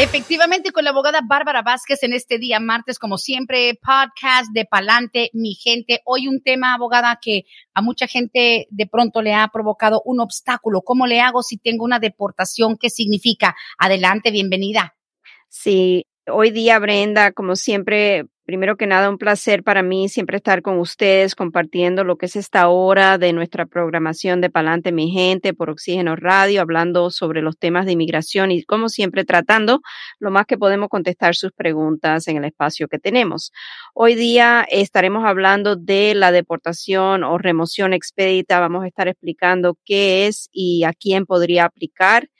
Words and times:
Efectivamente, 0.00 0.70
con 0.70 0.84
la 0.84 0.90
abogada 0.90 1.22
Bárbara 1.26 1.62
Vázquez 1.62 2.04
en 2.04 2.12
este 2.12 2.38
día 2.38 2.60
martes, 2.60 3.00
como 3.00 3.18
siempre, 3.18 3.76
podcast 3.82 4.52
de 4.52 4.64
Palante, 4.64 5.28
mi 5.32 5.54
gente. 5.54 6.02
Hoy 6.04 6.28
un 6.28 6.40
tema, 6.40 6.74
abogada, 6.74 7.18
que 7.20 7.46
a 7.74 7.82
mucha 7.82 8.06
gente 8.06 8.68
de 8.70 8.86
pronto 8.86 9.22
le 9.22 9.34
ha 9.34 9.48
provocado 9.52 10.00
un 10.04 10.20
obstáculo. 10.20 10.82
¿Cómo 10.82 11.08
le 11.08 11.20
hago 11.20 11.42
si 11.42 11.58
tengo 11.58 11.84
una 11.84 11.98
deportación? 11.98 12.76
¿Qué 12.78 12.90
significa? 12.90 13.56
Adelante, 13.76 14.30
bienvenida. 14.30 14.96
Sí, 15.48 16.06
hoy 16.30 16.52
día, 16.52 16.78
Brenda, 16.78 17.32
como 17.32 17.56
siempre, 17.56 18.26
Primero 18.48 18.78
que 18.78 18.86
nada, 18.86 19.10
un 19.10 19.18
placer 19.18 19.62
para 19.62 19.82
mí 19.82 20.08
siempre 20.08 20.38
estar 20.38 20.62
con 20.62 20.78
ustedes 20.78 21.34
compartiendo 21.34 22.02
lo 22.02 22.16
que 22.16 22.24
es 22.24 22.34
esta 22.34 22.70
hora 22.70 23.18
de 23.18 23.34
nuestra 23.34 23.66
programación 23.66 24.40
de 24.40 24.48
Palante 24.48 24.90
Mi 24.90 25.10
Gente 25.10 25.52
por 25.52 25.68
Oxígeno 25.68 26.16
Radio, 26.16 26.62
hablando 26.62 27.10
sobre 27.10 27.42
los 27.42 27.58
temas 27.58 27.84
de 27.84 27.92
inmigración 27.92 28.50
y 28.50 28.62
como 28.62 28.88
siempre 28.88 29.26
tratando 29.26 29.82
lo 30.18 30.30
más 30.30 30.46
que 30.46 30.56
podemos 30.56 30.88
contestar 30.88 31.34
sus 31.34 31.52
preguntas 31.52 32.26
en 32.26 32.38
el 32.38 32.46
espacio 32.46 32.88
que 32.88 32.98
tenemos. 32.98 33.52
Hoy 33.92 34.14
día 34.14 34.66
estaremos 34.70 35.26
hablando 35.26 35.76
de 35.76 36.14
la 36.14 36.32
deportación 36.32 37.24
o 37.24 37.36
remoción 37.36 37.92
expedita. 37.92 38.60
Vamos 38.60 38.82
a 38.82 38.86
estar 38.86 39.08
explicando 39.08 39.76
qué 39.84 40.26
es 40.26 40.48
y 40.52 40.84
a 40.84 40.94
quién 40.94 41.26
podría 41.26 41.66
aplicar. 41.66 42.30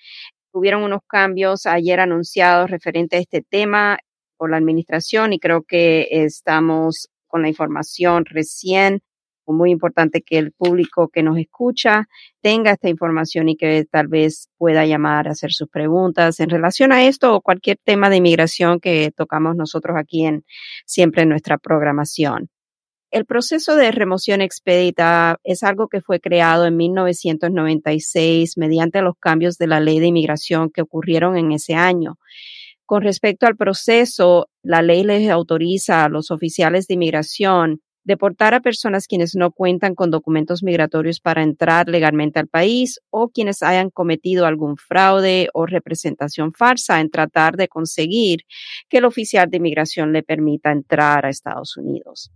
Hubieron 0.52 0.84
unos 0.84 1.02
cambios 1.06 1.66
ayer 1.66 2.00
anunciados 2.00 2.70
referente 2.70 3.16
a 3.16 3.20
este 3.20 3.42
tema 3.42 3.98
por 4.38 4.50
la 4.50 4.56
administración 4.56 5.32
y 5.32 5.38
creo 5.38 5.62
que 5.62 6.08
estamos 6.10 7.08
con 7.26 7.42
la 7.42 7.48
información 7.48 8.24
recién. 8.24 9.02
Muy 9.46 9.70
importante 9.70 10.20
que 10.20 10.36
el 10.36 10.52
público 10.52 11.08
que 11.08 11.22
nos 11.22 11.38
escucha 11.38 12.06
tenga 12.42 12.72
esta 12.72 12.90
información 12.90 13.48
y 13.48 13.56
que 13.56 13.86
tal 13.90 14.06
vez 14.06 14.50
pueda 14.58 14.84
llamar 14.84 15.26
a 15.26 15.30
hacer 15.30 15.52
sus 15.52 15.70
preguntas 15.70 16.38
en 16.40 16.50
relación 16.50 16.92
a 16.92 17.06
esto 17.06 17.34
o 17.34 17.40
cualquier 17.40 17.78
tema 17.82 18.10
de 18.10 18.16
inmigración 18.16 18.78
que 18.78 19.10
tocamos 19.16 19.56
nosotros 19.56 19.96
aquí 19.98 20.26
en 20.26 20.44
siempre 20.84 21.22
en 21.22 21.30
nuestra 21.30 21.56
programación. 21.56 22.50
El 23.10 23.24
proceso 23.24 23.74
de 23.74 23.90
remoción 23.90 24.42
expedita 24.42 25.40
es 25.42 25.62
algo 25.62 25.88
que 25.88 26.02
fue 26.02 26.20
creado 26.20 26.66
en 26.66 26.76
1996 26.76 28.58
mediante 28.58 29.00
los 29.00 29.14
cambios 29.18 29.56
de 29.56 29.66
la 29.66 29.80
ley 29.80 29.98
de 29.98 30.08
inmigración 30.08 30.68
que 30.68 30.82
ocurrieron 30.82 31.38
en 31.38 31.52
ese 31.52 31.74
año. 31.74 32.18
Con 32.88 33.02
respecto 33.02 33.46
al 33.46 33.54
proceso, 33.54 34.48
la 34.62 34.80
ley 34.80 35.04
les 35.04 35.28
autoriza 35.28 36.06
a 36.06 36.08
los 36.08 36.30
oficiales 36.30 36.86
de 36.86 36.94
inmigración 36.94 37.82
deportar 38.02 38.54
a 38.54 38.60
personas 38.60 39.06
quienes 39.06 39.34
no 39.34 39.50
cuentan 39.50 39.94
con 39.94 40.10
documentos 40.10 40.62
migratorios 40.62 41.20
para 41.20 41.42
entrar 41.42 41.86
legalmente 41.86 42.38
al 42.38 42.48
país 42.48 42.98
o 43.10 43.28
quienes 43.28 43.62
hayan 43.62 43.90
cometido 43.90 44.46
algún 44.46 44.78
fraude 44.78 45.50
o 45.52 45.66
representación 45.66 46.54
falsa 46.54 46.98
en 47.02 47.10
tratar 47.10 47.58
de 47.58 47.68
conseguir 47.68 48.44
que 48.88 48.96
el 48.96 49.04
oficial 49.04 49.50
de 49.50 49.58
inmigración 49.58 50.14
le 50.14 50.22
permita 50.22 50.72
entrar 50.72 51.26
a 51.26 51.28
Estados 51.28 51.76
Unidos. 51.76 52.32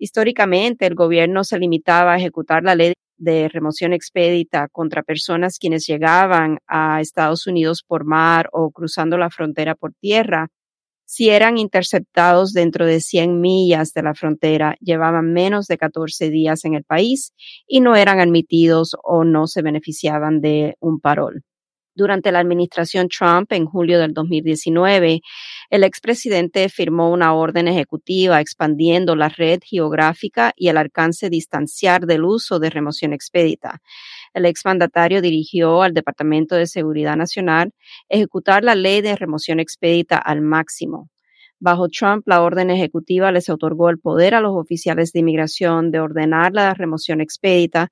Históricamente, 0.00 0.86
el 0.86 0.96
gobierno 0.96 1.44
se 1.44 1.60
limitaba 1.60 2.14
a 2.14 2.16
ejecutar 2.16 2.64
la 2.64 2.74
ley 2.74 2.94
de 3.16 3.48
remoción 3.48 3.92
expedita 3.92 4.68
contra 4.68 5.02
personas 5.02 5.58
quienes 5.58 5.86
llegaban 5.86 6.58
a 6.66 7.00
Estados 7.00 7.46
Unidos 7.46 7.82
por 7.86 8.04
mar 8.04 8.48
o 8.52 8.70
cruzando 8.70 9.16
la 9.18 9.30
frontera 9.30 9.74
por 9.74 9.92
tierra. 9.94 10.48
Si 11.06 11.28
eran 11.28 11.58
interceptados 11.58 12.52
dentro 12.52 12.86
de 12.86 13.00
100 13.00 13.40
millas 13.40 13.92
de 13.92 14.02
la 14.02 14.14
frontera, 14.14 14.76
llevaban 14.80 15.32
menos 15.32 15.66
de 15.66 15.78
14 15.78 16.30
días 16.30 16.64
en 16.64 16.74
el 16.74 16.84
país 16.84 17.32
y 17.66 17.80
no 17.80 17.94
eran 17.94 18.20
admitidos 18.20 18.96
o 19.02 19.24
no 19.24 19.46
se 19.46 19.62
beneficiaban 19.62 20.40
de 20.40 20.76
un 20.80 21.00
parol. 21.00 21.44
Durante 21.96 22.32
la 22.32 22.40
administración 22.40 23.08
Trump 23.08 23.52
en 23.52 23.66
julio 23.66 24.00
del 24.00 24.12
2019, 24.12 25.20
el 25.70 25.84
expresidente 25.84 26.68
firmó 26.68 27.12
una 27.12 27.34
orden 27.34 27.68
ejecutiva 27.68 28.40
expandiendo 28.40 29.14
la 29.14 29.28
red 29.28 29.60
geográfica 29.64 30.52
y 30.56 30.68
el 30.68 30.76
alcance 30.76 31.30
distanciar 31.30 32.06
del 32.06 32.24
uso 32.24 32.58
de 32.58 32.70
remoción 32.70 33.12
expedita. 33.12 33.80
El 34.32 34.44
exmandatario 34.46 35.22
dirigió 35.22 35.82
al 35.82 35.94
Departamento 35.94 36.56
de 36.56 36.66
Seguridad 36.66 37.16
Nacional 37.16 37.72
ejecutar 38.08 38.64
la 38.64 38.74
ley 38.74 39.00
de 39.00 39.14
remoción 39.14 39.60
expedita 39.60 40.18
al 40.18 40.40
máximo. 40.40 41.10
Bajo 41.60 41.88
Trump, 41.88 42.24
la 42.26 42.42
orden 42.42 42.70
ejecutiva 42.70 43.30
les 43.32 43.48
otorgó 43.48 43.88
el 43.88 43.98
poder 43.98 44.34
a 44.34 44.40
los 44.40 44.52
oficiales 44.54 45.12
de 45.12 45.20
inmigración 45.20 45.90
de 45.90 46.00
ordenar 46.00 46.52
la 46.52 46.74
remoción 46.74 47.20
expedita 47.20 47.88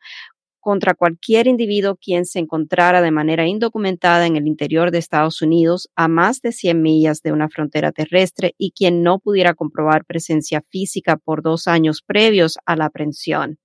contra 0.63 0.95
cualquier 0.95 1.49
individuo 1.49 1.97
quien 1.97 2.25
se 2.25 2.39
encontrara 2.39 3.03
de 3.03 3.11
manera 3.11 3.47
indocumentada 3.47 4.27
en 4.27 4.37
el 4.37 4.47
interior 4.47 4.93
de 4.93 4.99
Estados 4.99 5.43
Unidos 5.43 5.91
a 5.97 6.09
más 6.09 6.41
de 6.41 6.53
100 6.53 6.81
millas 6.81 7.21
de 7.21 7.33
una 7.33 7.51
frontera 7.51 7.93
terrestre 7.93 8.55
y 8.57 8.71
quien 8.71 9.03
no 9.03 9.19
pudiera 9.19 9.55
comprobar 9.55 10.05
presencia 10.07 10.63
física 10.71 11.17
por 11.17 11.43
dos 11.43 11.67
años 11.67 12.01
previos 12.01 12.59
a 12.65 12.77
la 12.77 12.87
aprehensión. 12.87 13.59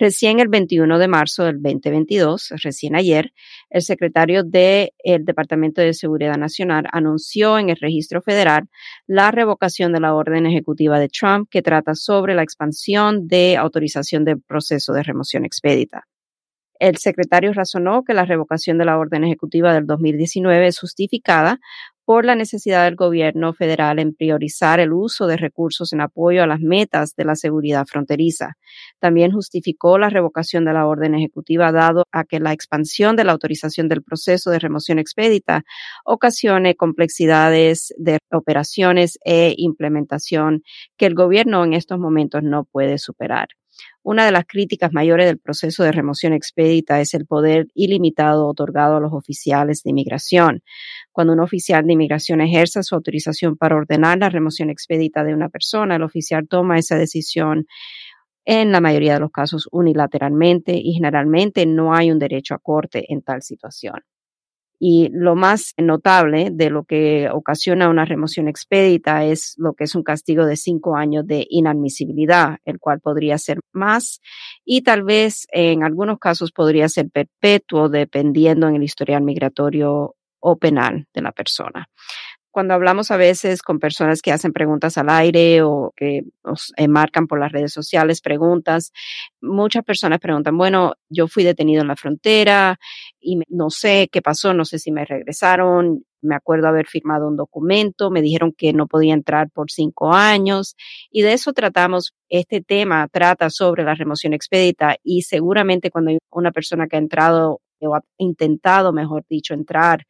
Recién 0.00 0.38
el 0.38 0.46
21 0.46 0.96
de 0.96 1.08
marzo 1.08 1.42
del 1.42 1.60
2022, 1.60 2.52
recién 2.62 2.94
ayer, 2.94 3.32
el 3.68 3.82
secretario 3.82 4.44
del 4.44 4.90
Departamento 5.24 5.80
de 5.80 5.92
Seguridad 5.92 6.36
Nacional 6.36 6.84
anunció 6.92 7.58
en 7.58 7.68
el 7.68 7.76
registro 7.76 8.22
federal 8.22 8.68
la 9.08 9.32
revocación 9.32 9.92
de 9.92 9.98
la 9.98 10.14
orden 10.14 10.46
ejecutiva 10.46 11.00
de 11.00 11.08
Trump 11.08 11.48
que 11.50 11.62
trata 11.62 11.96
sobre 11.96 12.36
la 12.36 12.44
expansión 12.44 13.26
de 13.26 13.56
autorización 13.56 14.24
del 14.24 14.40
proceso 14.40 14.92
de 14.92 15.02
remoción 15.02 15.44
expedita. 15.44 16.06
El 16.78 16.96
secretario 16.98 17.52
razonó 17.52 18.04
que 18.04 18.14
la 18.14 18.24
revocación 18.24 18.78
de 18.78 18.84
la 18.84 18.98
orden 18.98 19.24
ejecutiva 19.24 19.74
del 19.74 19.86
2019 19.86 20.68
es 20.68 20.78
justificada 20.78 21.58
por 22.08 22.24
la 22.24 22.34
necesidad 22.34 22.84
del 22.84 22.96
gobierno 22.96 23.52
federal 23.52 23.98
en 23.98 24.14
priorizar 24.14 24.80
el 24.80 24.94
uso 24.94 25.26
de 25.26 25.36
recursos 25.36 25.92
en 25.92 26.00
apoyo 26.00 26.42
a 26.42 26.46
las 26.46 26.60
metas 26.60 27.14
de 27.16 27.24
la 27.26 27.34
seguridad 27.34 27.84
fronteriza. 27.84 28.54
También 28.98 29.30
justificó 29.30 29.98
la 29.98 30.08
revocación 30.08 30.64
de 30.64 30.72
la 30.72 30.86
orden 30.86 31.14
ejecutiva 31.14 31.70
dado 31.70 32.04
a 32.10 32.24
que 32.24 32.40
la 32.40 32.54
expansión 32.54 33.14
de 33.14 33.24
la 33.24 33.32
autorización 33.32 33.88
del 33.88 34.02
proceso 34.02 34.50
de 34.50 34.58
remoción 34.58 34.98
expedita 34.98 35.64
ocasione 36.04 36.76
complejidades 36.76 37.92
de 37.98 38.18
operaciones 38.32 39.18
e 39.22 39.52
implementación 39.58 40.62
que 40.96 41.04
el 41.04 41.14
gobierno 41.14 41.62
en 41.62 41.74
estos 41.74 41.98
momentos 41.98 42.42
no 42.42 42.64
puede 42.64 42.96
superar. 42.96 43.48
Una 44.02 44.24
de 44.24 44.32
las 44.32 44.44
críticas 44.46 44.92
mayores 44.92 45.26
del 45.26 45.38
proceso 45.38 45.84
de 45.84 45.92
remoción 45.92 46.32
expedita 46.32 47.00
es 47.00 47.14
el 47.14 47.26
poder 47.26 47.66
ilimitado 47.74 48.46
otorgado 48.46 48.96
a 48.96 49.00
los 49.00 49.12
oficiales 49.12 49.82
de 49.82 49.90
inmigración. 49.90 50.62
Cuando 51.12 51.32
un 51.32 51.40
oficial 51.40 51.86
de 51.86 51.92
inmigración 51.92 52.40
ejerza 52.40 52.82
su 52.82 52.94
autorización 52.94 53.56
para 53.56 53.76
ordenar 53.76 54.18
la 54.18 54.30
remoción 54.30 54.70
expedita 54.70 55.24
de 55.24 55.34
una 55.34 55.48
persona, 55.48 55.96
el 55.96 56.02
oficial 56.02 56.48
toma 56.48 56.78
esa 56.78 56.96
decisión 56.96 57.66
en 58.44 58.72
la 58.72 58.80
mayoría 58.80 59.14
de 59.14 59.20
los 59.20 59.30
casos 59.30 59.68
unilateralmente 59.72 60.72
y 60.74 60.94
generalmente 60.94 61.66
no 61.66 61.94
hay 61.94 62.10
un 62.10 62.18
derecho 62.18 62.54
a 62.54 62.58
corte 62.58 63.04
en 63.12 63.20
tal 63.20 63.42
situación. 63.42 64.00
Y 64.78 65.08
lo 65.12 65.34
más 65.34 65.74
notable 65.76 66.50
de 66.52 66.70
lo 66.70 66.84
que 66.84 67.28
ocasiona 67.32 67.88
una 67.88 68.04
remoción 68.04 68.48
expedita 68.48 69.24
es 69.24 69.54
lo 69.58 69.74
que 69.74 69.84
es 69.84 69.94
un 69.94 70.02
castigo 70.02 70.46
de 70.46 70.56
cinco 70.56 70.96
años 70.96 71.26
de 71.26 71.46
inadmisibilidad, 71.50 72.58
el 72.64 72.78
cual 72.78 73.00
podría 73.00 73.38
ser 73.38 73.58
más 73.72 74.20
y 74.64 74.82
tal 74.82 75.02
vez 75.02 75.46
en 75.50 75.82
algunos 75.82 76.18
casos 76.18 76.52
podría 76.52 76.88
ser 76.88 77.10
perpetuo 77.10 77.88
dependiendo 77.88 78.68
en 78.68 78.76
el 78.76 78.82
historial 78.82 79.22
migratorio 79.22 80.14
o 80.40 80.56
penal 80.56 81.06
de 81.12 81.22
la 81.22 81.32
persona 81.32 81.88
cuando 82.50 82.74
hablamos 82.74 83.10
a 83.10 83.16
veces 83.16 83.62
con 83.62 83.78
personas 83.78 84.22
que 84.22 84.32
hacen 84.32 84.52
preguntas 84.52 84.98
al 84.98 85.08
aire 85.10 85.62
o 85.62 85.92
que 85.96 86.22
nos 86.44 86.72
marcan 86.88 87.26
por 87.26 87.38
las 87.38 87.52
redes 87.52 87.72
sociales 87.72 88.20
preguntas, 88.20 88.92
muchas 89.40 89.84
personas 89.84 90.18
preguntan, 90.18 90.56
bueno, 90.56 90.94
yo 91.08 91.28
fui 91.28 91.44
detenido 91.44 91.82
en 91.82 91.88
la 91.88 91.96
frontera 91.96 92.78
y 93.20 93.40
no 93.48 93.70
sé 93.70 94.08
qué 94.10 94.22
pasó, 94.22 94.54
no 94.54 94.64
sé 94.64 94.78
si 94.78 94.90
me 94.90 95.04
regresaron, 95.04 96.04
me 96.20 96.34
acuerdo 96.34 96.68
haber 96.68 96.86
firmado 96.86 97.28
un 97.28 97.36
documento, 97.36 98.10
me 98.10 98.22
dijeron 98.22 98.52
que 98.56 98.72
no 98.72 98.86
podía 98.86 99.14
entrar 99.14 99.50
por 99.50 99.70
cinco 99.70 100.12
años 100.12 100.76
y 101.10 101.22
de 101.22 101.32
eso 101.32 101.52
tratamos. 101.52 102.14
Este 102.28 102.60
tema 102.60 103.08
trata 103.08 103.50
sobre 103.50 103.84
la 103.84 103.94
remoción 103.94 104.34
expedita 104.34 104.96
y 105.02 105.22
seguramente 105.22 105.90
cuando 105.90 106.10
hay 106.10 106.18
una 106.30 106.52
persona 106.52 106.86
que 106.86 106.96
ha 106.96 107.00
entrado 107.00 107.60
o 107.86 107.94
ha 107.94 108.02
intentado, 108.18 108.92
mejor 108.92 109.24
dicho, 109.28 109.54
entrar 109.54 110.04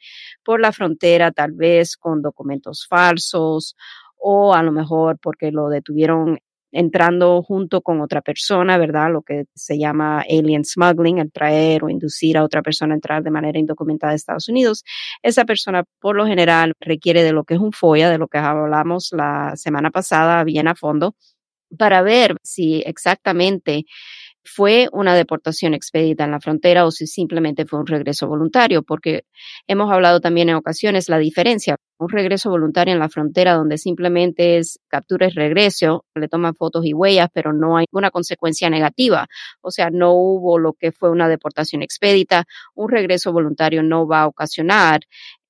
por 0.44 0.61
la 0.61 0.73
frontera 0.73 1.32
tal 1.32 1.53
vez 1.53 1.97
con 1.97 2.23
documentos 2.23 2.87
falsos 2.88 3.76
o 4.17 4.55
a 4.55 4.62
lo 4.62 4.73
mejor 4.73 5.19
porque 5.20 5.53
lo 5.53 5.69
detuvieron 5.69 6.38
entrando 6.70 7.43
junto 7.43 7.81
con 7.81 8.00
otra 8.00 8.20
persona, 8.20 8.76
¿verdad? 8.79 9.11
Lo 9.11 9.23
que 9.23 9.44
se 9.55 9.79
llama 9.79 10.20
alien 10.20 10.65
smuggling, 10.65 11.19
el 11.19 11.32
traer 11.32 11.85
o 11.85 11.88
inducir 11.88 12.37
a 12.37 12.44
otra 12.44 12.62
persona 12.62 12.94
a 12.94 12.97
entrar 12.97 13.23
de 13.23 13.31
manera 13.31 13.59
indocumentada 13.59 14.12
a 14.12 14.17
Estados 14.17 14.49
Unidos. 14.49 14.85
Esa 15.23 15.44
persona, 15.44 15.85
por 16.00 16.17
lo 16.17 16.26
general, 16.26 16.75
requiere 16.81 17.23
de 17.23 17.32
lo 17.32 17.44
que 17.44 17.55
es 17.55 17.61
un 17.61 17.73
FOIA, 17.73 18.11
de 18.11 18.19
lo 18.19 18.29
que 18.29 18.38
hablamos 18.38 19.11
la 19.12 19.56
semana 19.56 19.91
pasada 19.91 20.44
bien 20.44 20.69
a 20.69 20.75
fondo, 20.75 21.14
para 21.79 22.03
ver 22.03 22.37
si 22.43 22.82
exactamente 22.87 23.85
fue 24.44 24.88
una 24.93 25.14
deportación 25.14 25.75
expedita 25.75 26.25
en 26.25 26.31
la 26.31 26.40
frontera 26.40 26.87
o 26.87 26.90
si 26.90 27.06
simplemente 27.06 27.67
fue 27.67 27.79
un 27.79 27.87
regreso 27.87 28.26
voluntario, 28.26 28.82
porque 28.82 29.25
hemos 29.67 29.90
hablado 29.93 30.20
también 30.20 30.49
en 30.49 30.56
ocasiones 30.56 31.08
la 31.08 31.19
diferencia. 31.19 31.76
Un 31.99 32.08
regreso 32.08 32.49
voluntario 32.50 32.94
en 32.94 33.00
la 33.00 33.08
frontera 33.08 33.55
donde 33.55 33.76
simplemente 33.76 34.58
es 34.58 34.79
captura 34.88 35.26
y 35.26 35.31
regreso, 35.31 36.05
le 36.14 36.29
toman 36.29 36.55
fotos 36.55 36.85
y 36.87 36.94
huellas, 36.94 37.29
pero 37.32 37.52
no 37.52 37.76
hay 37.76 37.87
ninguna 37.90 38.11
consecuencia 38.11 38.70
negativa. 38.70 39.26
O 39.61 39.70
sea, 39.70 39.90
no 39.90 40.12
hubo 40.12 40.58
lo 40.58 40.75
que 40.75 40.93
fue 40.93 41.11
una 41.11 41.29
deportación 41.29 41.82
expedita. 41.82 42.44
Un 42.75 42.88
regreso 42.90 43.32
voluntario 43.32 43.82
no 43.82 44.06
va 44.06 44.23
a 44.23 44.26
ocasionar 44.29 45.00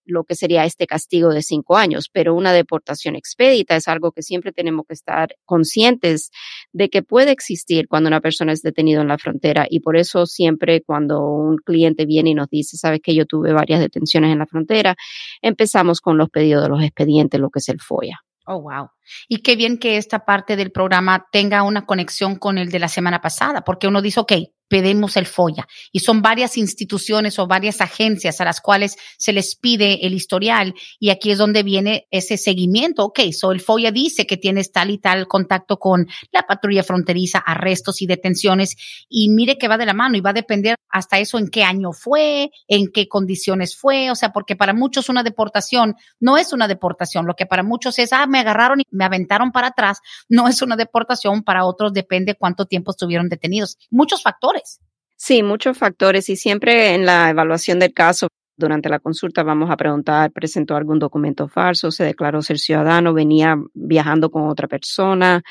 lo 0.08 0.24
que 0.24 0.34
sería 0.34 0.64
este 0.64 0.86
castigo 0.86 1.30
de 1.30 1.42
cinco 1.42 1.76
años, 1.76 2.08
pero 2.12 2.34
una 2.34 2.52
deportación 2.52 3.16
expedita 3.16 3.76
es 3.76 3.88
algo 3.88 4.12
que 4.12 4.22
siempre 4.22 4.52
tenemos 4.52 4.86
que 4.86 4.94
estar 4.94 5.36
conscientes 5.44 6.30
de 6.72 6.88
que 6.88 7.02
puede 7.02 7.30
existir 7.30 7.88
cuando 7.88 8.08
una 8.08 8.20
persona 8.20 8.52
es 8.52 8.62
detenido 8.62 9.02
en 9.02 9.08
la 9.08 9.18
frontera 9.18 9.66
y 9.68 9.80
por 9.80 9.96
eso 9.96 10.26
siempre 10.26 10.82
cuando 10.82 11.20
un 11.20 11.56
cliente 11.58 12.06
viene 12.06 12.30
y 12.30 12.34
nos 12.34 12.48
dice, 12.48 12.76
sabes 12.76 13.00
que 13.02 13.14
yo 13.14 13.26
tuve 13.26 13.52
varias 13.52 13.80
detenciones 13.80 14.32
en 14.32 14.38
la 14.38 14.46
frontera, 14.46 14.96
empezamos 15.42 16.00
con 16.00 16.18
los 16.18 16.30
pedidos 16.30 16.62
de 16.62 16.68
los 16.68 16.82
expedientes, 16.82 17.40
lo 17.40 17.50
que 17.50 17.58
es 17.58 17.68
el 17.68 17.80
FOIA. 17.80 18.20
Oh, 18.46 18.62
wow. 18.62 18.88
Y 19.28 19.38
qué 19.38 19.56
bien 19.56 19.78
que 19.78 19.96
esta 19.96 20.24
parte 20.24 20.56
del 20.56 20.72
programa 20.72 21.26
tenga 21.30 21.62
una 21.62 21.86
conexión 21.86 22.36
con 22.36 22.58
el 22.58 22.70
de 22.70 22.78
la 22.78 22.88
semana 22.88 23.20
pasada, 23.20 23.62
porque 23.62 23.88
uno 23.88 24.02
dice, 24.02 24.20
ok, 24.20 24.32
pedimos 24.68 25.16
el 25.16 25.26
FOIA. 25.26 25.66
Y 25.92 26.00
son 26.00 26.22
varias 26.22 26.56
instituciones 26.56 27.38
o 27.38 27.46
varias 27.46 27.80
agencias 27.80 28.40
a 28.40 28.44
las 28.44 28.60
cuales 28.60 28.96
se 29.16 29.32
les 29.32 29.56
pide 29.56 30.06
el 30.06 30.14
historial 30.14 30.74
y 31.00 31.10
aquí 31.10 31.30
es 31.30 31.38
donde 31.38 31.62
viene 31.62 32.06
ese 32.10 32.36
seguimiento. 32.36 33.04
Ok, 33.06 33.20
so 33.32 33.50
el 33.50 33.60
FOIA 33.60 33.90
dice 33.90 34.26
que 34.26 34.36
tienes 34.36 34.70
tal 34.70 34.90
y 34.90 34.98
tal 34.98 35.26
contacto 35.26 35.78
con 35.78 36.06
la 36.30 36.42
patrulla 36.42 36.82
fronteriza, 36.82 37.38
arrestos 37.38 38.02
y 38.02 38.06
detenciones 38.06 38.76
y 39.08 39.30
mire 39.30 39.58
que 39.58 39.68
va 39.68 39.78
de 39.78 39.86
la 39.86 39.94
mano 39.94 40.16
y 40.16 40.20
va 40.20 40.30
a 40.30 40.34
depender 40.34 40.76
hasta 40.90 41.18
eso 41.18 41.38
en 41.38 41.48
qué 41.48 41.64
año 41.64 41.92
fue, 41.92 42.50
en 42.66 42.90
qué 42.92 43.08
condiciones 43.08 43.76
fue, 43.76 44.10
o 44.10 44.14
sea, 44.14 44.32
porque 44.32 44.56
para 44.56 44.72
muchos 44.72 45.08
una 45.08 45.22
deportación 45.22 45.96
no 46.20 46.36
es 46.36 46.52
una 46.52 46.68
deportación, 46.68 47.26
lo 47.26 47.34
que 47.34 47.46
para 47.46 47.62
muchos 47.62 47.98
es, 47.98 48.12
ah, 48.12 48.26
me 48.26 48.38
agarraron 48.38 48.80
y 48.80 48.84
me 48.98 49.04
aventaron 49.04 49.52
para 49.52 49.68
atrás, 49.68 50.00
no 50.28 50.48
es 50.48 50.60
una 50.60 50.76
deportación, 50.76 51.42
para 51.42 51.64
otros 51.64 51.92
depende 51.92 52.34
cuánto 52.34 52.66
tiempo 52.66 52.90
estuvieron 52.90 53.28
detenidos. 53.28 53.78
Muchos 53.90 54.22
factores. 54.22 54.80
Sí, 55.16 55.42
muchos 55.42 55.78
factores 55.78 56.28
y 56.28 56.36
siempre 56.36 56.94
en 56.94 57.06
la 57.06 57.30
evaluación 57.30 57.78
del 57.78 57.94
caso 57.94 58.28
durante 58.56 58.88
la 58.88 58.98
consulta 58.98 59.44
vamos 59.44 59.70
a 59.70 59.76
preguntar, 59.76 60.32
presentó 60.32 60.76
algún 60.76 60.98
documento 60.98 61.48
falso, 61.48 61.90
se 61.92 62.04
declaró 62.04 62.42
ser 62.42 62.58
ciudadano, 62.58 63.14
venía 63.14 63.56
viajando 63.72 64.30
con 64.30 64.48
otra 64.48 64.66
persona, 64.66 65.42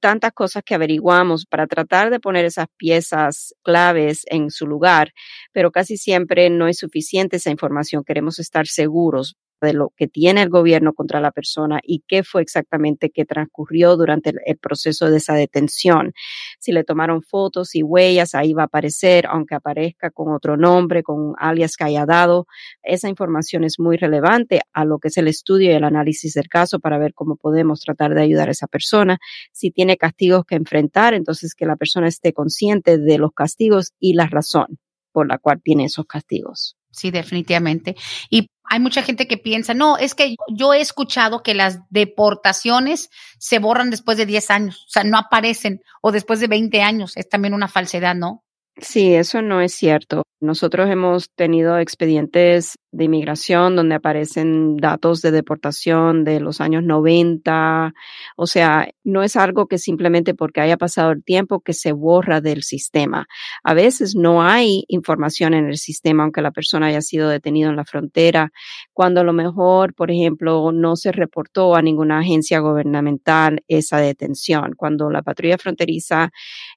tantas 0.00 0.32
cosas 0.32 0.62
que 0.62 0.74
averiguamos 0.74 1.46
para 1.46 1.66
tratar 1.66 2.10
de 2.10 2.20
poner 2.20 2.44
esas 2.44 2.66
piezas 2.76 3.54
claves 3.62 4.24
en 4.26 4.50
su 4.50 4.66
lugar, 4.66 5.12
pero 5.52 5.70
casi 5.70 5.96
siempre 5.96 6.50
no 6.50 6.66
es 6.68 6.78
suficiente 6.78 7.36
esa 7.36 7.50
información. 7.50 8.04
Queremos 8.04 8.38
estar 8.38 8.66
seguros 8.66 9.36
de 9.66 9.74
lo 9.74 9.92
que 9.96 10.08
tiene 10.08 10.42
el 10.42 10.48
gobierno 10.48 10.92
contra 10.92 11.20
la 11.20 11.30
persona 11.30 11.80
y 11.82 12.04
qué 12.06 12.22
fue 12.22 12.42
exactamente 12.42 13.10
que 13.10 13.24
transcurrió 13.24 13.96
durante 13.96 14.34
el, 14.44 14.58
proceso 14.58 15.10
de 15.10 15.16
esa 15.16 15.34
detención. 15.34 16.12
Si 16.60 16.72
le 16.72 16.84
tomaron 16.84 17.22
fotos 17.22 17.74
y 17.74 17.82
huellas, 17.82 18.34
ahí 18.34 18.52
va 18.52 18.62
a 18.62 18.66
aparecer, 18.66 19.26
aunque 19.26 19.54
aparezca 19.54 20.10
con 20.10 20.32
otro 20.32 20.56
nombre, 20.56 21.02
con 21.02 21.34
alias 21.38 21.76
que 21.76 21.84
haya 21.84 22.06
dado. 22.06 22.46
Esa 22.82 23.08
información 23.08 23.64
es 23.64 23.78
muy 23.78 23.96
relevante 23.96 24.60
a 24.72 24.84
lo 24.84 24.98
que 24.98 25.08
es 25.08 25.16
el 25.16 25.28
estudio 25.28 25.70
y 25.70 25.74
el 25.74 25.84
análisis 25.84 26.34
del 26.34 26.48
caso 26.48 26.78
para 26.78 26.98
ver 26.98 27.14
cómo 27.14 27.36
podemos 27.36 27.80
tratar 27.80 28.14
de 28.14 28.22
ayudar 28.22 28.48
a 28.48 28.52
esa 28.52 28.66
persona. 28.66 29.18
Si 29.52 29.70
tiene 29.70 29.96
castigos 29.96 30.44
que 30.44 30.54
enfrentar, 30.54 31.14
entonces 31.14 31.54
que 31.54 31.66
la 31.66 31.76
persona 31.76 32.08
esté 32.08 32.32
consciente 32.32 32.98
de 32.98 33.18
los 33.18 33.32
castigos 33.32 33.92
y 33.98 34.14
la 34.14 34.26
razón 34.26 34.78
por 35.12 35.28
la 35.28 35.38
cual 35.38 35.60
tiene 35.62 35.84
esos 35.84 36.06
castigos. 36.06 36.76
Sí, 36.90 37.10
definitivamente. 37.10 37.96
Y 38.30 38.48
hay 38.64 38.80
mucha 38.80 39.02
gente 39.02 39.26
que 39.26 39.36
piensa, 39.36 39.74
no, 39.74 39.98
es 39.98 40.14
que 40.14 40.36
yo 40.48 40.72
he 40.72 40.80
escuchado 40.80 41.42
que 41.42 41.54
las 41.54 41.80
deportaciones 41.90 43.10
se 43.38 43.58
borran 43.58 43.90
después 43.90 44.16
de 44.16 44.26
10 44.26 44.50
años, 44.50 44.84
o 44.86 44.90
sea, 44.90 45.04
no 45.04 45.18
aparecen, 45.18 45.82
o 46.00 46.12
después 46.12 46.40
de 46.40 46.46
20 46.46 46.82
años, 46.82 47.16
es 47.16 47.28
también 47.28 47.54
una 47.54 47.68
falsedad, 47.68 48.14
¿no? 48.14 48.44
Sí, 48.80 49.14
eso 49.14 49.42
no 49.42 49.60
es 49.60 49.74
cierto. 49.74 50.22
Nosotros 50.40 50.88
hemos 50.90 51.28
tenido 51.36 51.78
expedientes 51.78 52.76
de 52.92 53.04
inmigración 53.04 53.74
donde 53.74 53.94
aparecen 53.94 54.76
datos 54.76 55.22
de 55.22 55.30
deportación 55.30 56.24
de 56.24 56.40
los 56.40 56.60
años 56.60 56.84
90. 56.84 57.94
O 58.36 58.46
sea, 58.46 58.90
no 59.02 59.22
es 59.22 59.34
algo 59.36 59.66
que 59.66 59.78
simplemente 59.78 60.34
porque 60.34 60.60
haya 60.60 60.76
pasado 60.76 61.10
el 61.10 61.24
tiempo 61.24 61.60
que 61.60 61.72
se 61.72 61.92
borra 61.92 62.42
del 62.42 62.62
sistema. 62.62 63.26
A 63.64 63.72
veces 63.72 64.14
no 64.14 64.42
hay 64.42 64.84
información 64.88 65.54
en 65.54 65.66
el 65.66 65.78
sistema, 65.78 66.22
aunque 66.22 66.42
la 66.42 66.50
persona 66.50 66.88
haya 66.88 67.00
sido 67.00 67.30
detenida 67.30 67.70
en 67.70 67.76
la 67.76 67.86
frontera, 67.86 68.52
cuando 68.92 69.22
a 69.22 69.24
lo 69.24 69.32
mejor, 69.32 69.94
por 69.94 70.10
ejemplo, 70.10 70.70
no 70.70 70.96
se 70.96 71.12
reportó 71.12 71.74
a 71.74 71.82
ninguna 71.82 72.18
agencia 72.18 72.60
gubernamental 72.60 73.62
esa 73.68 73.98
detención. 73.98 74.74
Cuando 74.76 75.10
la 75.10 75.22
patrulla 75.22 75.56
fronteriza 75.56 76.30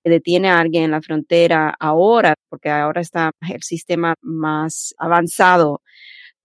detiene 0.04 0.50
a 0.50 0.60
alguien 0.60 0.86
en 0.86 0.92
la 0.92 1.02
frontera 1.02 1.76
ahora, 1.78 2.36
porque 2.50 2.70
ahora 2.70 3.02
está 3.02 3.32
el 3.50 3.64
sistema 3.64 4.16
más 4.22 4.96
avanzado. 4.98 5.82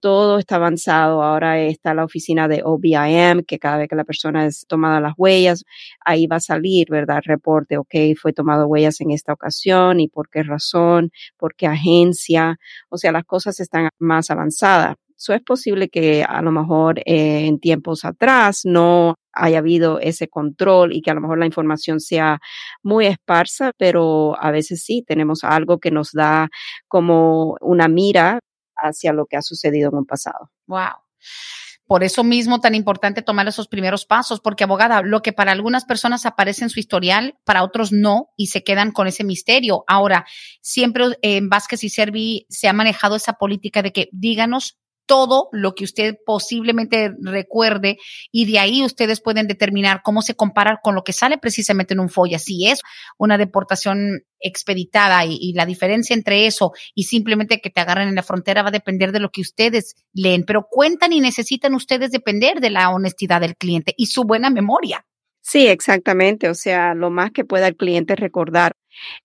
Todo 0.00 0.38
está 0.38 0.56
avanzado. 0.56 1.22
Ahora 1.22 1.60
está 1.60 1.94
la 1.94 2.04
oficina 2.04 2.48
de 2.48 2.62
OBIM, 2.64 3.44
que 3.46 3.58
cada 3.58 3.78
vez 3.78 3.88
que 3.88 3.96
la 3.96 4.04
persona 4.04 4.46
es 4.46 4.64
tomada 4.66 5.00
las 5.00 5.14
huellas, 5.16 5.64
ahí 6.04 6.26
va 6.26 6.36
a 6.36 6.40
salir, 6.40 6.88
¿verdad? 6.90 7.20
Reporte, 7.24 7.76
ok, 7.76 7.94
fue 8.20 8.32
tomado 8.32 8.66
huellas 8.66 9.00
en 9.02 9.10
esta 9.10 9.32
ocasión 9.34 10.00
y 10.00 10.08
por 10.08 10.30
qué 10.30 10.42
razón, 10.42 11.10
por 11.36 11.54
qué 11.54 11.66
agencia. 11.66 12.58
O 12.88 12.96
sea, 12.96 13.12
las 13.12 13.24
cosas 13.24 13.60
están 13.60 13.90
más 13.98 14.30
avanzadas. 14.30 14.96
Eso 15.18 15.34
es 15.34 15.42
posible 15.42 15.90
que 15.90 16.24
a 16.24 16.40
lo 16.40 16.50
mejor 16.50 17.00
eh, 17.00 17.44
en 17.46 17.60
tiempos 17.60 18.06
atrás 18.06 18.62
no 18.64 19.16
haya 19.34 19.58
habido 19.58 20.00
ese 20.00 20.28
control 20.28 20.94
y 20.94 21.02
que 21.02 21.10
a 21.10 21.14
lo 21.14 21.20
mejor 21.20 21.38
la 21.38 21.44
información 21.44 22.00
sea 22.00 22.40
muy 22.82 23.04
esparsa, 23.06 23.72
pero 23.76 24.34
a 24.40 24.50
veces 24.50 24.82
sí 24.82 25.04
tenemos 25.06 25.44
algo 25.44 25.78
que 25.78 25.90
nos 25.90 26.12
da 26.12 26.48
como 26.88 27.56
una 27.60 27.86
mira 27.88 28.40
hacia 28.80 29.12
lo 29.12 29.26
que 29.26 29.36
ha 29.36 29.42
sucedido 29.42 29.90
en 29.90 29.98
un 29.98 30.06
pasado. 30.06 30.50
Wow. 30.66 31.02
Por 31.86 32.04
eso 32.04 32.22
mismo 32.22 32.60
tan 32.60 32.76
importante 32.76 33.20
tomar 33.20 33.48
esos 33.48 33.66
primeros 33.66 34.06
pasos, 34.06 34.40
porque 34.40 34.62
abogada, 34.62 35.02
lo 35.02 35.22
que 35.22 35.32
para 35.32 35.50
algunas 35.50 35.84
personas 35.84 36.24
aparece 36.24 36.62
en 36.62 36.70
su 36.70 36.78
historial, 36.78 37.36
para 37.44 37.64
otros 37.64 37.90
no, 37.90 38.30
y 38.36 38.46
se 38.46 38.62
quedan 38.62 38.92
con 38.92 39.08
ese 39.08 39.24
misterio. 39.24 39.82
Ahora, 39.88 40.24
siempre 40.60 41.18
en 41.22 41.48
Vázquez 41.48 41.82
y 41.82 41.88
Servi 41.88 42.46
se 42.48 42.68
ha 42.68 42.72
manejado 42.72 43.16
esa 43.16 43.32
política 43.32 43.82
de 43.82 43.92
que 43.92 44.08
díganos 44.12 44.78
todo 45.10 45.48
lo 45.50 45.74
que 45.74 45.82
usted 45.82 46.18
posiblemente 46.24 47.10
recuerde 47.20 47.98
y 48.30 48.48
de 48.48 48.60
ahí 48.60 48.84
ustedes 48.84 49.20
pueden 49.20 49.48
determinar 49.48 50.02
cómo 50.04 50.22
se 50.22 50.36
compara 50.36 50.78
con 50.80 50.94
lo 50.94 51.02
que 51.02 51.12
sale 51.12 51.36
precisamente 51.36 51.94
en 51.94 51.98
un 51.98 52.10
FOIA. 52.10 52.38
Si 52.38 52.68
es 52.68 52.80
una 53.18 53.36
deportación 53.36 54.20
expeditada 54.38 55.24
y, 55.26 55.52
la 55.54 55.66
diferencia 55.66 56.14
entre 56.14 56.46
eso 56.46 56.70
y 56.94 57.04
simplemente 57.04 57.60
que 57.60 57.70
te 57.70 57.80
agarren 57.80 58.06
en 58.06 58.14
la 58.14 58.22
frontera 58.22 58.62
va 58.62 58.68
a 58.68 58.70
depender 58.70 59.10
de 59.10 59.18
lo 59.18 59.30
que 59.30 59.40
ustedes 59.40 59.96
leen, 60.12 60.44
pero 60.46 60.68
cuentan 60.70 61.12
y 61.12 61.18
necesitan 61.18 61.74
ustedes 61.74 62.12
depender 62.12 62.60
de 62.60 62.70
la 62.70 62.90
honestidad 62.90 63.40
del 63.40 63.56
cliente 63.56 63.92
y 63.96 64.06
su 64.06 64.22
buena 64.22 64.48
memoria. 64.48 65.04
Sí, 65.40 65.66
exactamente. 65.66 66.48
O 66.48 66.54
sea, 66.54 66.94
lo 66.94 67.10
más 67.10 67.32
que 67.32 67.44
pueda 67.44 67.66
el 67.66 67.76
cliente 67.76 68.14
recordar. 68.14 68.76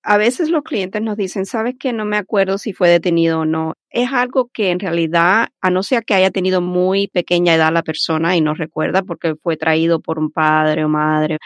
A 0.04 0.18
veces 0.18 0.50
los 0.50 0.64
clientes 0.64 1.02
nos 1.02 1.18
dicen, 1.18 1.46
sabes 1.46 1.76
que 1.80 1.94
no 1.94 2.06
me 2.06 2.18
acuerdo 2.18 2.58
si 2.58 2.74
fue 2.74 2.90
detenido 2.90 3.42
o 3.42 3.46
no. 3.46 3.74
Es 3.90 4.12
algo 4.12 4.50
que 4.54 4.72
en 4.72 4.80
realidad, 4.80 5.48
a 5.62 5.70
no 5.70 5.84
ser 5.84 6.04
que 6.06 6.14
haya 6.14 6.32
tenido 6.32 6.62
muy 6.62 7.08
pequeña 7.08 7.56
edad 7.56 7.74
la 7.74 7.84
persona 7.84 8.36
y 8.36 8.42
no 8.42 8.54
recuerda 8.54 9.04
porque 9.04 9.36
fue 9.36 9.58
traído 9.58 10.00
por 10.02 10.20
un 10.20 10.32
padre 10.32 10.86
o 10.86 10.90
madre 10.90 11.38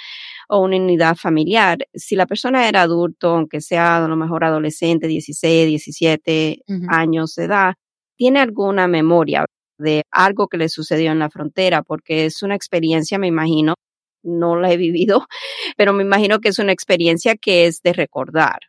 o 0.50 0.60
una 0.60 0.78
unidad 0.78 1.16
familiar. 1.16 1.78
Si 1.94 2.16
la 2.16 2.26
persona 2.26 2.68
era 2.68 2.82
adulto, 2.82 3.30
aunque 3.36 3.62
sea 3.62 4.04
a 4.04 4.08
lo 4.08 4.16
mejor 4.16 4.44
adolescente, 4.44 5.08
16, 5.08 5.68
17 5.68 6.62
años 6.90 7.36
de 7.36 7.46
edad, 7.46 7.74
tiene 8.18 8.40
alguna 8.40 8.88
memoria 8.88 9.46
de 9.78 10.04
algo 10.12 10.48
que 10.48 10.58
le 10.58 10.70
sucedió 10.70 11.12
en 11.12 11.20
la 11.20 11.30
frontera, 11.30 11.84
porque 11.84 12.26
es 12.26 12.44
una 12.44 12.56
experiencia, 12.56 13.18
me 13.18 13.28
imagino, 13.28 13.76
no 14.24 14.56
la 14.56 14.72
he 14.72 14.78
vivido, 14.78 15.28
pero 15.78 15.94
me 15.94 16.04
imagino 16.04 16.40
que 16.40 16.50
es 16.50 16.60
una 16.60 16.72
experiencia 16.72 17.36
que 17.36 17.66
es 17.66 17.82
de 17.82 17.94
recordar. 17.94 18.60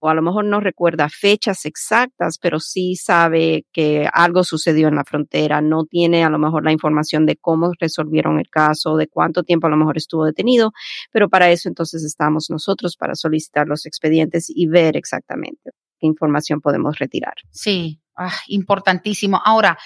o 0.00 0.08
a 0.10 0.14
lo 0.14 0.20
mejor 0.20 0.44
no 0.44 0.60
recuerda 0.60 1.08
fechas 1.08 1.64
exactas, 1.64 2.36
pero 2.38 2.60
sí 2.60 2.94
sabe 2.94 3.64
que 3.72 4.06
algo 4.12 4.44
sucedió 4.44 4.88
en 4.88 4.96
la 4.96 5.04
frontera, 5.04 5.62
no 5.62 5.86
tiene 5.86 6.24
a 6.24 6.28
lo 6.28 6.38
mejor 6.38 6.62
la 6.62 6.72
información 6.72 7.24
de 7.24 7.36
cómo 7.36 7.72
resolvieron 7.80 8.38
el 8.38 8.50
caso, 8.50 8.96
de 8.98 9.08
cuánto 9.08 9.44
tiempo 9.44 9.66
a 9.66 9.70
lo 9.70 9.78
mejor 9.78 9.96
estuvo 9.96 10.26
detenido, 10.26 10.72
pero 11.10 11.30
para 11.30 11.50
eso 11.50 11.70
entonces 11.70 12.04
estamos 12.04 12.50
nosotros 12.50 12.96
para 12.98 13.14
solicitar 13.14 13.66
los 13.66 13.86
expedientes 13.86 14.50
y 14.50 14.66
ver 14.66 14.94
exactamente 14.96 15.70
qué 15.98 16.06
información 16.06 16.60
podemos 16.60 16.98
retirar. 16.98 17.34
Sí, 17.50 18.02
ah, 18.16 18.32
importantísimo. 18.48 19.40
Ahora, 19.42 19.78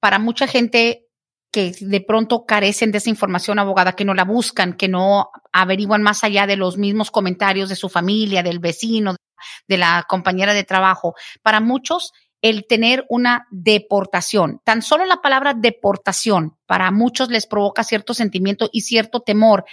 para 0.00 0.18
mucha 0.18 0.46
gente 0.46 1.06
que 1.50 1.72
de 1.80 2.00
pronto 2.00 2.44
carecen 2.46 2.92
de 2.92 2.98
esa 2.98 3.10
información 3.10 3.58
abogada, 3.58 3.94
que 3.94 4.04
no 4.04 4.14
la 4.14 4.24
buscan, 4.24 4.74
que 4.74 4.88
no 4.88 5.30
averiguan 5.52 6.02
más 6.02 6.22
allá 6.22 6.46
de 6.46 6.56
los 6.56 6.78
mismos 6.78 7.10
comentarios 7.10 7.68
de 7.68 7.76
su 7.76 7.88
familia, 7.88 8.42
del 8.42 8.60
vecino, 8.60 9.16
de 9.66 9.78
la 9.78 10.04
compañera 10.08 10.54
de 10.54 10.64
trabajo. 10.64 11.14
Para 11.42 11.60
muchos, 11.60 12.12
el 12.42 12.66
tener 12.66 13.04
una 13.08 13.46
deportación, 13.50 14.60
tan 14.64 14.82
solo 14.82 15.04
la 15.04 15.20
palabra 15.20 15.54
deportación, 15.54 16.56
para 16.66 16.90
muchos 16.90 17.28
les 17.30 17.46
provoca 17.46 17.84
cierto 17.84 18.14
sentimiento 18.14 18.68
y 18.72 18.82
cierto 18.82 19.20
temor. 19.20 19.64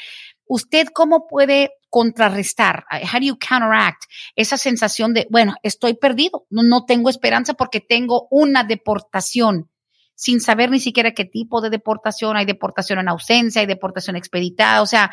¿Usted 0.45 0.87
cómo 0.93 1.27
puede 1.27 1.71
contrarrestar? 1.89 2.85
How 2.91 3.19
do 3.19 3.25
you 3.25 3.37
counteract 3.37 4.03
esa 4.35 4.57
sensación 4.57 5.13
de, 5.13 5.27
bueno, 5.29 5.55
estoy 5.61 5.93
perdido, 5.93 6.45
no, 6.49 6.63
no 6.63 6.85
tengo 6.85 7.09
esperanza 7.09 7.53
porque 7.53 7.81
tengo 7.81 8.27
una 8.31 8.63
deportación? 8.63 9.69
Sin 10.17 10.41
saber 10.41 10.71
ni 10.71 10.79
siquiera 10.79 11.11
qué 11.11 11.25
tipo 11.25 11.61
de 11.61 11.69
deportación, 11.69 12.37
hay 12.37 12.45
deportación 12.45 12.97
en 12.97 13.07
ausencia, 13.07 13.61
hay 13.61 13.67
deportación 13.67 14.15
expeditada, 14.15 14.81
o 14.81 14.87
sea, 14.87 15.11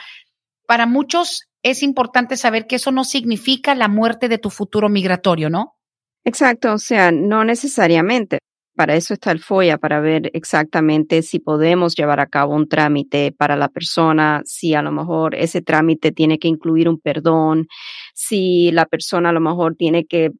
para 0.66 0.87
muchos 0.87 1.42
es 1.62 1.82
importante 1.82 2.37
saber 2.38 2.66
que 2.66 2.76
eso 2.76 2.90
no 2.90 3.04
significa 3.04 3.75
la 3.75 3.88
muerte 3.88 4.28
de 4.28 4.38
tu 4.38 4.49
futuro 4.49 4.88
migratorio, 4.88 5.50
¿no? 5.50 5.76
Exacto, 6.25 6.73
o 6.73 6.78
sea, 6.78 7.12
no 7.12 7.44
necesariamente. 7.44 8.38
Para 8.76 8.96
eso 8.96 9.14
está 9.14 9.30
el 9.30 9.38
FOIA, 9.38 9.78
para 9.78 10.00
ver 10.00 10.30
exactamente 10.32 11.23
si 11.23 11.38
podemos 11.38 11.94
llevar 11.94 12.18
a 12.18 12.26
cabo 12.26 12.54
un 12.54 12.68
trámite 12.68 13.30
para 13.30 13.56
la 13.56 13.68
persona, 13.68 14.42
si 14.44 14.75
a 14.75 14.82
lo 14.82 14.90
mejor 14.90 15.34
ese 15.37 15.62
trámite 15.62 16.12
tiene 16.12 16.38
que 16.38 16.49
incluir 16.49 16.88
un 16.88 16.99
perdón, 16.99 17.68
si 18.14 18.73
la 18.73 18.87
persona 18.87 19.28
a 19.28 19.32
lo 19.32 19.40
mejor 19.40 19.76
tiene 19.76 20.06
que 20.06 20.30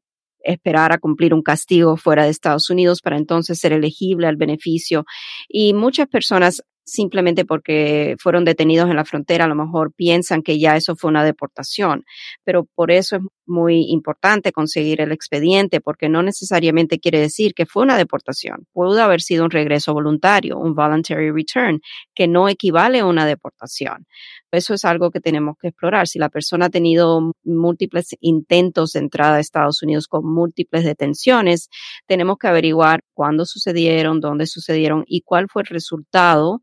esperar 0.45 0.93
a 0.93 0.99
cumplir 0.99 1.35
un 1.35 1.43
castigo 1.43 1.97
fuera 1.97 2.25
de 2.25 2.31
Estados 2.31 2.71
Unidos 2.71 3.01
para 3.03 3.17
entonces 3.17 3.59
ser 3.59 3.73
elegible 3.73 4.27
al 4.27 4.37
beneficio. 4.37 5.05
Y 5.49 5.75
muchas 5.75 6.07
personas 6.09 6.63
simplemente 6.85 7.45
porque 7.45 8.15
fueron 8.19 8.45
detenidos 8.45 8.91
en 8.91 8.97
la 8.97 9.05
frontera, 9.05 9.47
a 9.47 9.49
lo 9.49 9.55
mejor 9.55 9.93
piensan 9.95 10.43
que 10.43 10.59
ya 10.59 10.77
eso 10.77 10.95
fue 10.97 11.11
una 11.11 11.25
deportación, 11.25 12.05
pero 12.45 12.67
por 12.75 12.91
eso 12.91 13.17
es 13.17 13.23
muy 13.47 13.87
importante 13.91 14.53
conseguir 14.53 15.01
el 15.01 15.13
expediente, 15.13 15.81
porque 15.81 16.09
no 16.09 16.23
necesariamente 16.23 16.99
quiere 16.99 17.21
decir 17.21 17.55
que 17.55 17.67
fue 17.67 17.83
una 17.83 17.97
deportación. 17.97 18.67
Pudo 18.73 19.03
haber 19.03 19.21
sido 19.21 19.45
un 19.45 19.51
regreso 19.51 19.93
voluntario, 19.93 20.59
un 20.59 20.75
voluntary 20.75 21.31
return, 21.31 21.81
que 22.15 22.29
no 22.29 22.49
equivale 22.49 23.01
a 23.01 23.07
una 23.07 23.27
deportación. 23.27 24.07
Eso 24.54 24.75
es 24.75 24.84
algo 24.84 25.11
que 25.11 25.20
tenemos 25.20 25.56
que 25.61 25.68
explorar. 25.68 26.08
Si 26.08 26.18
la 26.18 26.28
persona 26.28 26.66
ha 26.66 26.70
tenido 26.70 27.32
múltiples 27.44 28.16
intentos 28.20 28.92
de 28.92 29.00
entrada 29.00 29.37
a 29.37 29.40
Estados 29.40 29.82
Unidos 29.82 30.08
con 30.08 30.25
múltiples 30.25 30.84
detenciones, 30.84 31.68
tenemos 32.06 32.38
que 32.38 32.49
averiguar 32.49 33.00
cuándo 33.14 33.44
sucedieron, 33.44 34.20
dónde 34.20 34.46
sucedieron 34.46 35.04
y 35.06 35.23
cuál 35.23 35.49
fue 35.49 35.62
el 35.62 35.68
resultado 35.68 36.62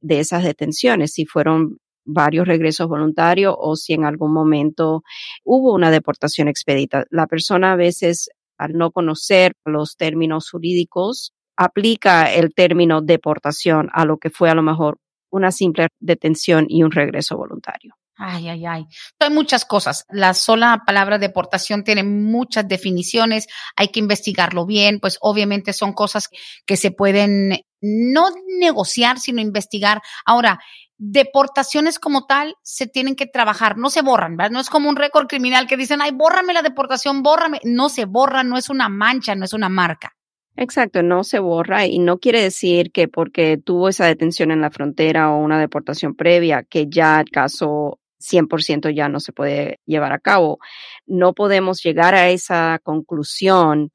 de 0.00 0.20
esas 0.20 0.44
detenciones, 0.44 1.12
si 1.12 1.26
fueron 1.26 1.78
varios 2.04 2.46
regresos 2.46 2.88
voluntarios 2.88 3.54
o 3.56 3.76
si 3.76 3.92
en 3.92 4.04
algún 4.04 4.32
momento 4.32 5.02
hubo 5.44 5.74
una 5.74 5.90
deportación 5.90 6.48
expedita. 6.48 7.04
La 7.10 7.26
persona 7.26 7.72
a 7.72 7.76
veces, 7.76 8.28
al 8.58 8.72
no 8.72 8.90
conocer 8.90 9.52
los 9.64 9.96
términos 9.96 10.50
jurídicos, 10.50 11.32
aplica 11.56 12.32
el 12.32 12.54
término 12.54 13.02
deportación 13.02 13.88
a 13.92 14.04
lo 14.04 14.18
que 14.18 14.30
fue 14.30 14.50
a 14.50 14.54
lo 14.54 14.62
mejor 14.62 14.98
una 15.32 15.50
simple 15.50 15.88
detención 15.98 16.66
y 16.68 16.84
un 16.84 16.92
regreso 16.92 17.36
voluntario. 17.36 17.96
Ay, 18.16 18.48
ay, 18.48 18.66
ay. 18.66 18.86
Hay 19.18 19.30
muchas 19.30 19.64
cosas. 19.64 20.04
La 20.10 20.34
sola 20.34 20.82
palabra 20.86 21.18
deportación 21.18 21.82
tiene 21.82 22.04
muchas 22.04 22.68
definiciones. 22.68 23.48
Hay 23.74 23.88
que 23.88 23.98
investigarlo 23.98 24.66
bien. 24.66 25.00
Pues 25.00 25.18
obviamente 25.20 25.72
son 25.72 25.92
cosas 25.92 26.28
que 26.66 26.76
se 26.76 26.92
pueden 26.92 27.64
no 27.80 28.28
negociar, 28.60 29.18
sino 29.18 29.40
investigar. 29.40 30.02
Ahora, 30.24 30.60
deportaciones 30.98 31.98
como 31.98 32.26
tal 32.26 32.54
se 32.62 32.86
tienen 32.86 33.16
que 33.16 33.26
trabajar, 33.26 33.76
no 33.76 33.90
se 33.90 34.02
borran. 34.02 34.36
No 34.36 34.60
es 34.60 34.70
como 34.70 34.88
un 34.88 34.96
récord 34.96 35.26
criminal 35.26 35.66
que 35.66 35.76
dicen, 35.76 36.00
ay, 36.00 36.12
bórrame 36.12 36.52
la 36.52 36.62
deportación, 36.62 37.22
bórrame. 37.22 37.60
No 37.64 37.88
se 37.88 38.04
borra, 38.04 38.44
no 38.44 38.56
es 38.56 38.68
una 38.68 38.88
mancha, 38.88 39.34
no 39.34 39.44
es 39.44 39.52
una 39.52 39.68
marca. 39.68 40.14
Exacto, 40.56 41.02
no 41.02 41.24
se 41.24 41.38
borra 41.38 41.86
y 41.86 41.98
no 41.98 42.18
quiere 42.18 42.42
decir 42.42 42.92
que 42.92 43.08
porque 43.08 43.56
tuvo 43.56 43.88
esa 43.88 44.04
detención 44.06 44.50
en 44.50 44.60
la 44.60 44.70
frontera 44.70 45.30
o 45.32 45.38
una 45.38 45.58
deportación 45.58 46.14
previa, 46.14 46.62
que 46.62 46.88
ya 46.90 47.20
el 47.20 47.30
caso 47.30 47.98
100% 48.18 48.90
ya 48.94 49.08
no 49.08 49.18
se 49.18 49.32
puede 49.32 49.80
llevar 49.86 50.12
a 50.12 50.18
cabo. 50.18 50.58
No 51.06 51.32
podemos 51.32 51.82
llegar 51.82 52.14
a 52.14 52.28
esa 52.30 52.78
conclusión 52.82 53.90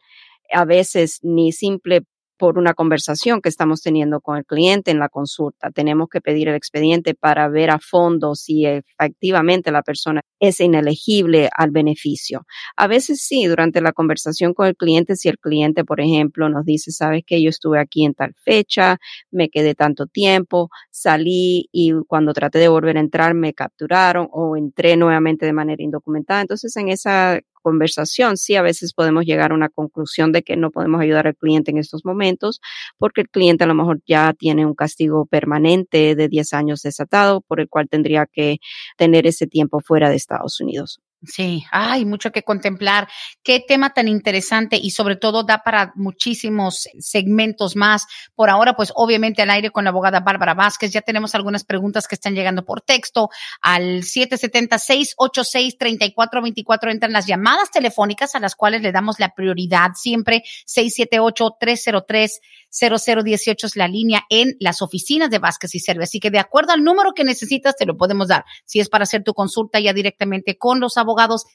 a 0.54 0.66
veces 0.66 1.20
ni 1.24 1.52
simple 1.52 2.04
por 2.38 2.58
una 2.58 2.74
conversación 2.74 3.42
que 3.42 3.50
estamos 3.50 3.82
teniendo 3.82 4.22
con 4.22 4.38
el 4.38 4.46
cliente 4.46 4.92
en 4.92 5.00
la 5.00 5.10
consulta. 5.10 5.72
Tenemos 5.72 6.08
que 6.10 6.22
pedir 6.22 6.50
el 6.50 6.56
expediente 6.56 7.16
para 7.16 7.50
ver 7.50 7.72
a 7.72 7.80
fondo 7.80 8.36
si 8.36 8.66
efectivamente 8.66 9.72
la 9.72 9.82
persona 9.82 10.22
es 10.40 10.60
inelegible 10.60 11.50
al 11.56 11.72
beneficio. 11.72 12.46
A 12.76 12.88
veces 12.88 13.22
sí, 13.22 13.46
durante 13.46 13.82
la 13.82 13.92
conversación 13.92 14.54
con 14.54 14.68
el 14.68 14.76
cliente, 14.76 15.16
si 15.16 15.30
el 15.30 15.40
cliente, 15.40 15.84
por 15.84 16.00
ejemplo, 16.00 16.50
nos 16.50 16.66
dice, 16.66 16.92
sabes 16.92 17.24
que 17.26 17.42
yo 17.42 17.50
estuve 17.50 17.80
aquí 17.80 18.06
en 18.06 18.14
tal 18.14 18.34
fecha, 18.36 18.98
me 19.32 19.50
quedé 19.50 19.76
tanto 19.76 20.06
tiempo, 20.06 20.70
salí 20.92 21.68
y 21.72 21.94
cuando 22.08 22.34
traté 22.34 22.60
de 22.60 22.68
volver 22.68 22.98
a 22.98 23.02
entrar 23.02 23.34
me 23.34 23.54
capturaron 23.54 24.28
o 24.32 24.56
entré 24.56 24.98
nuevamente 24.98 25.46
de 25.46 25.54
manera 25.54 25.82
indocumentada. 25.84 26.42
Entonces, 26.42 26.76
en 26.78 26.90
esa 26.90 27.40
conversación, 27.68 28.38
sí 28.38 28.56
a 28.56 28.62
veces 28.62 28.94
podemos 28.94 29.26
llegar 29.26 29.52
a 29.52 29.54
una 29.54 29.68
conclusión 29.68 30.32
de 30.32 30.42
que 30.42 30.56
no 30.56 30.72
podemos 30.72 31.02
ayudar 31.02 31.28
al 31.28 31.36
cliente 31.36 31.70
en 31.72 31.78
estos 31.80 32.06
momentos 32.06 32.62
porque 32.98 33.20
el 33.20 33.30
cliente 33.30 33.66
a 33.66 33.68
lo 33.68 33.76
mejor 33.76 34.00
ya 34.08 34.32
tiene 34.32 34.66
un 34.66 34.74
castigo 34.74 35.26
permanente 35.26 36.16
de 36.16 36.30
10 36.30 36.54
años 36.54 36.82
desatado 36.82 37.42
por 37.42 37.60
el 37.60 37.68
cual 37.68 37.90
tendría 37.90 38.26
que 38.26 38.60
tener 38.96 39.28
ese 39.28 39.48
tiempo 39.48 39.82
fuera 39.82 40.10
de 40.10 40.16
Estados 40.16 40.62
Unidos. 40.62 41.02
Sí, 41.24 41.66
hay 41.72 42.06
mucho 42.06 42.32
que 42.32 42.44
contemplar. 42.44 43.08
Qué 43.42 43.60
tema 43.60 43.92
tan 43.92 44.08
interesante 44.08 44.78
y 44.78 44.92
sobre 44.92 45.16
todo 45.16 45.42
da 45.44 45.64
para 45.64 45.92
muchísimos 45.96 46.88
segmentos 47.00 47.76
más. 47.76 48.06
Por 48.36 48.52
ahora, 48.52 48.76
pues 48.76 48.92
obviamente 48.94 49.42
al 49.42 49.50
aire 49.50 49.72
con 49.72 49.86
la 49.86 49.90
abogada 49.90 50.20
Bárbara 50.20 50.54
Vázquez. 50.54 50.92
Ya 50.92 51.02
tenemos 51.02 51.34
algunas 51.34 51.64
preguntas 51.64 52.08
que 52.08 52.14
están 52.14 52.36
llegando 52.36 52.66
por 52.66 52.82
texto 52.82 53.30
al 53.62 54.04
770-686-3424. 54.04 56.92
Entran 56.92 57.14
las 57.14 57.26
llamadas 57.26 57.72
telefónicas 57.72 58.36
a 58.36 58.40
las 58.40 58.56
cuales 58.56 58.84
le 58.84 58.92
damos 58.92 59.20
la 59.20 59.34
prioridad 59.34 59.94
siempre. 59.96 60.44
678-303. 60.68 62.30
0018 62.70 63.68
es 63.68 63.76
la 63.76 63.88
línea 63.88 64.24
en 64.30 64.56
las 64.60 64.82
oficinas 64.82 65.30
de 65.30 65.40
Vázquez 65.40 65.74
y 65.74 65.80
Cerve. 65.80 66.04
Así 66.04 66.20
que 66.20 66.30
de 66.30 66.40
acuerdo 66.40 66.74
al 66.74 66.84
número 66.84 67.14
que 67.14 67.24
necesitas, 67.24 67.76
te 67.76 67.86
lo 67.86 67.98
podemos 67.98 68.28
dar. 68.28 68.46
Si 68.66 68.80
es 68.80 68.90
para 68.90 69.04
hacer 69.04 69.24
tu 69.24 69.34
consulta 69.34 69.80
ya 69.80 69.94
directamente 69.94 70.58
con 70.58 70.80
los 70.80 70.98
abogados, 70.98 71.07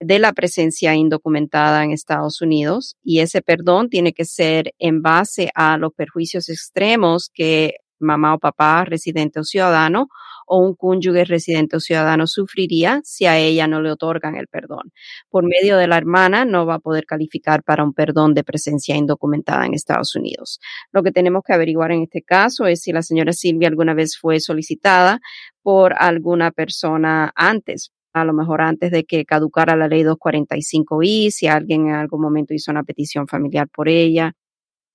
de 0.00 0.18
la 0.18 0.32
presencia 0.32 0.94
indocumentada 0.94 1.84
en 1.84 1.92
Estados 1.92 2.40
Unidos 2.40 2.96
y 3.04 3.20
ese 3.20 3.42
perdón 3.42 3.88
tiene 3.88 4.12
que 4.12 4.24
ser 4.24 4.74
en 4.78 5.02
base 5.02 5.50
a 5.54 5.76
los 5.76 5.92
perjuicios 5.92 6.48
extremos 6.48 7.30
que 7.32 7.76
mamá 8.02 8.34
o 8.34 8.38
papá 8.38 8.84
residente 8.84 9.40
o 9.40 9.44
ciudadano 9.44 10.08
o 10.46 10.58
un 10.58 10.74
cónyuge 10.74 11.24
residente 11.24 11.76
o 11.76 11.80
ciudadano 11.80 12.26
sufriría 12.26 13.00
si 13.04 13.26
a 13.26 13.38
ella 13.38 13.66
no 13.66 13.80
le 13.80 13.90
otorgan 13.90 14.36
el 14.36 14.48
perdón. 14.48 14.92
Por 15.30 15.44
medio 15.44 15.76
de 15.76 15.86
la 15.86 15.96
hermana 15.96 16.44
no 16.44 16.66
va 16.66 16.74
a 16.74 16.78
poder 16.78 17.06
calificar 17.06 17.62
para 17.62 17.84
un 17.84 17.94
perdón 17.94 18.34
de 18.34 18.44
presencia 18.44 18.96
indocumentada 18.96 19.64
en 19.66 19.74
Estados 19.74 20.14
Unidos. 20.14 20.60
Lo 20.92 21.02
que 21.02 21.12
tenemos 21.12 21.42
que 21.46 21.54
averiguar 21.54 21.92
en 21.92 22.02
este 22.02 22.22
caso 22.22 22.66
es 22.66 22.82
si 22.82 22.92
la 22.92 23.02
señora 23.02 23.32
Silvia 23.32 23.68
alguna 23.68 23.94
vez 23.94 24.18
fue 24.18 24.40
solicitada 24.40 25.20
por 25.62 25.94
alguna 25.96 26.50
persona 26.50 27.32
antes, 27.34 27.92
a 28.12 28.24
lo 28.24 28.34
mejor 28.34 28.60
antes 28.60 28.90
de 28.90 29.04
que 29.04 29.24
caducara 29.24 29.76
la 29.76 29.88
ley 29.88 30.02
245i, 30.02 31.30
si 31.30 31.46
alguien 31.46 31.88
en 31.88 31.94
algún 31.94 32.20
momento 32.20 32.52
hizo 32.52 32.70
una 32.70 32.82
petición 32.82 33.26
familiar 33.26 33.68
por 33.68 33.88
ella, 33.88 34.34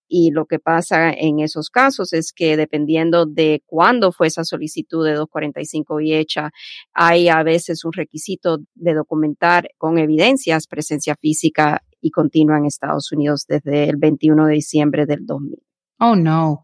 y 0.07 0.31
lo 0.31 0.45
que 0.45 0.59
pasa 0.59 1.11
en 1.11 1.39
esos 1.39 1.69
casos 1.69 2.13
es 2.13 2.31
que 2.33 2.57
dependiendo 2.57 3.25
de 3.25 3.63
cuándo 3.65 4.11
fue 4.11 4.27
esa 4.27 4.43
solicitud 4.43 5.05
de 5.05 5.13
245 5.13 6.01
y 6.01 6.13
hecha, 6.15 6.51
hay 6.93 7.29
a 7.29 7.43
veces 7.43 7.83
un 7.85 7.93
requisito 7.93 8.59
de 8.75 8.93
documentar 8.93 9.69
con 9.77 9.97
evidencias 9.97 10.67
presencia 10.67 11.15
física 11.19 11.83
y 12.01 12.11
continua 12.11 12.57
en 12.57 12.65
Estados 12.65 13.11
Unidos 13.11 13.45
desde 13.47 13.89
el 13.89 13.97
21 13.97 14.45
de 14.45 14.53
diciembre 14.53 15.05
del 15.05 15.25
2000. 15.25 15.59
Oh, 15.99 16.15
no. 16.15 16.63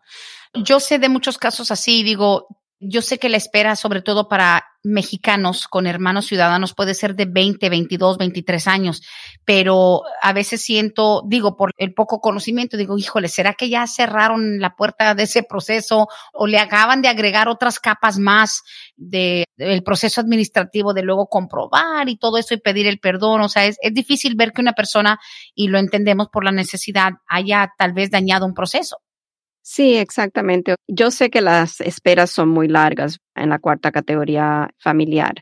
Yo 0.54 0.80
sé 0.80 1.00
de 1.00 1.10
muchos 1.10 1.38
casos 1.38 1.72
así, 1.72 2.04
digo, 2.04 2.48
yo 2.86 3.02
sé 3.02 3.18
que 3.18 3.30
la 3.30 3.38
espera, 3.38 3.76
sobre 3.76 4.02
todo 4.02 4.28
para 4.28 4.66
mexicanos 4.84 5.68
con 5.68 5.88
hermanos 5.88 6.26
ciudadanos, 6.26 6.74
puede 6.74 6.94
ser 6.94 7.16
de 7.16 7.26
20, 7.26 7.70
22, 7.70 8.18
23 8.18 8.68
años, 8.68 9.02
pero 9.46 10.02
a 10.22 10.34
veces 10.34 10.62
siento, 10.62 11.24
digo, 11.26 11.56
por 11.56 11.72
el 11.78 11.94
poco 11.94 12.20
conocimiento, 12.20 12.76
digo, 12.76 12.98
híjole, 12.98 13.30
¿será 13.30 13.54
que 13.54 13.70
ya 13.70 13.88
cerraron 13.88 14.60
la 14.60 14.76
puerta 14.76 15.16
de 15.16 15.24
ese 15.24 15.44
proceso 15.44 16.08
o 16.34 16.48
le 16.48 16.60
acaban 16.60 17.02
de 17.02 17.08
agregar 17.08 17.48
otras 17.48 17.80
capas 17.80 18.20
más 18.20 18.64
del 18.98 19.84
proceso 19.86 20.20
administrativo 20.20 20.94
de 20.94 21.04
luego 21.04 21.28
comprobar 21.28 22.10
y 22.10 22.18
todo 22.18 22.38
eso 22.38 22.54
y 22.54 22.58
pedir 22.58 22.88
el 22.88 23.00
perdón? 23.00 23.42
O 23.42 23.50
sea, 23.50 23.66
es, 23.66 23.78
es 23.82 23.94
difícil 23.94 24.36
ver 24.36 24.52
que 24.52 24.62
una 24.62 24.74
persona, 24.74 25.20
y 25.56 25.70
lo 25.70 25.78
entendemos 25.78 26.28
por 26.28 26.44
la 26.44 26.52
necesidad, 26.52 27.14
haya 27.28 27.72
tal 27.78 27.94
vez 27.94 28.12
dañado 28.12 28.46
un 28.46 28.54
proceso. 28.54 29.03
Sí, 29.66 29.96
exactamente. 29.96 30.76
Yo 30.90 31.10
sé 31.10 31.30
que 31.30 31.40
las 31.40 31.80
esperas 31.80 32.30
son 32.32 32.50
muy 32.50 32.68
largas 32.68 33.20
en 33.34 33.48
la 33.50 33.60
cuarta 33.60 33.94
categoría 33.94 34.70
familiar. 34.78 35.36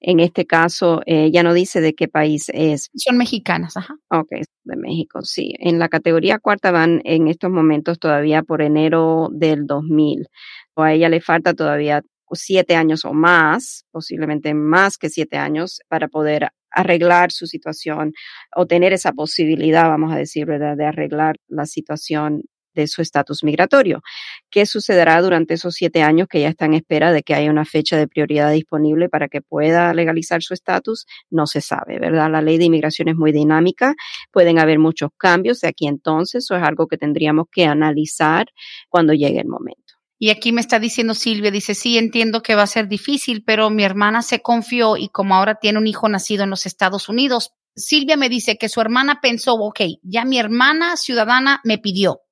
En 0.00 0.20
este 0.20 0.46
caso, 0.46 1.02
eh, 1.06 1.30
ya 1.32 1.42
no 1.42 1.54
dice 1.54 1.80
de 1.82 1.94
qué 1.94 2.08
país 2.08 2.50
es. 2.54 2.90
Son 2.94 3.18
mexicanas, 3.18 3.76
ajá. 3.76 3.96
Ok, 4.10 4.28
de 4.64 4.76
México, 4.76 5.20
sí. 5.22 5.54
En 5.58 5.78
la 5.78 5.88
categoría 5.90 6.38
cuarta 6.38 6.70
van 6.72 7.02
en 7.04 7.28
estos 7.28 7.50
momentos 7.50 7.98
todavía 7.98 8.42
por 8.42 8.62
enero 8.62 9.28
del 9.32 9.66
2000. 9.66 10.28
O 10.74 10.82
a 10.82 10.94
ella 10.94 11.08
le 11.10 11.20
falta 11.20 11.52
todavía 11.54 12.02
siete 12.32 12.76
años 12.76 13.04
o 13.06 13.14
más, 13.14 13.84
posiblemente 13.92 14.54
más 14.54 14.98
que 14.98 15.10
siete 15.10 15.38
años, 15.38 15.80
para 15.88 16.08
poder 16.08 16.50
arreglar 16.70 17.32
su 17.32 17.46
situación 17.46 18.12
o 18.56 18.66
tener 18.66 18.92
esa 18.94 19.12
posibilidad, 19.12 19.88
vamos 19.88 20.12
a 20.12 20.16
decir, 20.18 20.46
¿verdad?, 20.46 20.76
de 20.76 20.86
arreglar 20.86 21.36
la 21.48 21.66
situación 21.66 22.42
de 22.74 22.86
su 22.86 23.02
estatus 23.02 23.44
migratorio. 23.44 24.02
¿Qué 24.50 24.66
sucederá 24.66 25.20
durante 25.20 25.54
esos 25.54 25.74
siete 25.74 26.02
años 26.02 26.28
que 26.28 26.40
ya 26.40 26.48
está 26.48 26.66
en 26.66 26.74
espera 26.74 27.12
de 27.12 27.22
que 27.22 27.34
haya 27.34 27.50
una 27.50 27.64
fecha 27.64 27.96
de 27.96 28.08
prioridad 28.08 28.52
disponible 28.52 29.08
para 29.08 29.28
que 29.28 29.40
pueda 29.40 29.92
legalizar 29.94 30.42
su 30.42 30.54
estatus? 30.54 31.06
No 31.30 31.46
se 31.46 31.60
sabe, 31.60 31.98
¿verdad? 31.98 32.30
La 32.30 32.42
ley 32.42 32.58
de 32.58 32.64
inmigración 32.64 33.08
es 33.08 33.16
muy 33.16 33.32
dinámica, 33.32 33.94
pueden 34.30 34.58
haber 34.58 34.78
muchos 34.78 35.10
cambios 35.16 35.60
de 35.60 35.68
aquí 35.68 35.86
entonces, 35.86 36.44
eso 36.44 36.56
es 36.56 36.62
algo 36.62 36.86
que 36.86 36.98
tendríamos 36.98 37.46
que 37.50 37.64
analizar 37.64 38.46
cuando 38.88 39.12
llegue 39.12 39.40
el 39.40 39.48
momento. 39.48 39.94
Y 40.20 40.30
aquí 40.30 40.50
me 40.50 40.60
está 40.60 40.80
diciendo 40.80 41.14
Silvia, 41.14 41.52
dice, 41.52 41.74
sí, 41.74 41.96
entiendo 41.96 42.42
que 42.42 42.56
va 42.56 42.62
a 42.62 42.66
ser 42.66 42.88
difícil, 42.88 43.44
pero 43.44 43.70
mi 43.70 43.84
hermana 43.84 44.22
se 44.22 44.40
confió 44.40 44.96
y 44.96 45.08
como 45.10 45.36
ahora 45.36 45.56
tiene 45.60 45.78
un 45.78 45.86
hijo 45.86 46.08
nacido 46.08 46.42
en 46.42 46.50
los 46.50 46.66
Estados 46.66 47.08
Unidos, 47.08 47.52
Silvia 47.76 48.16
me 48.16 48.28
dice 48.28 48.56
que 48.56 48.68
su 48.68 48.80
hermana 48.80 49.20
pensó, 49.22 49.54
ok, 49.54 49.80
ya 50.02 50.24
mi 50.24 50.38
hermana 50.38 50.96
ciudadana 50.96 51.60
me 51.62 51.78
pidió, 51.78 52.22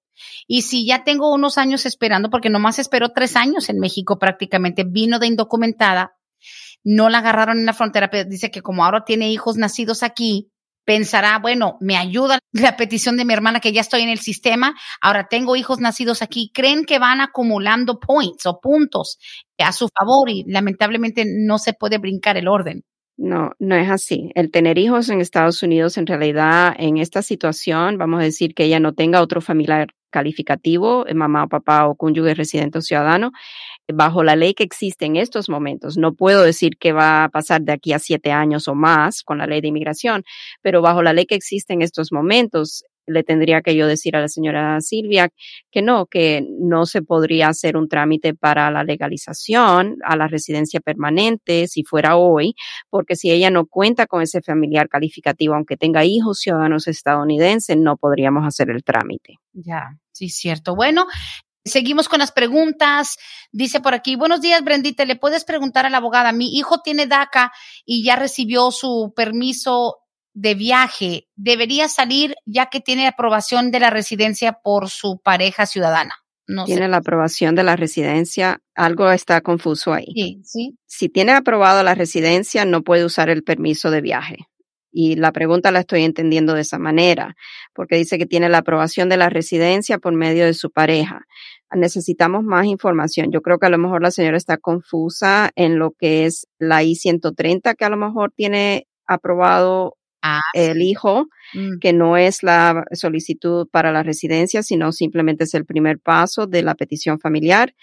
y 0.47 0.63
si 0.63 0.87
ya 0.87 1.05
tengo 1.05 1.33
unos 1.33 1.59
años 1.59 1.87
esperando, 1.87 2.31
porque 2.31 2.51
nomás 2.51 2.79
esperó 2.79 3.11
tres 3.11 3.37
años 3.37 3.69
en 3.69 3.79
México 3.79 4.19
prácticamente, 4.19 4.85
vino 4.85 5.19
de 5.19 5.27
indocumentada, 5.27 6.17
no 6.85 7.09
la 7.09 7.19
agarraron 7.19 7.59
en 7.59 7.67
la 7.67 7.73
frontera, 7.73 8.11
pero 8.11 8.29
dice 8.29 8.51
que 8.51 8.63
como 8.63 8.85
ahora 8.85 9.05
tiene 9.05 9.31
hijos 9.31 9.57
nacidos 9.57 10.03
aquí, 10.03 10.51
pensará, 10.87 11.39
bueno, 11.39 11.77
me 11.81 11.97
ayuda 11.97 12.39
la 12.53 12.77
petición 12.77 13.17
de 13.17 13.25
mi 13.25 13.35
hermana 13.35 13.61
que 13.61 13.73
ya 13.73 13.81
estoy 13.81 14.03
en 14.03 14.09
el 14.09 14.21
sistema, 14.21 14.75
ahora 15.03 15.27
tengo 15.29 15.57
hijos 15.57 15.81
nacidos 15.81 16.23
aquí, 16.23 16.51
creen 16.55 16.85
que 16.85 16.99
van 16.99 17.21
acumulando 17.21 17.99
points 17.99 18.47
o 18.47 18.61
puntos 18.61 19.19
a 19.59 19.73
su 19.73 19.89
favor 19.89 20.31
y 20.31 20.45
lamentablemente 20.47 21.25
no 21.27 21.59
se 21.59 21.75
puede 21.75 21.99
brincar 21.99 22.37
el 22.37 22.49
orden. 22.49 22.85
No, 23.19 23.53
no 23.59 23.75
es 23.75 23.91
así. 23.91 24.31
El 24.35 24.51
tener 24.51 24.79
hijos 24.79 25.09
en 25.09 25.21
Estados 25.21 25.63
Unidos, 25.63 25.97
en 25.97 26.07
realidad, 26.07 26.75
en 26.79 26.99
esta 26.99 27.23
situación, 27.23 27.97
vamos 27.97 28.21
a 28.21 28.25
decir 28.25 28.55
que 28.55 28.65
ella 28.65 28.79
no 28.79 28.93
tenga 28.93 29.23
otro 29.23 29.41
familiar 29.41 29.89
calificativo, 30.17 31.07
eh, 31.07 31.15
mamá 31.15 31.47
papá 31.47 31.87
o 31.89 31.95
cónyuge 31.95 32.33
residente 32.35 32.79
o 32.79 32.83
ciudadano, 32.89 33.33
bajo 33.93 34.25
la 34.25 34.35
ley 34.35 34.55
que 34.55 34.65
existe 34.65 35.05
en 35.05 35.17
estos 35.17 35.49
momentos. 35.49 35.99
No 35.99 36.15
puedo 36.15 36.43
decir 36.43 36.79
que 36.79 36.93
va 36.93 37.25
a 37.25 37.29
pasar 37.29 37.61
de 37.63 37.73
aquí 37.73 37.93
a 37.93 37.99
siete 37.99 38.33
años 38.33 38.67
o 38.69 38.75
más 38.75 39.23
con 39.23 39.37
la 39.39 39.47
ley 39.47 39.61
de 39.61 39.69
inmigración, 39.69 40.25
pero 40.63 40.81
bajo 40.81 41.03
la 41.03 41.13
ley 41.13 41.27
que 41.27 41.35
existe 41.35 41.75
en 41.75 41.83
estos 41.83 42.13
momentos, 42.13 42.85
le 43.07 43.23
tendría 43.23 43.63
que 43.63 43.77
yo 43.77 43.87
decir 43.87 44.17
a 44.17 44.21
la 44.21 44.29
señora 44.29 44.81
Silvia 44.81 45.29
que 45.71 45.83
no, 45.83 46.07
que 46.07 46.45
no 46.59 46.87
se 46.87 47.03
podría 47.03 47.49
hacer 47.49 47.77
un 47.77 47.89
trámite 47.89 48.35
para 48.35 48.71
la 48.71 48.83
legalización 48.85 49.97
a 50.05 50.17
la 50.17 50.27
residencia 50.27 50.81
permanente 50.81 51.69
si 51.69 51.85
fuera 51.85 52.17
hoy, 52.17 52.55
porque 52.91 53.17
si 53.17 53.31
ella 53.31 53.51
no 53.51 53.67
cuenta 53.67 54.07
con 54.07 54.23
ese 54.23 54.43
familiar 54.43 54.89
calificativo, 54.89 55.55
aunque 55.55 55.77
tenga 55.77 56.05
hijos 56.05 56.41
ciudadanos 56.41 56.89
estadounidenses, 56.89 57.77
no 57.77 57.97
podríamos 57.97 58.45
hacer 58.45 58.71
el 58.71 58.83
trámite. 58.83 59.37
Ya, 59.53 59.99
sí, 60.17 60.29
cierto. 60.29 60.75
Bueno, 60.75 61.07
Seguimos 61.65 62.09
con 62.09 62.21
las 62.21 62.31
preguntas. 62.31 63.17
Dice 63.51 63.81
por 63.81 63.93
aquí, 63.93 64.15
buenos 64.15 64.41
días, 64.41 64.63
Brendita. 64.63 65.05
¿Le 65.05 65.17
puedes 65.17 65.45
preguntar 65.45 65.85
a 65.85 65.91
la 65.91 65.97
abogada? 65.97 66.31
Mi 66.31 66.57
hijo 66.57 66.81
tiene 66.81 67.09
DACA 67.09 67.51
y 67.85 68.05
ya 68.05 68.15
recibió 68.15 68.71
su 68.71 69.13
permiso 69.17 69.97
de 70.37 70.55
viaje 70.55 71.29
debería 71.35 71.89
salir 71.89 72.37
ya 72.45 72.67
que 72.67 72.81
tiene 72.81 73.09
aprobación 73.09 73.71
de 73.71 73.81
la 73.81 73.89
residencia 73.89 74.59
por 74.63 74.91
su 74.91 75.19
pareja 75.19 75.65
ciudadana. 75.65 76.15
No 76.47 76.67
tiene 76.67 76.89
la 76.89 76.99
aprobación 76.99 77.55
de 77.55 77.65
la 77.65 77.75
residencia, 77.75 78.61
algo 78.75 79.11
está 79.11 79.41
confuso 79.41 79.95
ahí. 79.95 80.13
Sí, 80.15 80.43
sí. 80.45 80.79
Si 80.85 81.09
tiene 81.09 81.33
aprobado 81.33 81.83
la 81.83 81.95
residencia, 81.95 82.67
no 82.67 82.83
puede 82.83 83.07
usar 83.07 83.31
el 83.31 83.43
permiso 83.43 83.91
de 83.91 84.03
viaje. 84.03 84.37
Y 84.99 85.17
la 85.17 85.31
pregunta 85.31 85.71
la 85.71 85.81
estoy 85.81 86.05
entendiendo 86.05 86.55
de 86.55 86.63
esa 86.63 86.79
manera, 86.79 87.37
porque 87.75 87.97
dice 87.97 88.17
que 88.17 88.25
tiene 88.25 88.49
la 88.49 88.59
aprobación 88.59 89.11
de 89.11 89.19
la 89.19 89.29
residencia 89.29 89.99
por 89.99 90.15
medio 90.15 90.47
de 90.47 90.55
su 90.55 90.71
pareja. 90.71 91.27
Necesitamos 91.71 92.45
más 92.45 92.65
información. 92.65 93.31
Yo 93.31 93.43
creo 93.43 93.59
que 93.59 93.67
a 93.67 93.71
lo 93.71 93.77
mejor 93.77 94.01
la 94.01 94.11
señora 94.11 94.39
está 94.39 94.57
confusa 94.57 95.51
en 95.55 95.79
lo 95.79 95.91
que 95.91 96.25
es 96.25 96.47
la 96.59 96.83
I-130, 96.83 97.77
que 97.77 97.85
a 97.85 97.91
lo 97.91 97.99
mejor 97.99 98.33
tiene 98.35 98.87
aprobado 99.07 99.99
Ah, 100.29 100.41
el 100.55 100.83
hijo, 100.83 101.29
mm. 101.55 101.79
que 101.81 101.93
no 101.93 102.17
es 102.17 102.43
la 102.43 102.85
solicitud 102.91 103.69
para 103.71 103.93
la 103.93 104.03
residencia, 104.03 104.65
sino 104.65 104.91
simplemente 104.91 105.45
es 105.45 105.55
el 105.55 105.65
primer 105.65 106.01
paso 106.01 106.49
de 106.49 106.65
la 106.65 106.75
petición 106.75 107.21
familiar. 107.21 107.75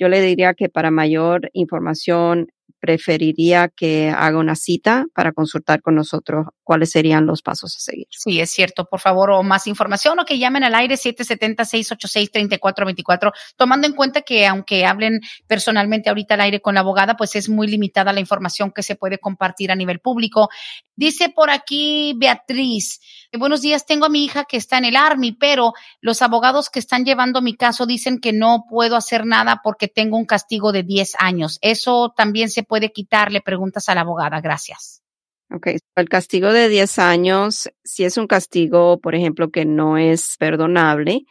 Yo 0.00 0.08
le 0.08 0.20
diría 0.20 0.54
que 0.54 0.68
para 0.68 0.90
mayor 0.90 1.48
información 1.52 2.48
preferiría 2.80 3.68
que 3.68 4.10
haga 4.10 4.38
una 4.38 4.54
cita 4.54 5.06
para 5.14 5.32
consultar 5.32 5.82
con 5.82 5.94
nosotros 5.94 6.46
cuáles 6.62 6.90
serían 6.90 7.26
los 7.26 7.42
pasos 7.42 7.76
a 7.76 7.80
seguir. 7.80 8.06
Sí, 8.10 8.40
es 8.40 8.50
cierto. 8.50 8.86
Por 8.86 9.00
favor, 9.00 9.30
o 9.30 9.42
más 9.42 9.66
información 9.66 10.18
o 10.20 10.24
que 10.24 10.38
llamen 10.38 10.64
al 10.64 10.74
aire 10.74 10.94
770-686-3424, 10.94 13.32
tomando 13.56 13.86
en 13.86 13.92
cuenta 13.94 14.22
que 14.22 14.46
aunque 14.46 14.86
hablen 14.86 15.20
personalmente 15.46 16.08
ahorita 16.08 16.34
al 16.34 16.40
aire 16.42 16.60
con 16.60 16.74
la 16.74 16.80
abogada, 16.80 17.16
pues 17.16 17.36
es 17.36 17.48
muy 17.48 17.66
limitada 17.66 18.12
la 18.12 18.20
información 18.20 18.70
que 18.72 18.82
se 18.82 18.96
puede 18.96 19.18
compartir 19.18 19.70
a 19.70 19.76
nivel 19.76 20.00
público. 20.00 20.48
Dice 20.96 21.30
por 21.30 21.50
aquí 21.50 22.14
Beatriz, 22.16 23.00
buenos 23.38 23.62
días, 23.62 23.86
tengo 23.86 24.06
a 24.06 24.08
mi 24.08 24.24
hija 24.24 24.44
que 24.44 24.56
está 24.56 24.78
en 24.78 24.84
el 24.84 24.96
Army, 24.96 25.32
pero 25.32 25.72
los 26.00 26.22
abogados 26.22 26.68
que 26.68 26.78
están 26.78 27.04
llevando 27.04 27.40
mi 27.40 27.56
caso 27.56 27.86
dicen 27.86 28.18
que 28.18 28.32
no 28.32 28.64
puedo 28.68 28.96
hacer 28.96 29.24
nada 29.24 29.60
porque 29.64 29.88
tengo 29.88 30.16
un 30.16 30.26
castigo 30.26 30.72
de 30.72 30.82
10 30.82 31.14
años. 31.18 31.58
¿Eso 31.62 32.12
también 32.16 32.50
se 32.50 32.62
puede 32.62 32.92
quitar? 32.92 33.32
Le 33.32 33.40
preguntas 33.40 33.88
a 33.88 33.94
la 33.94 34.02
abogada. 34.02 34.40
Gracias. 34.40 35.02
Ok, 35.50 35.68
el 35.96 36.08
castigo 36.08 36.52
de 36.52 36.68
10 36.68 36.98
años, 36.98 37.70
si 37.84 38.04
es 38.04 38.16
un 38.16 38.26
castigo, 38.26 38.98
por 39.00 39.14
ejemplo, 39.14 39.50
que 39.50 39.64
no 39.64 39.98
es 39.98 40.36
perdonable, 40.38 41.26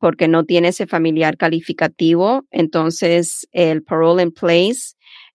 porque 0.00 0.28
no 0.28 0.44
tiene 0.44 0.68
ese 0.68 0.86
familiar 0.86 1.36
calificativo, 1.36 2.44
entonces 2.50 3.48
el 3.52 3.82
parole 3.82 4.22
in 4.22 4.32
place 4.32 4.94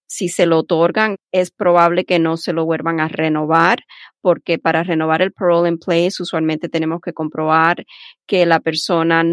si 0.09 0.27
se 0.27 0.47
lo 0.47 0.57
otorgan, 0.59 1.17
es 1.31 1.51
probable 1.51 2.03
que 2.03 2.17
no 2.17 2.35
se 2.35 2.51
lo 2.51 2.65
vuelvan 2.65 2.99
a 2.99 3.07
renovar, 3.07 3.79
porque 4.21 4.57
para 4.57 4.83
renovar 4.83 5.21
el 5.21 5.31
parole 5.31 5.69
in 5.69 5.77
place 5.77 6.21
usualmente 6.21 6.67
tenemos 6.67 6.99
que 7.01 7.13
comprobar 7.13 7.85
que 8.25 8.45
la 8.47 8.59
persona 8.59 9.23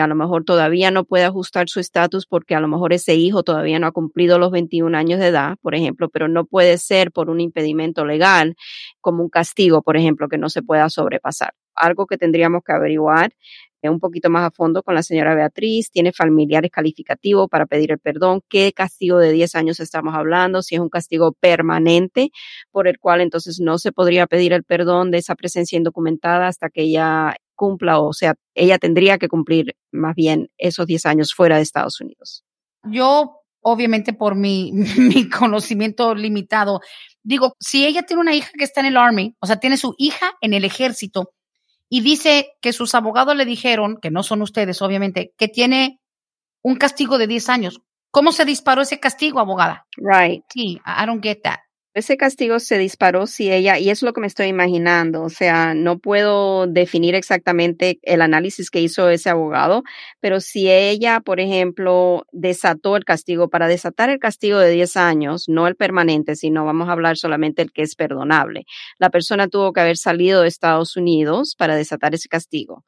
a 0.00 0.06
lo 0.06 0.14
mejor 0.14 0.44
todavía 0.44 0.90
no 0.90 1.04
puede 1.04 1.24
ajustar 1.24 1.68
su 1.68 1.80
estatus 1.80 2.26
porque 2.26 2.54
a 2.54 2.60
lo 2.60 2.68
mejor 2.68 2.92
ese 2.92 3.14
hijo 3.14 3.42
todavía 3.42 3.78
no 3.78 3.86
ha 3.86 3.92
cumplido 3.92 4.38
los 4.38 4.50
21 4.50 4.96
años 4.96 5.20
de 5.20 5.28
edad, 5.28 5.56
por 5.62 5.74
ejemplo, 5.74 6.08
pero 6.08 6.28
no 6.28 6.44
puede 6.44 6.78
ser 6.78 7.12
por 7.12 7.30
un 7.30 7.40
impedimento 7.40 8.04
legal 8.04 8.56
como 9.00 9.22
un 9.22 9.28
castigo, 9.28 9.82
por 9.82 9.96
ejemplo, 9.96 10.28
que 10.28 10.38
no 10.38 10.48
se 10.48 10.62
pueda 10.62 10.88
sobrepasar. 10.90 11.52
Algo 11.74 12.06
que 12.06 12.16
tendríamos 12.16 12.62
que 12.64 12.72
averiguar 12.72 13.32
un 13.82 14.00
poquito 14.00 14.30
más 14.30 14.44
a 14.44 14.50
fondo 14.50 14.82
con 14.82 14.94
la 14.94 15.02
señora 15.02 15.34
Beatriz, 15.34 15.90
tiene 15.90 16.12
familiares 16.12 16.70
calificativos 16.70 17.48
para 17.48 17.66
pedir 17.66 17.92
el 17.92 17.98
perdón, 17.98 18.40
qué 18.48 18.72
castigo 18.72 19.18
de 19.18 19.32
10 19.32 19.54
años 19.54 19.80
estamos 19.80 20.14
hablando, 20.14 20.62
si 20.62 20.74
es 20.74 20.80
un 20.80 20.88
castigo 20.88 21.32
permanente 21.32 22.30
por 22.70 22.88
el 22.88 22.98
cual 22.98 23.20
entonces 23.20 23.60
no 23.60 23.78
se 23.78 23.92
podría 23.92 24.26
pedir 24.26 24.52
el 24.52 24.64
perdón 24.64 25.10
de 25.10 25.18
esa 25.18 25.34
presencia 25.34 25.76
indocumentada 25.76 26.48
hasta 26.48 26.68
que 26.68 26.82
ella 26.82 27.36
cumpla, 27.54 28.00
o 28.00 28.12
sea, 28.12 28.34
ella 28.54 28.78
tendría 28.78 29.18
que 29.18 29.28
cumplir 29.28 29.76
más 29.90 30.14
bien 30.14 30.50
esos 30.58 30.86
10 30.86 31.06
años 31.06 31.34
fuera 31.34 31.56
de 31.56 31.62
Estados 31.62 32.00
Unidos. 32.00 32.44
Yo, 32.84 33.40
obviamente, 33.60 34.12
por 34.12 34.36
mi, 34.36 34.72
mi 34.98 35.28
conocimiento 35.28 36.14
limitado, 36.14 36.80
digo, 37.22 37.56
si 37.58 37.86
ella 37.86 38.02
tiene 38.02 38.20
una 38.20 38.34
hija 38.34 38.50
que 38.56 38.64
está 38.64 38.80
en 38.80 38.86
el 38.86 38.96
Army, 38.96 39.34
o 39.40 39.46
sea, 39.46 39.56
tiene 39.56 39.76
su 39.76 39.94
hija 39.98 40.32
en 40.40 40.54
el 40.54 40.64
ejército, 40.64 41.32
y 41.88 42.00
dice 42.00 42.52
que 42.60 42.72
sus 42.72 42.94
abogados 42.94 43.36
le 43.36 43.44
dijeron, 43.44 43.98
que 44.00 44.10
no 44.10 44.22
son 44.22 44.42
ustedes, 44.42 44.82
obviamente, 44.82 45.32
que 45.38 45.48
tiene 45.48 46.00
un 46.62 46.76
castigo 46.76 47.18
de 47.18 47.26
10 47.26 47.48
años. 47.48 47.80
¿Cómo 48.10 48.32
se 48.32 48.44
disparó 48.44 48.82
ese 48.82 48.98
castigo, 48.98 49.40
abogada? 49.40 49.86
Right. 49.96 50.42
Sí, 50.52 50.80
I 50.84 51.06
don't 51.06 51.22
get 51.22 51.42
that. 51.42 51.60
Ese 51.96 52.18
castigo 52.18 52.58
se 52.58 52.76
disparó 52.76 53.26
si 53.26 53.50
ella, 53.50 53.78
y 53.78 53.88
es 53.88 54.02
lo 54.02 54.12
que 54.12 54.20
me 54.20 54.26
estoy 54.26 54.48
imaginando, 54.48 55.22
o 55.22 55.30
sea, 55.30 55.72
no 55.72 55.98
puedo 55.98 56.66
definir 56.66 57.14
exactamente 57.14 57.98
el 58.02 58.20
análisis 58.20 58.68
que 58.70 58.82
hizo 58.82 59.08
ese 59.08 59.30
abogado, 59.30 59.82
pero 60.20 60.40
si 60.40 60.70
ella, 60.70 61.20
por 61.20 61.40
ejemplo, 61.40 62.26
desató 62.32 62.98
el 62.98 63.06
castigo, 63.06 63.48
para 63.48 63.66
desatar 63.66 64.10
el 64.10 64.18
castigo 64.18 64.58
de 64.58 64.72
10 64.72 64.94
años, 64.98 65.44
no 65.48 65.66
el 65.66 65.74
permanente, 65.74 66.36
sino 66.36 66.66
vamos 66.66 66.90
a 66.90 66.92
hablar 66.92 67.16
solamente 67.16 67.62
el 67.62 67.72
que 67.72 67.80
es 67.80 67.94
perdonable, 67.94 68.66
la 68.98 69.08
persona 69.08 69.48
tuvo 69.48 69.72
que 69.72 69.80
haber 69.80 69.96
salido 69.96 70.42
de 70.42 70.48
Estados 70.48 70.98
Unidos 70.98 71.54
para 71.56 71.76
desatar 71.76 72.14
ese 72.14 72.28
castigo 72.28 72.84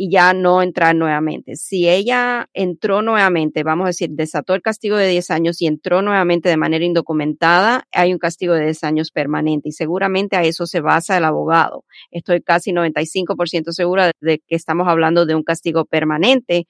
y 0.00 0.12
ya 0.12 0.32
no 0.32 0.62
entrar 0.62 0.94
nuevamente. 0.94 1.56
Si 1.56 1.88
ella 1.88 2.48
entró 2.54 3.02
nuevamente, 3.02 3.64
vamos 3.64 3.86
a 3.86 3.88
decir, 3.88 4.10
desató 4.12 4.54
el 4.54 4.62
castigo 4.62 4.96
de 4.96 5.08
10 5.08 5.32
años 5.32 5.60
y 5.60 5.66
entró 5.66 6.02
nuevamente 6.02 6.48
de 6.48 6.56
manera 6.56 6.84
indocumentada, 6.84 7.82
hay 7.90 8.12
un 8.12 8.20
castigo 8.20 8.54
de 8.54 8.66
10 8.66 8.84
años 8.84 9.10
permanente 9.10 9.70
y 9.70 9.72
seguramente 9.72 10.36
a 10.36 10.44
eso 10.44 10.66
se 10.66 10.80
basa 10.80 11.16
el 11.16 11.24
abogado. 11.24 11.84
Estoy 12.12 12.42
casi 12.42 12.70
95% 12.70 13.72
segura 13.72 14.12
de 14.20 14.38
que 14.38 14.54
estamos 14.54 14.86
hablando 14.86 15.26
de 15.26 15.34
un 15.34 15.42
castigo 15.42 15.84
permanente 15.84 16.68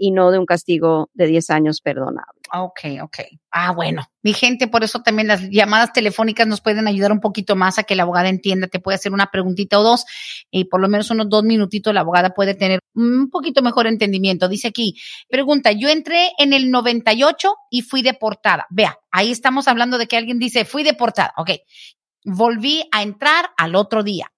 y 0.00 0.12
no 0.12 0.30
de 0.30 0.38
un 0.38 0.46
castigo 0.46 1.10
de 1.12 1.26
10 1.26 1.50
años 1.50 1.82
perdonable. 1.82 2.40
Ok, 2.54 2.80
ok. 3.02 3.18
Ah, 3.50 3.72
bueno. 3.72 4.02
Mi 4.22 4.32
gente, 4.32 4.66
por 4.66 4.82
eso 4.82 5.02
también 5.02 5.28
las 5.28 5.42
llamadas 5.50 5.92
telefónicas 5.92 6.46
nos 6.46 6.62
pueden 6.62 6.88
ayudar 6.88 7.12
un 7.12 7.20
poquito 7.20 7.54
más 7.54 7.78
a 7.78 7.82
que 7.82 7.94
la 7.94 8.04
abogada 8.04 8.30
entienda, 8.30 8.66
te 8.66 8.80
puede 8.80 8.96
hacer 8.96 9.12
una 9.12 9.30
preguntita 9.30 9.78
o 9.78 9.82
dos 9.82 10.06
y 10.50 10.64
por 10.64 10.80
lo 10.80 10.88
menos 10.88 11.10
unos 11.10 11.28
dos 11.28 11.44
minutitos 11.44 11.92
la 11.92 12.00
abogada 12.00 12.30
puede 12.30 12.54
tener 12.54 12.80
un 12.94 13.28
poquito 13.28 13.60
mejor 13.60 13.86
entendimiento. 13.86 14.48
Dice 14.48 14.68
aquí, 14.68 14.96
pregunta, 15.28 15.70
yo 15.72 15.90
entré 15.90 16.30
en 16.38 16.54
el 16.54 16.70
98 16.70 17.54
y 17.70 17.82
fui 17.82 18.00
deportada. 18.00 18.66
Vea, 18.70 18.98
ahí 19.10 19.30
estamos 19.30 19.68
hablando 19.68 19.98
de 19.98 20.06
que 20.06 20.16
alguien 20.16 20.38
dice, 20.38 20.64
fui 20.64 20.82
deportada. 20.82 21.34
Ok. 21.36 21.50
Volví 22.24 22.84
a 22.90 23.02
entrar 23.02 23.50
al 23.58 23.74
otro 23.74 24.02
día. 24.02 24.32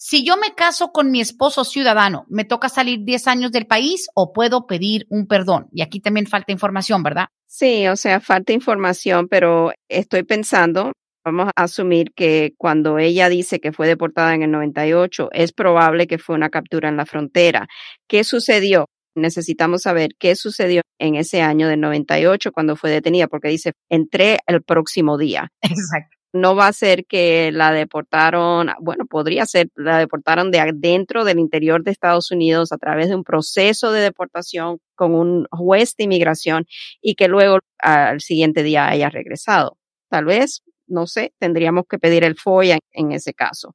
Si 0.00 0.24
yo 0.24 0.36
me 0.36 0.54
caso 0.54 0.92
con 0.92 1.10
mi 1.10 1.20
esposo 1.20 1.64
ciudadano, 1.64 2.24
¿me 2.28 2.44
toca 2.44 2.68
salir 2.68 3.00
10 3.02 3.26
años 3.26 3.50
del 3.50 3.66
país 3.66 4.06
o 4.14 4.32
puedo 4.32 4.64
pedir 4.68 5.06
un 5.10 5.26
perdón? 5.26 5.66
Y 5.72 5.82
aquí 5.82 5.98
también 5.98 6.28
falta 6.28 6.52
información, 6.52 7.02
¿verdad? 7.02 7.26
Sí, 7.48 7.88
o 7.88 7.96
sea, 7.96 8.20
falta 8.20 8.52
información, 8.52 9.26
pero 9.26 9.72
estoy 9.88 10.22
pensando, 10.22 10.92
vamos 11.24 11.48
a 11.48 11.64
asumir 11.64 12.12
que 12.14 12.54
cuando 12.56 12.98
ella 13.00 13.28
dice 13.28 13.58
que 13.58 13.72
fue 13.72 13.88
deportada 13.88 14.36
en 14.36 14.42
el 14.42 14.52
98, 14.52 15.30
es 15.32 15.52
probable 15.52 16.06
que 16.06 16.18
fue 16.18 16.36
una 16.36 16.48
captura 16.48 16.88
en 16.88 16.96
la 16.96 17.04
frontera. 17.04 17.66
¿Qué 18.06 18.22
sucedió? 18.22 18.86
Necesitamos 19.16 19.82
saber 19.82 20.10
qué 20.16 20.36
sucedió 20.36 20.82
en 21.00 21.16
ese 21.16 21.42
año 21.42 21.66
del 21.66 21.80
98 21.80 22.52
cuando 22.52 22.76
fue 22.76 22.90
detenida, 22.92 23.26
porque 23.26 23.48
dice, 23.48 23.72
entré 23.88 24.38
el 24.46 24.62
próximo 24.62 25.18
día. 25.18 25.48
Exacto 25.60 26.17
no 26.32 26.54
va 26.54 26.68
a 26.68 26.72
ser 26.72 27.06
que 27.06 27.50
la 27.52 27.72
deportaron, 27.72 28.70
bueno, 28.80 29.06
podría 29.06 29.46
ser, 29.46 29.70
la 29.74 29.98
deportaron 29.98 30.50
de 30.50 30.60
adentro 30.60 31.24
del 31.24 31.38
interior 31.38 31.82
de 31.82 31.90
Estados 31.90 32.30
Unidos 32.30 32.72
a 32.72 32.78
través 32.78 33.08
de 33.08 33.14
un 33.14 33.24
proceso 33.24 33.92
de 33.92 34.00
deportación 34.02 34.78
con 34.94 35.14
un 35.14 35.46
juez 35.50 35.94
de 35.96 36.04
inmigración 36.04 36.66
y 37.00 37.14
que 37.14 37.28
luego 37.28 37.60
al 37.78 38.20
siguiente 38.20 38.62
día 38.62 38.88
haya 38.88 39.08
regresado. 39.10 39.78
Tal 40.10 40.24
vez, 40.26 40.62
no 40.86 41.06
sé, 41.06 41.32
tendríamos 41.38 41.84
que 41.88 41.98
pedir 41.98 42.24
el 42.24 42.36
FOIA 42.36 42.78
en 42.92 43.12
ese 43.12 43.34
caso. 43.34 43.74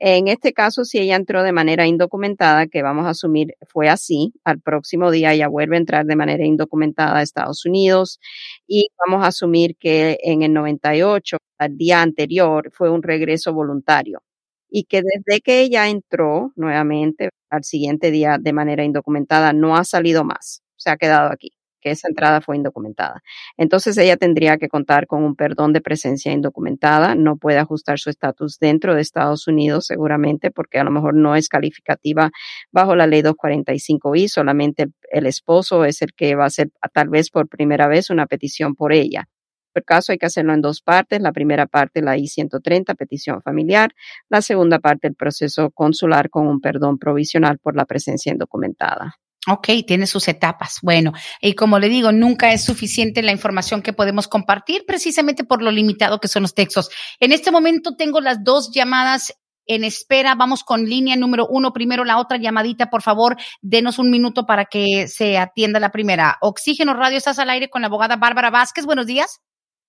En 0.00 0.26
este 0.26 0.52
caso, 0.52 0.84
si 0.84 0.98
ella 0.98 1.14
entró 1.14 1.42
de 1.44 1.52
manera 1.52 1.86
indocumentada, 1.86 2.66
que 2.66 2.82
vamos 2.82 3.06
a 3.06 3.10
asumir 3.10 3.54
fue 3.68 3.88
así, 3.88 4.32
al 4.42 4.60
próximo 4.60 5.10
día 5.12 5.32
ella 5.32 5.46
vuelve 5.48 5.76
a 5.76 5.78
entrar 5.78 6.04
de 6.04 6.16
manera 6.16 6.44
indocumentada 6.44 7.18
a 7.18 7.22
Estados 7.22 7.64
Unidos 7.64 8.18
y 8.66 8.88
vamos 9.06 9.24
a 9.24 9.28
asumir 9.28 9.76
que 9.76 10.18
en 10.22 10.42
el 10.42 10.52
98, 10.52 11.36
al 11.58 11.76
día 11.76 12.02
anterior, 12.02 12.70
fue 12.72 12.90
un 12.90 13.02
regreso 13.04 13.52
voluntario. 13.54 14.22
Y 14.68 14.84
que 14.84 15.02
desde 15.02 15.40
que 15.40 15.60
ella 15.60 15.88
entró 15.88 16.52
nuevamente 16.56 17.30
al 17.48 17.62
siguiente 17.62 18.10
día 18.10 18.38
de 18.40 18.52
manera 18.52 18.82
indocumentada 18.84 19.52
no 19.52 19.76
ha 19.76 19.84
salido 19.84 20.24
más, 20.24 20.62
se 20.76 20.90
ha 20.90 20.96
quedado 20.96 21.30
aquí 21.32 21.52
que 21.84 21.90
esa 21.90 22.08
entrada 22.08 22.40
fue 22.40 22.56
indocumentada. 22.56 23.22
Entonces 23.58 23.98
ella 23.98 24.16
tendría 24.16 24.56
que 24.56 24.68
contar 24.68 25.06
con 25.06 25.22
un 25.22 25.36
perdón 25.36 25.74
de 25.74 25.82
presencia 25.82 26.32
indocumentada, 26.32 27.14
no 27.14 27.36
puede 27.36 27.58
ajustar 27.58 27.98
su 27.98 28.08
estatus 28.08 28.58
dentro 28.58 28.94
de 28.94 29.02
Estados 29.02 29.46
Unidos 29.46 29.86
seguramente 29.86 30.50
porque 30.50 30.78
a 30.78 30.84
lo 30.84 30.90
mejor 30.90 31.14
no 31.14 31.36
es 31.36 31.48
calificativa 31.48 32.30
bajo 32.72 32.96
la 32.96 33.06
ley 33.06 33.22
245i, 33.22 34.28
solamente 34.28 34.86
el 35.10 35.26
esposo 35.26 35.84
es 35.84 36.00
el 36.00 36.14
que 36.14 36.34
va 36.34 36.44
a 36.44 36.46
hacer 36.46 36.70
tal 36.94 37.10
vez 37.10 37.30
por 37.30 37.48
primera 37.48 37.86
vez 37.86 38.08
una 38.08 38.26
petición 38.26 38.74
por 38.74 38.94
ella. 38.94 39.28
Por 39.74 39.84
caso 39.84 40.12
hay 40.12 40.18
que 40.18 40.26
hacerlo 40.26 40.54
en 40.54 40.62
dos 40.62 40.80
partes. 40.82 41.20
La 41.20 41.32
primera 41.32 41.66
parte, 41.66 42.00
la 42.00 42.16
I-130, 42.16 42.94
petición 42.96 43.42
familiar. 43.42 43.90
La 44.28 44.40
segunda 44.40 44.78
parte, 44.78 45.08
el 45.08 45.16
proceso 45.16 45.70
consular 45.72 46.30
con 46.30 46.46
un 46.46 46.60
perdón 46.60 46.98
provisional 46.98 47.58
por 47.58 47.74
la 47.74 47.84
presencia 47.84 48.30
indocumentada. 48.32 49.16
Ok, 49.46 49.68
tiene 49.86 50.06
sus 50.06 50.26
etapas. 50.28 50.78
Bueno, 50.82 51.12
y 51.40 51.54
como 51.54 51.78
le 51.78 51.88
digo, 51.88 52.12
nunca 52.12 52.52
es 52.52 52.64
suficiente 52.64 53.22
la 53.22 53.32
información 53.32 53.82
que 53.82 53.92
podemos 53.92 54.26
compartir 54.26 54.84
precisamente 54.86 55.44
por 55.44 55.62
lo 55.62 55.70
limitado 55.70 56.18
que 56.18 56.28
son 56.28 56.42
los 56.42 56.54
textos. 56.54 56.90
En 57.20 57.32
este 57.32 57.50
momento 57.50 57.94
tengo 57.96 58.20
las 58.20 58.42
dos 58.42 58.70
llamadas 58.72 59.34
en 59.66 59.84
espera. 59.84 60.34
Vamos 60.34 60.64
con 60.64 60.84
línea 60.84 61.16
número 61.16 61.46
uno. 61.46 61.72
Primero 61.72 62.04
la 62.04 62.18
otra 62.18 62.38
llamadita, 62.38 62.90
por 62.90 63.02
favor, 63.02 63.36
denos 63.60 63.98
un 63.98 64.10
minuto 64.10 64.46
para 64.46 64.64
que 64.64 65.08
se 65.08 65.36
atienda 65.36 65.78
la 65.80 65.92
primera. 65.92 66.38
Oxígeno 66.40 66.94
Radio, 66.94 67.18
estás 67.18 67.38
al 67.38 67.50
aire 67.50 67.68
con 67.68 67.82
la 67.82 67.88
abogada 67.88 68.16
Bárbara 68.16 68.50
Vázquez. 68.50 68.86
Buenos 68.86 69.06
días. 69.06 69.40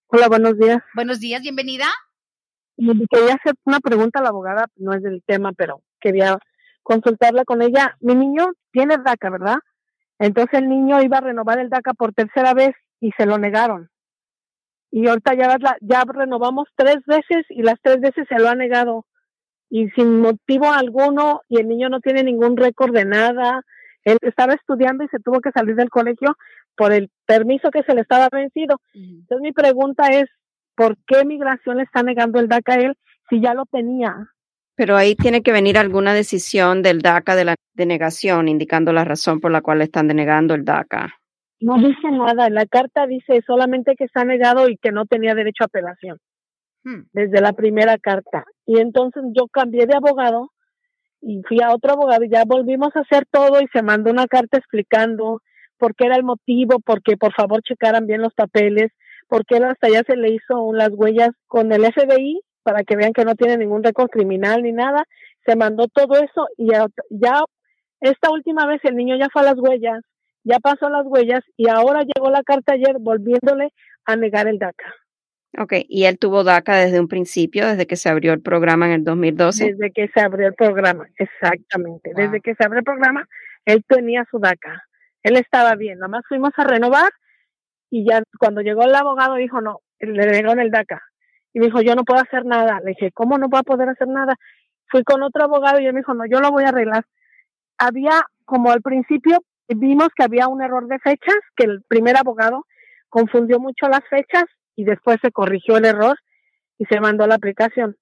Hola, 0.08 0.28
buenos 0.28 0.58
días. 0.58 0.80
Buenos 0.94 1.20
días, 1.20 1.42
bienvenida. 1.42 1.86
Quería 2.78 3.36
hacer 3.36 3.54
una 3.64 3.80
pregunta 3.80 4.20
a 4.20 4.24
la 4.24 4.30
abogada, 4.30 4.66
no 4.76 4.94
es 4.94 5.02
del 5.02 5.24
tema, 5.26 5.54
pero 5.54 5.82
quería 6.00 6.38
consultarla 6.86 7.46
con 7.46 7.62
ella. 7.64 7.98
Mi 8.00 8.16
niño 8.16 8.54
tiene 8.72 8.98
DACA, 8.98 9.32
¿verdad? 9.32 9.58
Entonces 10.20 10.60
el 10.60 10.70
niño 10.70 11.02
iba 11.02 11.18
a 11.18 11.22
renovar 11.22 11.60
el 11.60 11.70
DACA 11.70 11.94
por 11.94 12.14
tercera 12.14 12.54
vez 12.54 12.76
y 13.02 13.12
se 13.18 13.26
lo 13.26 13.38
negaron. 13.38 13.90
Y 14.92 15.08
ahorita 15.08 15.34
ya, 15.34 15.58
ya 15.82 16.04
renovamos 16.08 16.70
tres 16.76 17.00
veces 17.08 17.46
y 17.50 17.64
las 17.64 17.82
tres 17.82 18.00
veces 18.00 18.26
se 18.30 18.40
lo 18.40 18.48
ha 18.48 18.56
negado. 18.56 19.06
Y 19.70 19.90
sin 19.90 20.22
motivo 20.22 20.72
alguno, 20.72 21.42
y 21.50 21.60
el 21.60 21.68
niño 21.68 21.90
no 21.90 22.00
tiene 22.00 22.24
ningún 22.24 22.56
récord 22.56 22.94
de 22.94 23.04
nada. 23.04 23.64
Él 24.04 24.20
estaba 24.22 24.54
estudiando 24.54 25.04
y 25.04 25.08
se 25.08 25.20
tuvo 25.20 25.42
que 25.42 25.52
salir 25.52 25.76
del 25.76 25.90
colegio 25.90 26.38
por 26.78 26.94
el 26.94 27.10
permiso 27.26 27.72
que 27.72 27.82
se 27.82 27.96
le 27.96 28.02
estaba 28.02 28.30
vencido. 28.32 28.80
Entonces 28.94 29.42
mi 29.42 29.52
pregunta 29.54 30.08
es, 30.10 30.26
¿por 30.76 30.98
qué 31.08 31.26
migración 31.26 31.78
le 31.78 31.84
está 31.84 32.04
negando 32.04 32.40
el 32.40 32.48
DACA 32.48 32.74
a 32.74 32.80
él 32.80 32.98
si 33.28 33.42
ya 33.42 33.56
lo 33.56 33.66
tenía? 33.66 34.35
Pero 34.76 34.98
ahí 34.98 35.16
tiene 35.16 35.42
que 35.42 35.52
venir 35.52 35.78
alguna 35.78 36.14
decisión 36.14 36.82
del 36.82 37.02
DACA 37.02 37.36
de 37.36 37.46
la 37.46 37.56
denegación, 37.74 38.48
indicando 38.48 38.92
la 38.92 39.06
razón 39.06 39.40
por 39.40 39.52
la 39.52 39.62
cual 39.62 39.82
están 39.82 40.08
denegando 40.08 40.54
el 40.54 40.66
DACA. 40.66 41.14
No 41.60 41.78
dice 41.78 42.12
nada, 42.12 42.50
la 42.50 42.66
carta 42.66 43.08
dice 43.08 43.42
solamente 43.48 43.96
que 43.96 44.04
está 44.04 44.26
negado 44.26 44.68
y 44.70 44.78
que 44.78 44.92
no 44.92 45.06
tenía 45.06 45.34
derecho 45.34 45.64
a 45.64 45.68
apelación 45.68 46.20
hmm. 46.84 47.08
desde 47.14 47.42
la 47.42 47.54
primera 47.54 47.98
carta. 47.98 48.44
Y 48.66 48.80
entonces 48.80 49.24
yo 49.34 49.48
cambié 49.48 49.86
de 49.86 49.96
abogado 49.96 50.52
y 51.22 51.42
fui 51.48 51.62
a 51.62 51.74
otro 51.74 51.94
abogado 51.94 52.24
y 52.24 52.30
ya 52.30 52.44
volvimos 52.46 52.96
a 52.96 53.00
hacer 53.00 53.26
todo 53.32 53.62
y 53.62 53.68
se 53.74 53.82
mandó 53.82 54.12
una 54.12 54.28
carta 54.28 54.58
explicando 54.58 55.42
por 55.78 55.96
qué 55.96 56.06
era 56.06 56.18
el 56.18 56.24
motivo, 56.24 56.80
porque 56.86 57.18
por 57.18 57.34
favor 57.34 57.62
checaran 57.64 58.06
bien 58.06 58.22
los 58.22 58.34
papeles, 58.34 58.92
porque 59.28 59.58
hasta 59.58 59.90
ya 59.90 60.04
se 60.06 60.16
le 60.16 60.30
hizo 60.30 60.74
las 60.74 60.90
huellas 60.92 61.32
con 61.48 61.72
el 61.72 61.86
FBI 61.86 62.42
para 62.66 62.84
que 62.84 62.96
vean 62.96 63.14
que 63.14 63.24
no 63.24 63.36
tiene 63.36 63.58
ningún 63.58 63.84
récord 63.84 64.10
criminal 64.10 64.64
ni 64.64 64.72
nada. 64.72 65.06
Se 65.46 65.56
mandó 65.56 65.88
todo 65.88 66.16
eso 66.16 66.48
y 66.58 66.70
ya, 66.70 67.44
esta 68.02 68.32
última 68.32 68.66
vez 68.66 68.82
el 68.84 68.96
niño 68.96 69.16
ya 69.18 69.28
fue 69.32 69.44
a 69.44 69.46
las 69.46 69.60
huellas, 69.60 70.02
ya 70.44 70.60
pasó 70.60 70.90
las 70.90 71.06
huellas 71.06 71.42
y 71.56 71.70
ahora 71.70 72.02
llegó 72.02 72.32
la 72.32 72.42
carta 72.44 72.74
ayer 72.74 72.98
volviéndole 73.00 73.72
a 74.06 74.16
negar 74.16 74.48
el 74.48 74.58
DACA. 74.58 74.94
Ok, 75.58 75.74
y 75.88 76.06
él 76.06 76.18
tuvo 76.18 76.44
DACA 76.44 76.76
desde 76.76 77.00
un 77.00 77.08
principio, 77.08 77.68
desde 77.68 77.86
que 77.86 77.96
se 77.96 78.10
abrió 78.10 78.34
el 78.34 78.42
programa 78.42 78.88
en 78.88 78.92
el 78.94 79.04
2012. 79.04 79.74
Desde 79.74 79.92
que 79.92 80.08
se 80.10 80.20
abrió 80.20 80.48
el 80.48 80.56
programa, 80.56 81.08
exactamente. 81.18 82.12
Desde 82.16 82.42
que 82.42 82.56
se 82.56 82.66
abrió 82.66 82.80
el 82.80 82.84
programa, 82.84 83.28
él 83.66 83.86
tenía 83.88 84.26
su 84.30 84.40
DACA. 84.40 84.84
Él 85.24 85.38
estaba 85.38 85.76
bien, 85.76 86.00
nomás 86.00 86.24
fuimos 86.28 86.52
a 86.58 86.64
renovar 86.64 87.12
y 87.90 88.06
ya 88.06 88.24
cuando 88.40 88.62
llegó 88.62 88.84
el 88.84 88.96
abogado 88.96 89.36
dijo, 89.36 89.62
no, 89.62 89.82
le 90.00 90.40
en 90.40 90.60
el 90.60 90.72
DACA. 90.72 91.02
Y 91.56 91.60
me 91.60 91.68
dijo, 91.68 91.82
yo 91.82 91.96
no 91.96 92.04
puedo 92.04 92.22
hacer 92.22 92.46
nada. 92.46 92.82
Le 92.84 92.90
dije, 92.92 93.12
¿cómo 93.14 93.38
no 93.38 93.48
va 93.48 93.60
a 93.60 93.64
poder 93.64 93.88
hacer 93.88 94.10
nada? 94.10 94.36
Fui 94.90 95.06
con 95.06 95.24
otro 95.24 95.46
abogado 95.46 95.80
y 95.80 95.86
él 95.86 95.94
me 95.94 96.02
dijo, 96.02 96.14
no, 96.14 96.26
yo 96.30 96.42
lo 96.42 96.52
voy 96.52 96.66
a 96.66 96.70
arreglar. 96.70 97.06
Había, 97.78 98.24
como 98.44 98.72
al 98.72 98.82
principio, 98.82 99.40
vimos 99.70 100.10
que 100.14 100.26
había 100.26 100.50
un 100.50 100.62
error 100.62 100.86
de 100.88 101.00
fechas, 101.00 101.38
que 101.56 101.64
el 101.64 101.82
primer 101.88 102.18
abogado 102.18 102.66
confundió 103.08 103.58
mucho 103.62 103.88
las 103.88 104.02
fechas 104.10 104.44
y 104.76 104.84
después 104.84 105.18
se 105.22 105.32
corrigió 105.32 105.78
el 105.78 105.86
error 105.86 106.18
y 106.78 106.84
se 106.86 107.00
mandó 107.00 107.26
la 107.26 107.36
aplicación. 107.36 107.96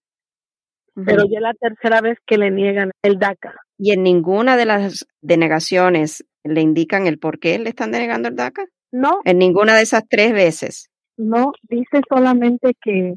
Pero 0.95 1.23
ya 1.29 1.37
es 1.37 1.41
la 1.41 1.53
tercera 1.53 2.01
vez 2.01 2.17
que 2.25 2.39
le 2.39 2.49
niegan 2.49 2.89
el 3.03 3.19
DACA. 3.19 3.53
¿Y 3.77 3.91
en 3.91 4.01
ninguna 4.01 4.57
de 4.57 4.65
las 4.65 5.05
denegaciones 5.21 6.25
le 6.43 6.61
indican 6.61 7.05
el 7.05 7.19
por 7.19 7.37
qué 7.37 7.59
le 7.59 7.69
están 7.69 7.91
denegando 7.91 8.29
el 8.29 8.35
DACA? 8.35 8.65
No. 8.91 9.19
En 9.25 9.37
ninguna 9.37 9.75
de 9.75 9.83
esas 9.83 10.07
tres 10.09 10.33
veces. 10.33 10.89
No, 11.17 11.51
dice 11.69 12.01
solamente 12.09 12.73
que 12.81 13.13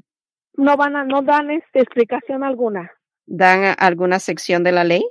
no 0.56 0.76
van 0.76 0.96
a, 0.96 1.04
no 1.04 1.22
dan 1.22 1.50
este, 1.50 1.80
explicación 1.80 2.44
alguna. 2.44 2.92
¿Dan 3.26 3.74
alguna 3.78 4.18
sección 4.18 4.64
de 4.64 4.72
la 4.72 4.84
ley? 4.84 5.04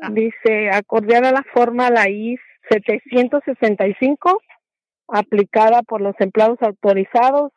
Ah. 0.00 0.10
Dice, 0.10 0.70
acorde 0.70 1.16
a 1.16 1.20
la 1.32 1.44
forma 1.52 1.90
la 1.90 2.08
I 2.08 2.36
765, 2.70 4.40
aplicada 5.08 5.82
por 5.82 6.00
los 6.00 6.14
empleados 6.18 6.58
autorizados, 6.62 7.52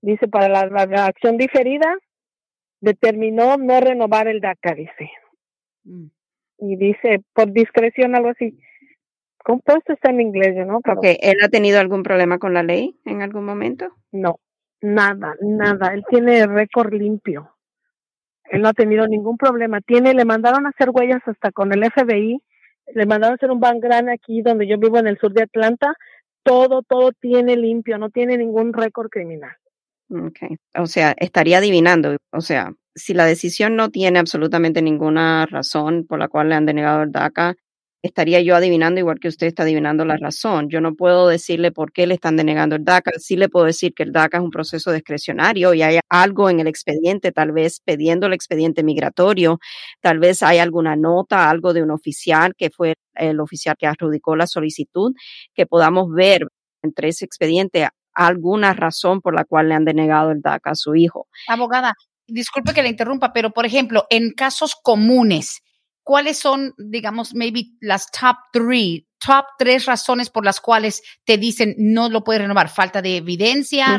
dice, 0.00 0.28
para 0.28 0.48
la, 0.48 1.04
acción 1.04 1.36
diferida, 1.36 1.96
determinó 2.80 3.56
no 3.56 3.80
renovar 3.80 4.28
el 4.28 4.40
DACA, 4.40 4.74
dice. 4.74 5.10
Mm. 5.84 6.06
Y 6.60 6.76
dice, 6.76 7.22
por 7.34 7.52
discreción, 7.52 8.14
algo 8.14 8.30
así. 8.30 8.58
Compuesto 9.44 9.92
está 9.92 10.10
en 10.10 10.20
inglés, 10.20 10.66
¿no? 10.66 10.80
Pero, 10.80 11.00
¿él 11.02 11.36
ha 11.42 11.48
tenido 11.48 11.78
algún 11.78 12.02
problema 12.02 12.38
con 12.38 12.52
la 12.52 12.62
ley 12.62 12.98
en 13.04 13.22
algún 13.22 13.44
momento? 13.44 13.88
No. 14.12 14.40
Nada, 14.80 15.34
nada. 15.40 15.92
Él 15.94 16.04
tiene 16.08 16.46
récord 16.46 16.92
limpio. 16.92 17.54
Él 18.44 18.62
no 18.62 18.68
ha 18.68 18.72
tenido 18.72 19.06
ningún 19.06 19.36
problema. 19.36 19.80
Tiene, 19.80 20.14
le 20.14 20.24
mandaron 20.24 20.66
a 20.66 20.70
hacer 20.70 20.90
huellas 20.90 21.22
hasta 21.26 21.52
con 21.52 21.72
el 21.72 21.84
FBI. 21.90 22.40
Le 22.94 23.06
mandaron 23.06 23.32
a 23.32 23.36
hacer 23.36 23.50
un 23.50 23.60
gran 23.60 24.08
aquí 24.08 24.42
donde 24.42 24.66
yo 24.66 24.78
vivo 24.78 24.98
en 24.98 25.06
el 25.06 25.18
sur 25.18 25.32
de 25.32 25.42
Atlanta. 25.42 25.94
Todo, 26.42 26.82
todo 26.82 27.12
tiene 27.12 27.56
limpio. 27.56 27.98
No 27.98 28.10
tiene 28.10 28.38
ningún 28.38 28.72
récord 28.72 29.10
criminal. 29.10 29.52
Okay. 30.10 30.56
O 30.76 30.86
sea, 30.86 31.14
estaría 31.18 31.58
adivinando. 31.58 32.16
O 32.32 32.40
sea, 32.40 32.72
si 32.94 33.12
la 33.12 33.26
decisión 33.26 33.76
no 33.76 33.90
tiene 33.90 34.18
absolutamente 34.18 34.80
ninguna 34.80 35.44
razón 35.46 36.06
por 36.06 36.18
la 36.18 36.28
cual 36.28 36.48
le 36.48 36.54
han 36.54 36.66
denegado 36.66 37.02
el 37.02 37.12
DACA, 37.12 37.54
estaría 38.02 38.40
yo 38.40 38.54
adivinando 38.54 39.00
igual 39.00 39.18
que 39.20 39.28
usted 39.28 39.48
está 39.48 39.64
adivinando 39.64 40.04
la 40.04 40.16
razón. 40.16 40.68
Yo 40.68 40.80
no 40.80 40.94
puedo 40.94 41.28
decirle 41.28 41.72
por 41.72 41.92
qué 41.92 42.06
le 42.06 42.14
están 42.14 42.36
denegando 42.36 42.76
el 42.76 42.84
DACA. 42.84 43.12
Sí 43.18 43.36
le 43.36 43.48
puedo 43.48 43.66
decir 43.66 43.92
que 43.94 44.04
el 44.04 44.12
DACA 44.12 44.38
es 44.38 44.44
un 44.44 44.50
proceso 44.50 44.92
discrecionario 44.92 45.74
y 45.74 45.82
hay 45.82 45.98
algo 46.08 46.48
en 46.50 46.60
el 46.60 46.68
expediente, 46.68 47.32
tal 47.32 47.52
vez 47.52 47.80
pidiendo 47.84 48.26
el 48.26 48.32
expediente 48.32 48.82
migratorio, 48.82 49.58
tal 50.00 50.18
vez 50.18 50.42
hay 50.42 50.58
alguna 50.58 50.96
nota, 50.96 51.50
algo 51.50 51.72
de 51.72 51.82
un 51.82 51.90
oficial 51.90 52.54
que 52.56 52.70
fue 52.70 52.94
el 53.14 53.40
oficial 53.40 53.76
que 53.78 53.86
adjudicó 53.86 54.36
la 54.36 54.46
solicitud, 54.46 55.12
que 55.54 55.66
podamos 55.66 56.12
ver 56.12 56.46
entre 56.82 57.08
ese 57.08 57.24
expediente 57.24 57.88
alguna 58.14 58.74
razón 58.74 59.20
por 59.20 59.34
la 59.34 59.44
cual 59.44 59.68
le 59.68 59.74
han 59.74 59.84
denegado 59.84 60.30
el 60.30 60.40
DACA 60.40 60.70
a 60.70 60.74
su 60.74 60.94
hijo. 60.94 61.26
Abogada, 61.48 61.94
disculpe 62.26 62.74
que 62.74 62.82
le 62.82 62.88
interrumpa, 62.88 63.32
pero 63.32 63.50
por 63.50 63.66
ejemplo, 63.66 64.06
en 64.10 64.32
casos 64.32 64.74
comunes, 64.82 65.60
¿cuáles 66.08 66.38
son, 66.38 66.74
digamos, 66.78 67.34
maybe 67.34 67.76
las 67.82 68.10
top 68.10 68.36
three, 68.50 69.06
top 69.24 69.46
tres 69.58 69.86
razones 69.86 70.30
por 70.30 70.44
las 70.44 70.60
cuales 70.60 71.02
te 71.24 71.38
dicen 71.38 71.74
no 71.78 72.08
lo 72.08 72.24
puedes 72.24 72.42
renovar? 72.42 72.68
Falta 72.68 73.02
de 73.02 73.16
evidencia. 73.16 73.98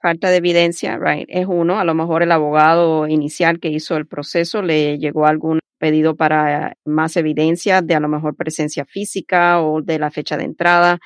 Falta 0.00 0.30
de 0.30 0.36
evidencia, 0.36 0.98
right. 0.98 1.28
Es 1.28 1.46
uno. 1.48 1.78
A 1.78 1.84
lo 1.84 1.94
mejor 1.94 2.22
el 2.22 2.32
abogado 2.32 3.06
inicial 3.06 3.60
que 3.60 3.68
hizo 3.68 3.96
el 3.96 4.06
proceso 4.06 4.62
le 4.62 4.98
llegó 4.98 5.26
algún 5.26 5.60
pedido 5.78 6.16
para 6.16 6.76
más 6.84 7.16
evidencia 7.16 7.82
de 7.82 7.94
a 7.94 8.00
lo 8.00 8.08
mejor 8.08 8.34
presencia 8.34 8.84
física 8.84 9.60
o 9.60 9.82
de 9.82 9.98
la 9.98 10.10
fecha 10.10 10.36
de 10.36 10.44
entrada 10.44 10.98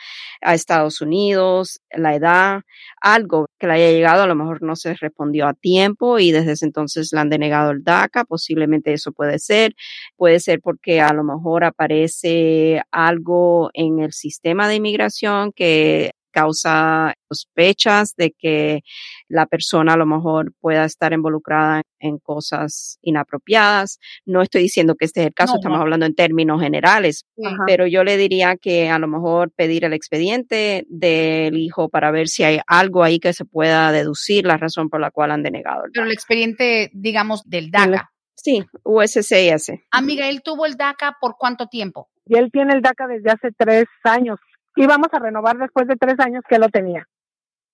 a 0.42 0.54
Estados 0.54 1.00
Unidos, 1.00 1.80
la 1.90 2.14
edad, 2.14 2.60
algo 3.00 3.46
que 3.58 3.66
le 3.66 3.74
haya 3.74 3.90
llegado, 3.90 4.22
a 4.22 4.26
lo 4.26 4.34
mejor 4.34 4.62
no 4.62 4.76
se 4.76 4.94
respondió 4.94 5.46
a 5.46 5.54
tiempo 5.54 6.18
y 6.18 6.32
desde 6.32 6.52
ese 6.52 6.66
entonces 6.66 7.10
le 7.12 7.20
han 7.20 7.30
denegado 7.30 7.72
el 7.72 7.82
DACA, 7.82 8.24
posiblemente 8.24 8.92
eso 8.92 9.12
puede 9.12 9.38
ser, 9.38 9.74
puede 10.16 10.40
ser 10.40 10.60
porque 10.60 11.00
a 11.00 11.12
lo 11.12 11.24
mejor 11.24 11.64
aparece 11.64 12.80
algo 12.90 13.49
en 13.74 14.00
el 14.00 14.12
sistema 14.12 14.68
de 14.68 14.76
inmigración 14.76 15.52
que 15.52 16.12
causa 16.30 17.14
sospechas 17.28 18.14
de 18.16 18.32
que 18.38 18.80
la 19.28 19.46
persona 19.46 19.94
a 19.94 19.96
lo 19.96 20.06
mejor 20.06 20.52
pueda 20.60 20.84
estar 20.84 21.12
involucrada 21.12 21.82
en 21.98 22.18
cosas 22.18 22.98
inapropiadas. 23.02 23.98
No 24.24 24.42
estoy 24.42 24.62
diciendo 24.62 24.94
que 24.94 25.04
este 25.04 25.20
es 25.20 25.26
el 25.26 25.34
caso, 25.34 25.56
estamos 25.56 25.80
hablando 25.80 26.06
en 26.06 26.14
términos 26.14 26.60
generales, 26.60 27.26
pero 27.66 27.86
yo 27.86 28.04
le 28.04 28.16
diría 28.16 28.56
que 28.56 28.88
a 28.88 28.98
lo 28.98 29.08
mejor 29.08 29.52
pedir 29.54 29.84
el 29.84 29.92
expediente 29.92 30.86
del 30.88 31.58
hijo 31.58 31.88
para 31.88 32.10
ver 32.10 32.28
si 32.28 32.44
hay 32.44 32.60
algo 32.66 33.02
ahí 33.02 33.18
que 33.18 33.32
se 33.32 33.44
pueda 33.44 33.92
deducir 33.92 34.46
la 34.46 34.56
razón 34.56 34.88
por 34.88 35.00
la 35.00 35.10
cual 35.10 35.32
han 35.32 35.42
denegado. 35.42 35.84
El 35.84 35.90
pero 35.92 36.06
el 36.06 36.12
expediente, 36.12 36.90
digamos, 36.92 37.42
del 37.48 37.70
DACA. 37.70 38.10
Sí, 38.34 38.64
USCIS. 38.84 39.72
Amiga, 39.90 40.28
¿él 40.28 40.40
tuvo 40.42 40.64
el 40.64 40.76
DACA 40.76 41.18
por 41.20 41.34
cuánto 41.38 41.66
tiempo? 41.66 42.08
Y 42.30 42.36
él 42.38 42.50
tiene 42.52 42.74
el 42.74 42.80
DACA 42.80 43.08
desde 43.08 43.30
hace 43.30 43.50
tres 43.52 43.86
años 44.04 44.38
íbamos 44.76 45.08
a 45.12 45.18
renovar 45.18 45.58
después 45.58 45.86
de 45.86 45.96
tres 45.96 46.18
años 46.20 46.42
que 46.48 46.58
lo 46.58 46.68
tenía. 46.68 47.06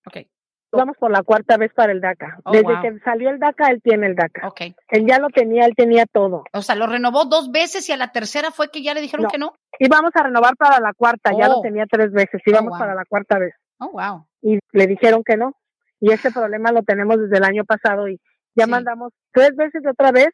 Ok. 0.07 0.27
Vamos 0.73 0.97
por 0.99 1.11
la 1.11 1.23
cuarta 1.23 1.57
vez 1.57 1.73
para 1.73 1.93
el 1.93 2.01
DACA. 2.01 2.39
Oh, 2.45 2.53
Desde 2.53 2.81
que 2.83 2.99
salió 3.01 3.31
el 3.31 3.39
DACA, 3.39 3.69
él 3.69 3.81
tiene 3.83 4.09
el 4.09 4.17
DACA. 4.17 4.49
Ok. 4.49 4.61
Él 4.89 5.07
ya 5.07 5.19
lo 5.19 5.29
tenía, 5.31 5.65
él 5.65 5.75
tenía 5.75 6.05
todo. 6.07 6.45
O 6.53 6.61
sea, 6.61 6.75
lo 6.75 6.87
renovó 6.87 7.25
dos 7.25 7.51
veces 7.51 7.89
y 7.89 7.93
a 7.93 7.97
la 7.97 8.13
tercera 8.13 8.51
fue 8.51 8.71
que 8.71 8.83
ya 8.83 8.93
le 8.93 9.01
dijeron 9.01 9.27
que 9.31 9.39
no. 9.39 9.55
Íbamos 9.79 10.11
a 10.15 10.25
renovar 10.25 10.57
para 10.57 10.81
la 10.81 10.93
cuarta, 10.93 11.31
ya 11.39 11.49
lo 11.49 11.59
oh. 11.59 11.63
tenía 11.63 11.87
tres 11.87 12.13
veces, 12.13 12.43
íbamos 12.45 12.75
oh, 12.75 12.79
para 12.79 12.95
la 12.95 13.05
cuarta 13.05 13.39
vez. 13.39 13.55
Oh, 13.79 13.91
wow. 13.93 14.27
Y 14.43 14.59
le 14.73 14.87
dijeron 14.87 15.23
que 15.25 15.37
no. 15.37 15.55
Y 16.01 16.13
ese 16.13 16.31
problema 16.31 16.73
lo 16.73 16.83
tenemos 16.83 17.19
desde 17.19 17.39
el 17.39 17.45
año 17.45 17.65
pasado 17.65 18.09
y 18.09 18.21
ya 18.55 18.67
mandamos 18.67 19.13
tres 19.33 19.55
veces 19.55 19.83
otra 19.89 20.13
vez 20.13 20.29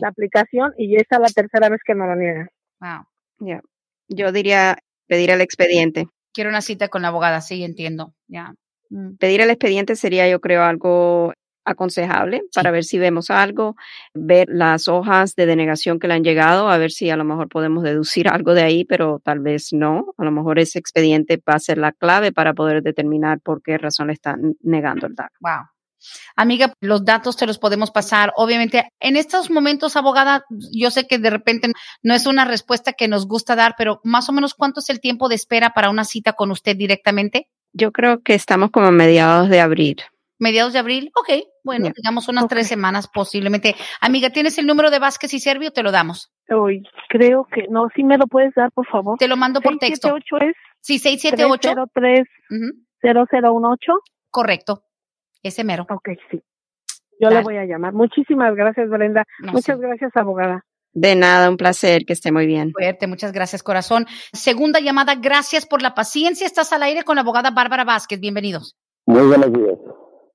la 0.00 0.08
aplicación 0.08 0.72
y 0.78 0.96
esa 0.96 1.16
es 1.16 1.20
la 1.20 1.28
tercera 1.28 1.68
vez 1.68 1.80
que 1.84 1.94
nos 1.94 2.08
lo 2.08 2.16
niegan. 2.16 2.48
Wow. 2.80 3.06
Ya. 3.44 3.60
Yo 4.08 4.32
diría 4.32 4.78
pedir 5.08 5.30
el 5.30 5.40
expediente. 5.40 6.06
Quiero 6.32 6.50
una 6.50 6.62
cita 6.62 6.88
con 6.88 7.02
la 7.02 7.08
abogada, 7.08 7.40
sí, 7.40 7.62
entiendo. 7.62 8.14
Ya. 8.28 8.54
Mm. 8.90 9.16
Pedir 9.16 9.40
el 9.40 9.50
expediente 9.50 9.96
sería, 9.96 10.28
yo 10.28 10.40
creo, 10.40 10.62
algo 10.62 11.32
aconsejable 11.64 12.42
para 12.54 12.70
ver 12.70 12.84
si 12.84 12.98
vemos 12.98 13.30
algo, 13.30 13.76
ver 14.14 14.48
las 14.50 14.88
hojas 14.88 15.34
de 15.36 15.46
denegación 15.46 15.98
que 15.98 16.08
le 16.08 16.14
han 16.14 16.24
llegado, 16.24 16.68
a 16.68 16.78
ver 16.78 16.90
si 16.90 17.10
a 17.10 17.16
lo 17.16 17.24
mejor 17.24 17.48
podemos 17.48 17.84
deducir 17.84 18.28
algo 18.28 18.54
de 18.54 18.62
ahí, 18.62 18.84
pero 18.84 19.20
tal 19.24 19.40
vez 19.40 19.72
no. 19.72 20.14
A 20.18 20.24
lo 20.24 20.32
mejor 20.32 20.58
ese 20.58 20.78
expediente 20.78 21.36
va 21.36 21.54
a 21.54 21.58
ser 21.60 21.78
la 21.78 21.92
clave 21.92 22.32
para 22.32 22.54
poder 22.54 22.82
determinar 22.82 23.40
por 23.40 23.62
qué 23.62 23.78
razón 23.78 24.08
le 24.08 24.14
están 24.14 24.54
negando 24.60 25.06
el 25.06 25.14
DACA. 25.14 25.36
Wow. 25.40 25.66
Amiga, 26.36 26.72
los 26.80 27.04
datos 27.04 27.36
te 27.36 27.46
los 27.46 27.58
podemos 27.58 27.90
pasar. 27.90 28.32
Obviamente, 28.36 28.88
en 29.00 29.16
estos 29.16 29.50
momentos, 29.50 29.96
abogada, 29.96 30.44
yo 30.72 30.90
sé 30.90 31.06
que 31.06 31.18
de 31.18 31.30
repente 31.30 31.72
no 32.02 32.14
es 32.14 32.26
una 32.26 32.44
respuesta 32.44 32.92
que 32.92 33.08
nos 33.08 33.26
gusta 33.26 33.56
dar, 33.56 33.74
pero 33.76 34.00
más 34.04 34.28
o 34.28 34.32
menos, 34.32 34.54
¿cuánto 34.54 34.80
es 34.80 34.90
el 34.90 35.00
tiempo 35.00 35.28
de 35.28 35.34
espera 35.34 35.70
para 35.70 35.90
una 35.90 36.04
cita 36.04 36.32
con 36.32 36.50
usted 36.50 36.76
directamente? 36.76 37.48
Yo 37.72 37.92
creo 37.92 38.22
que 38.22 38.34
estamos 38.34 38.70
como 38.70 38.86
a 38.86 38.92
mediados 38.92 39.48
de 39.48 39.60
abril. 39.60 40.02
Mediados 40.38 40.72
de 40.72 40.80
abril, 40.80 41.12
ok, 41.14 41.44
bueno, 41.62 41.90
digamos 41.96 42.28
unas 42.28 42.48
tres 42.48 42.66
semanas 42.66 43.06
posiblemente. 43.06 43.76
Amiga, 44.00 44.30
¿tienes 44.30 44.58
el 44.58 44.66
número 44.66 44.90
de 44.90 44.98
Vázquez 44.98 45.32
y 45.34 45.38
Servio? 45.38 45.70
Te 45.70 45.84
lo 45.84 45.92
damos. 45.92 46.32
Hoy 46.50 46.82
creo 47.08 47.44
que 47.44 47.68
no, 47.70 47.88
si 47.94 48.02
me 48.02 48.18
lo 48.18 48.26
puedes 48.26 48.52
dar, 48.54 48.72
por 48.72 48.86
favor. 48.88 49.18
Te 49.18 49.28
lo 49.28 49.36
mando 49.36 49.60
por 49.60 49.78
texto. 49.78 50.08
678 50.08 50.50
es. 50.50 50.56
Sí, 50.80 50.98
678. 50.98 51.90
303 51.94 52.28
0018. 53.02 53.92
Correcto. 54.30 54.82
Ese 55.42 55.64
mero. 55.64 55.86
Ok, 55.90 56.10
sí. 56.30 56.42
Yo 57.20 57.30
le 57.30 57.42
voy 57.42 57.56
a 57.56 57.64
llamar. 57.64 57.92
Muchísimas 57.92 58.54
gracias, 58.54 58.88
Brenda. 58.88 59.24
Muchas 59.52 59.78
gracias, 59.78 60.10
abogada. 60.16 60.64
De 60.92 61.14
nada, 61.14 61.48
un 61.48 61.56
placer, 61.56 62.04
que 62.04 62.12
esté 62.12 62.32
muy 62.32 62.46
bien. 62.46 62.72
Fuerte, 62.72 63.06
muchas 63.06 63.32
gracias, 63.32 63.62
corazón. 63.62 64.06
Segunda 64.32 64.80
llamada, 64.80 65.14
gracias 65.14 65.64
por 65.66 65.82
la 65.82 65.94
paciencia. 65.94 66.46
Estás 66.46 66.72
al 66.72 66.82
aire 66.82 67.02
con 67.04 67.16
la 67.16 67.22
abogada 67.22 67.50
Bárbara 67.50 67.84
Vázquez. 67.84 68.20
Bienvenidos. 68.20 68.76
Muy 69.06 69.26
buenos 69.26 69.52
días. 69.52 69.78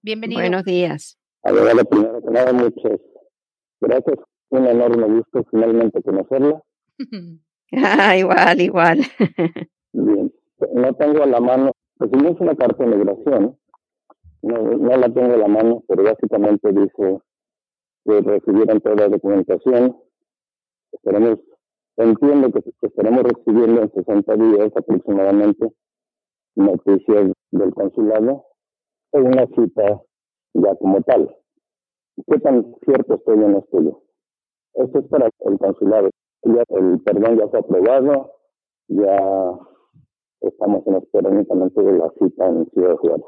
Bienvenido. 0.02 0.42
Buenos 0.42 0.64
días. 0.64 1.18
Abogada, 1.44 1.84
primero 1.84 2.22
que 2.22 2.32
nada, 2.32 2.54
muchas 2.54 3.00
gracias. 3.82 4.18
Un 4.50 4.66
enorme 4.66 5.08
gusto 5.08 5.46
finalmente 5.52 6.02
conocerla. 6.02 6.62
ah, 7.84 8.16
igual, 8.18 8.62
igual. 8.62 9.00
Bien. 9.94 10.34
No 10.74 10.94
tengo 10.96 11.22
a 11.22 11.28
la 11.28 11.40
mano, 11.40 11.72
recibimos 12.00 12.40
una 12.40 12.56
carta 12.56 12.84
de 12.84 12.96
migración 12.96 13.58
no, 14.42 14.62
no 14.62 14.98
la 14.98 15.10
tengo 15.14 15.34
en 15.34 15.40
la 15.40 15.48
mano, 15.48 15.84
pero 15.88 16.04
básicamente 16.04 16.72
dice 16.72 17.22
que 18.06 18.22
recibieron 18.22 18.80
toda 18.82 18.96
la 18.96 19.10
documentación. 19.10 19.98
Esperemos, 20.92 21.40
entiendo 21.98 22.52
que, 22.52 22.64
estaremos 22.82 23.24
recibiendo 23.24 23.82
en 23.82 23.92
60 23.92 24.36
días 24.36 24.72
aproximadamente 24.76 25.74
noticias 26.56 27.32
del 27.52 27.74
consulado 27.74 28.46
o 29.12 29.20
una 29.20 29.46
cita 29.48 30.02
ya 30.54 30.76
como 30.76 31.02
tal. 31.02 31.36
¿Qué 32.26 32.40
tan 32.40 32.74
cierto 32.84 33.16
estoy 33.16 33.44
en 33.44 33.58
esto 33.58 34.02
Esto 34.74 35.00
es 35.00 35.08
para 35.08 35.30
el 35.40 35.60
consulado. 35.60 36.10
Ya 36.44 36.64
el 36.70 37.02
perdón 37.02 37.38
ya 37.38 37.48
fue 37.48 37.60
aprobado, 37.60 38.32
ya 38.88 39.60
estamos 40.42 40.86
en 40.88 40.96
espera 40.96 41.30
únicamente 41.30 41.82
de 41.82 41.98
la 41.98 42.10
cita 42.20 42.48
en 42.48 42.70
Ciudad 42.72 42.96
Juárez. 42.96 43.26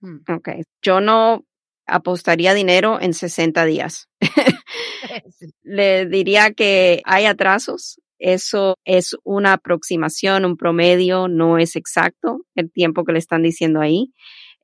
Mm. 0.00 0.18
Ok. 0.28 0.48
Yo 0.82 1.00
no 1.00 1.44
apostaría 1.86 2.54
dinero 2.54 3.00
en 3.00 3.14
60 3.14 3.64
días. 3.64 4.08
Le 5.62 6.06
diría 6.06 6.52
que 6.52 7.02
hay 7.04 7.24
atrasos. 7.26 8.00
Eso 8.18 8.76
es 8.84 9.16
una 9.22 9.54
aproximación, 9.54 10.44
un 10.44 10.56
promedio, 10.56 11.28
no 11.28 11.58
es 11.58 11.76
exacto 11.76 12.40
el 12.56 12.70
tiempo 12.72 13.04
que 13.04 13.12
le 13.12 13.20
están 13.20 13.42
diciendo 13.42 13.80
ahí. 13.80 14.12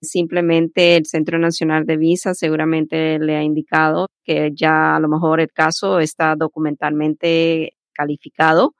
Simplemente 0.02 0.96
el 0.96 1.06
Centro 1.06 1.38
Nacional 1.38 1.86
de 1.86 1.96
Visa 1.96 2.34
seguramente 2.34 3.18
le 3.20 3.36
ha 3.36 3.42
indicado 3.42 4.08
que 4.24 4.50
ya 4.54 4.96
a 4.96 5.00
lo 5.00 5.08
mejor 5.08 5.40
el 5.40 5.52
caso 5.52 6.00
está 6.00 6.34
documentalmente 6.36 7.76
calificado 7.92 8.74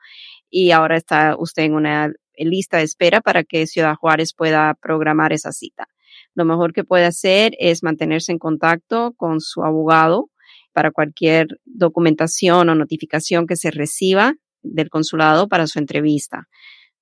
y 0.50 0.72
ahora 0.72 0.96
está 0.96 1.36
usted 1.38 1.62
en 1.64 1.74
una 1.74 2.12
lista 2.36 2.78
de 2.78 2.82
espera 2.84 3.20
para 3.20 3.44
que 3.44 3.68
Ciudad 3.68 3.94
Juárez 3.94 4.34
pueda 4.34 4.74
programar 4.74 5.32
esa 5.32 5.52
cita 5.52 5.86
lo 6.35 6.44
mejor 6.44 6.73
que 6.73 6.85
puede 6.85 7.05
hacer 7.05 7.53
es 7.59 7.83
mantenerse 7.83 8.33
en 8.33 8.38
contacto 8.38 9.14
con 9.16 9.40
su 9.40 9.62
abogado 9.62 10.31
para 10.73 10.90
cualquier 10.90 11.61
documentación 11.64 12.68
o 12.68 12.75
notificación 12.75 13.47
que 13.47 13.57
se 13.57 13.70
reciba 13.70 14.35
del 14.62 14.90
consulado 14.90 15.49
para 15.49 15.66
su 15.66 15.79
entrevista. 15.79 16.49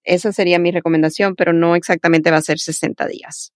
Esa 0.04 0.32
sería 0.32 0.58
mi 0.58 0.70
recomendación, 0.70 1.34
pero 1.36 1.52
no 1.52 1.76
exactamente 1.76 2.30
va 2.30 2.38
a 2.38 2.42
ser 2.42 2.58
60 2.58 3.06
días. 3.06 3.52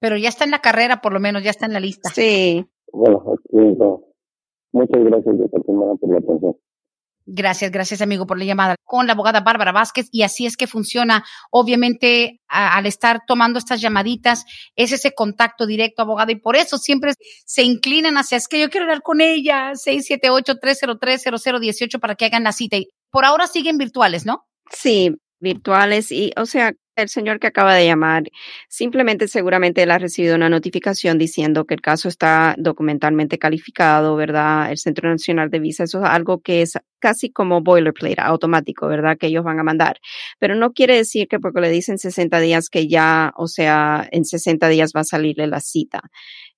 Pero 0.00 0.16
ya 0.16 0.28
está 0.28 0.44
en 0.44 0.50
la 0.50 0.60
carrera, 0.60 1.00
por 1.00 1.12
lo 1.12 1.20
menos, 1.20 1.42
ya 1.42 1.50
está 1.50 1.66
en 1.66 1.72
la 1.74 1.80
lista. 1.80 2.10
Sí. 2.10 2.64
Bueno, 2.92 3.22
muchas 4.72 5.04
gracias 5.04 5.34
por 5.50 5.86
la 5.86 5.92
atención. 5.92 6.56
Gracias, 7.24 7.70
gracias 7.70 8.02
amigo 8.02 8.26
por 8.26 8.38
la 8.38 8.44
llamada 8.44 8.74
con 8.84 9.06
la 9.06 9.12
abogada 9.12 9.40
Bárbara 9.40 9.70
Vázquez 9.72 10.08
y 10.10 10.22
así 10.22 10.44
es 10.44 10.56
que 10.56 10.66
funciona. 10.66 11.24
Obviamente, 11.50 12.40
al 12.48 12.84
estar 12.86 13.20
tomando 13.26 13.58
estas 13.58 13.80
llamaditas, 13.80 14.44
es 14.76 14.92
ese 14.92 15.12
contacto 15.14 15.66
directo, 15.66 16.02
abogado, 16.02 16.32
y 16.32 16.40
por 16.40 16.56
eso 16.56 16.78
siempre 16.78 17.12
se 17.46 17.62
inclinan 17.62 18.16
hacia, 18.16 18.38
es 18.38 18.48
que 18.48 18.60
yo 18.60 18.70
quiero 18.70 18.84
hablar 18.84 19.02
con 19.02 19.20
ella, 19.20 19.72
678-303-0018 19.72 22.00
para 22.00 22.16
que 22.16 22.24
hagan 22.26 22.44
la 22.44 22.52
cita. 22.52 22.76
Y 22.76 22.88
por 23.10 23.24
ahora 23.24 23.46
siguen 23.46 23.78
virtuales, 23.78 24.26
¿no? 24.26 24.44
Sí, 24.70 25.14
virtuales 25.42 26.10
y, 26.12 26.32
o 26.36 26.46
sea, 26.46 26.72
el 26.96 27.08
señor 27.08 27.40
que 27.40 27.46
acaba 27.46 27.74
de 27.74 27.86
llamar, 27.86 28.24
simplemente 28.68 29.28
seguramente 29.28 29.82
él 29.82 29.90
ha 29.90 29.98
recibido 29.98 30.36
una 30.36 30.48
notificación 30.48 31.18
diciendo 31.18 31.64
que 31.64 31.74
el 31.74 31.80
caso 31.80 32.08
está 32.08 32.54
documentalmente 32.58 33.38
calificado, 33.38 34.14
¿verdad? 34.16 34.70
El 34.70 34.78
Centro 34.78 35.08
Nacional 35.08 35.50
de 35.50 35.58
Visa, 35.58 35.84
eso 35.84 36.00
es 36.02 36.08
algo 36.08 36.40
que 36.40 36.62
es 36.62 36.78
casi 36.98 37.30
como 37.30 37.62
boilerplate, 37.62 38.20
automático, 38.20 38.86
¿verdad? 38.88 39.16
Que 39.18 39.28
ellos 39.28 39.44
van 39.44 39.58
a 39.58 39.64
mandar. 39.64 39.98
Pero 40.38 40.54
no 40.54 40.72
quiere 40.72 40.96
decir 40.96 41.28
que 41.28 41.40
porque 41.40 41.60
le 41.60 41.70
dicen 41.70 41.98
60 41.98 42.40
días 42.40 42.68
que 42.68 42.86
ya, 42.88 43.32
o 43.36 43.48
sea, 43.48 44.06
en 44.12 44.24
60 44.24 44.68
días 44.68 44.92
va 44.94 45.00
a 45.00 45.04
salirle 45.04 45.46
la 45.46 45.60
cita 45.60 46.02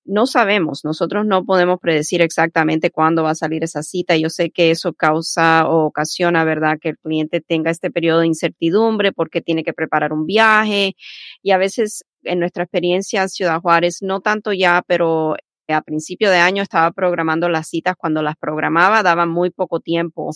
no 0.05 0.27
sabemos, 0.27 0.85
nosotros 0.85 1.25
no 1.25 1.45
podemos 1.45 1.79
predecir 1.79 2.21
exactamente 2.21 2.91
cuándo 2.91 3.23
va 3.23 3.31
a 3.31 3.35
salir 3.35 3.63
esa 3.63 3.83
cita. 3.83 4.15
Yo 4.15 4.29
sé 4.29 4.51
que 4.51 4.71
eso 4.71 4.93
causa 4.93 5.67
o 5.67 5.85
ocasiona, 5.85 6.43
¿verdad?, 6.43 6.77
que 6.79 6.89
el 6.89 6.97
cliente 6.97 7.41
tenga 7.41 7.71
este 7.71 7.91
periodo 7.91 8.19
de 8.21 8.27
incertidumbre 8.27 9.11
porque 9.11 9.41
tiene 9.41 9.63
que 9.63 9.73
preparar 9.73 10.13
un 10.13 10.25
viaje 10.25 10.95
y 11.41 11.51
a 11.51 11.57
veces 11.57 12.05
en 12.23 12.39
nuestra 12.39 12.63
experiencia 12.63 13.27
Ciudad 13.27 13.61
Juárez, 13.61 13.99
no 14.01 14.21
tanto 14.21 14.53
ya, 14.53 14.83
pero 14.87 15.35
a 15.73 15.81
principio 15.81 16.29
de 16.29 16.37
año 16.37 16.61
estaba 16.61 16.91
programando 16.91 17.49
las 17.49 17.67
citas, 17.67 17.95
cuando 17.97 18.21
las 18.21 18.35
programaba 18.35 19.03
daba 19.03 19.25
muy 19.25 19.49
poco 19.49 19.79
tiempo 19.79 20.31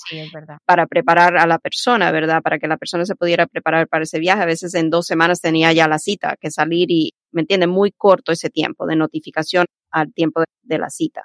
para 0.66 0.88
preparar 0.88 1.38
a 1.38 1.46
la 1.46 1.60
persona, 1.60 2.12
¿verdad? 2.12 2.42
Para 2.42 2.60
que 2.60 2.68
la 2.68 2.78
persona 2.78 3.06
se 3.06 3.16
pudiera 3.16 3.48
preparar 3.48 3.88
para 3.88 4.04
ese 4.04 4.20
viaje. 4.20 4.44
A 4.44 4.46
veces 4.46 4.74
en 4.76 4.90
dos 4.90 5.06
semanas 5.06 5.42
tenía 5.42 5.72
ya 5.74 5.88
la 5.88 6.00
cita 6.00 6.36
que 6.40 6.52
salir 6.52 6.90
y, 6.90 7.14
¿me 7.32 7.42
entiende? 7.42 7.68
Muy 7.68 7.92
corto 7.92 8.32
ese 8.32 8.50
tiempo 8.50 8.86
de 8.88 8.96
notificación 8.96 9.66
al 9.92 10.14
tiempo 10.14 10.42
de, 10.64 10.78
la 10.78 10.90
cita. 10.90 11.24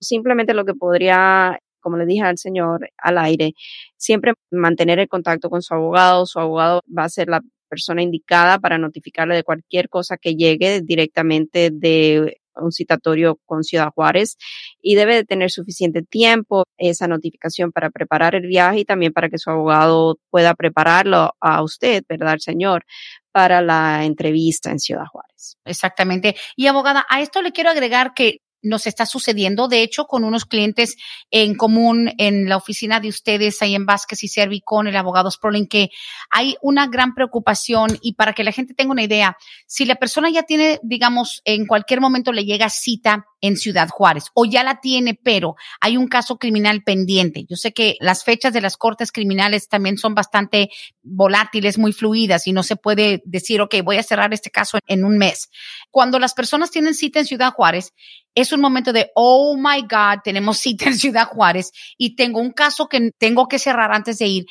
Simplemente 0.00 0.54
lo 0.54 0.64
que 0.64 0.74
podría 0.74 1.58
como 1.80 1.96
le 1.96 2.04
dije 2.04 2.22
al 2.22 2.36
señor 2.36 2.90
al 2.98 3.16
aire, 3.16 3.54
siempre 3.96 4.34
mantener 4.50 4.98
el 4.98 5.08
contacto 5.08 5.48
con 5.48 5.62
su 5.62 5.72
abogado. 5.72 6.26
Su 6.26 6.38
abogado 6.38 6.82
va 6.86 7.04
a 7.04 7.08
ser 7.08 7.28
la 7.28 7.40
persona 7.70 8.02
indicada 8.02 8.58
para 8.58 8.76
notificarle 8.76 9.36
de 9.36 9.44
cualquier 9.44 9.88
cosa 9.88 10.18
que 10.18 10.34
llegue 10.34 10.82
directamente 10.82 11.70
de 11.72 12.39
un 12.56 12.72
citatorio 12.72 13.38
con 13.46 13.64
Ciudad 13.64 13.90
Juárez 13.94 14.36
y 14.80 14.94
debe 14.94 15.14
de 15.14 15.24
tener 15.24 15.50
suficiente 15.50 16.02
tiempo 16.02 16.64
esa 16.76 17.06
notificación 17.06 17.72
para 17.72 17.90
preparar 17.90 18.34
el 18.34 18.46
viaje 18.46 18.80
y 18.80 18.84
también 18.84 19.12
para 19.12 19.28
que 19.28 19.38
su 19.38 19.50
abogado 19.50 20.18
pueda 20.30 20.54
prepararlo 20.54 21.34
a 21.40 21.62
usted, 21.62 22.04
¿verdad, 22.08 22.38
señor? 22.38 22.84
para 23.32 23.62
la 23.62 24.04
entrevista 24.04 24.70
en 24.70 24.80
Ciudad 24.80 25.06
Juárez. 25.06 25.56
Exactamente. 25.64 26.34
Y 26.56 26.66
abogada, 26.66 27.06
a 27.08 27.20
esto 27.20 27.42
le 27.42 27.52
quiero 27.52 27.70
agregar 27.70 28.12
que 28.14 28.40
nos 28.62 28.86
está 28.86 29.06
sucediendo, 29.06 29.68
de 29.68 29.82
hecho, 29.82 30.06
con 30.06 30.24
unos 30.24 30.44
clientes 30.44 30.96
en 31.30 31.54
común 31.54 32.12
en 32.18 32.48
la 32.48 32.56
oficina 32.56 33.00
de 33.00 33.08
ustedes 33.08 33.60
ahí 33.62 33.74
en 33.74 33.86
Vázquez 33.86 34.22
y 34.24 34.28
Servi 34.28 34.60
con 34.60 34.86
el 34.86 34.96
abogado 34.96 35.30
Sproling, 35.30 35.66
que 35.66 35.90
hay 36.30 36.56
una 36.62 36.86
gran 36.86 37.14
preocupación 37.14 37.98
y 38.02 38.14
para 38.14 38.32
que 38.32 38.44
la 38.44 38.52
gente 38.52 38.74
tenga 38.74 38.92
una 38.92 39.02
idea, 39.02 39.36
si 39.66 39.84
la 39.84 39.96
persona 39.96 40.30
ya 40.30 40.42
tiene, 40.42 40.80
digamos, 40.82 41.42
en 41.44 41.66
cualquier 41.66 42.00
momento 42.00 42.32
le 42.32 42.44
llega 42.44 42.68
cita 42.68 43.26
en 43.40 43.56
Ciudad 43.56 43.88
Juárez 43.88 44.24
o 44.34 44.44
ya 44.44 44.62
la 44.62 44.80
tiene, 44.80 45.14
pero 45.14 45.56
hay 45.80 45.96
un 45.96 46.08
caso 46.08 46.38
criminal 46.38 46.82
pendiente. 46.82 47.46
Yo 47.48 47.56
sé 47.56 47.72
que 47.72 47.96
las 48.00 48.24
fechas 48.24 48.52
de 48.52 48.60
las 48.60 48.76
cortes 48.76 49.12
criminales 49.12 49.68
también 49.68 49.98
son 49.98 50.14
bastante 50.14 50.70
volátiles, 51.02 51.78
muy 51.78 51.92
fluidas 51.92 52.46
y 52.46 52.52
no 52.52 52.62
se 52.62 52.76
puede 52.76 53.22
decir, 53.24 53.60
ok, 53.60 53.76
voy 53.82 53.96
a 53.96 54.02
cerrar 54.02 54.32
este 54.34 54.50
caso 54.50 54.78
en 54.86 55.04
un 55.04 55.18
mes. 55.18 55.50
Cuando 55.90 56.18
las 56.18 56.34
personas 56.34 56.70
tienen 56.70 56.94
cita 56.94 57.20
en 57.20 57.26
Ciudad 57.26 57.52
Juárez, 57.52 57.94
es 58.34 58.52
un 58.52 58.60
momento 58.60 58.92
de, 58.92 59.10
oh 59.14 59.56
my 59.56 59.82
God, 59.82 60.22
tenemos 60.22 60.58
cita 60.58 60.86
en 60.86 60.98
Ciudad 60.98 61.28
Juárez 61.28 61.72
y 61.96 62.14
tengo 62.16 62.40
un 62.40 62.52
caso 62.52 62.88
que 62.88 63.10
tengo 63.18 63.48
que 63.48 63.58
cerrar 63.58 63.92
antes 63.92 64.18
de 64.18 64.26
ir. 64.26 64.46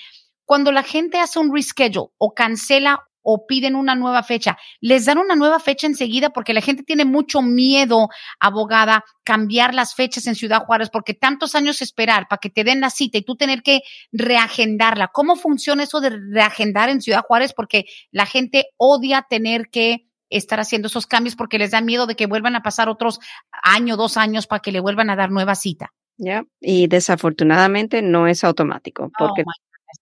Cuando 0.45 0.71
la 0.71 0.83
gente 0.83 1.19
hace 1.19 1.39
un 1.39 1.53
reschedule 1.53 2.07
o 2.17 2.33
cancela 2.33 3.05
o 3.21 3.45
piden 3.45 3.75
una 3.75 3.95
nueva 3.95 4.23
fecha, 4.23 4.57
les 4.81 5.05
dan 5.05 5.19
una 5.19 5.35
nueva 5.35 5.59
fecha 5.59 5.85
enseguida 5.85 6.31
porque 6.31 6.53
la 6.53 6.61
gente 6.61 6.83
tiene 6.83 7.05
mucho 7.05 7.41
miedo, 7.41 8.07
abogada, 8.39 9.03
cambiar 9.23 9.75
las 9.75 9.93
fechas 9.93 10.25
en 10.25 10.35
Ciudad 10.35 10.65
Juárez 10.65 10.89
porque 10.89 11.13
tantos 11.13 11.53
años 11.53 11.81
esperar 11.81 12.27
para 12.27 12.39
que 12.39 12.49
te 12.49 12.63
den 12.63 12.81
la 12.81 12.89
cita 12.89 13.19
y 13.19 13.21
tú 13.21 13.35
tener 13.35 13.61
que 13.61 13.81
reagendarla. 14.11 15.09
¿Cómo 15.09 15.35
funciona 15.35 15.83
eso 15.83 16.01
de 16.01 16.17
reagendar 16.31 16.89
en 16.89 17.01
Ciudad 17.01 17.23
Juárez? 17.27 17.53
Porque 17.53 17.85
la 18.11 18.25
gente 18.25 18.69
odia 18.77 19.27
tener 19.29 19.69
que 19.69 20.08
estar 20.29 20.59
haciendo 20.59 20.87
esos 20.87 21.07
cambios 21.07 21.35
porque 21.35 21.57
les 21.57 21.71
da 21.71 21.81
miedo 21.81 22.07
de 22.07 22.15
que 22.15 22.27
vuelvan 22.27 22.55
a 22.55 22.63
pasar 22.63 22.89
otros 22.89 23.19
año, 23.63 23.97
dos 23.97 24.17
años 24.17 24.47
para 24.47 24.61
que 24.61 24.71
le 24.71 24.79
vuelvan 24.79 25.09
a 25.09 25.15
dar 25.15 25.31
nueva 25.31 25.55
cita. 25.55 25.93
Ya, 26.17 26.43
y 26.59 26.87
desafortunadamente 26.87 28.01
no 28.01 28.27
es 28.27 28.43
automático, 28.43 29.05
oh 29.05 29.11
porque 29.17 29.43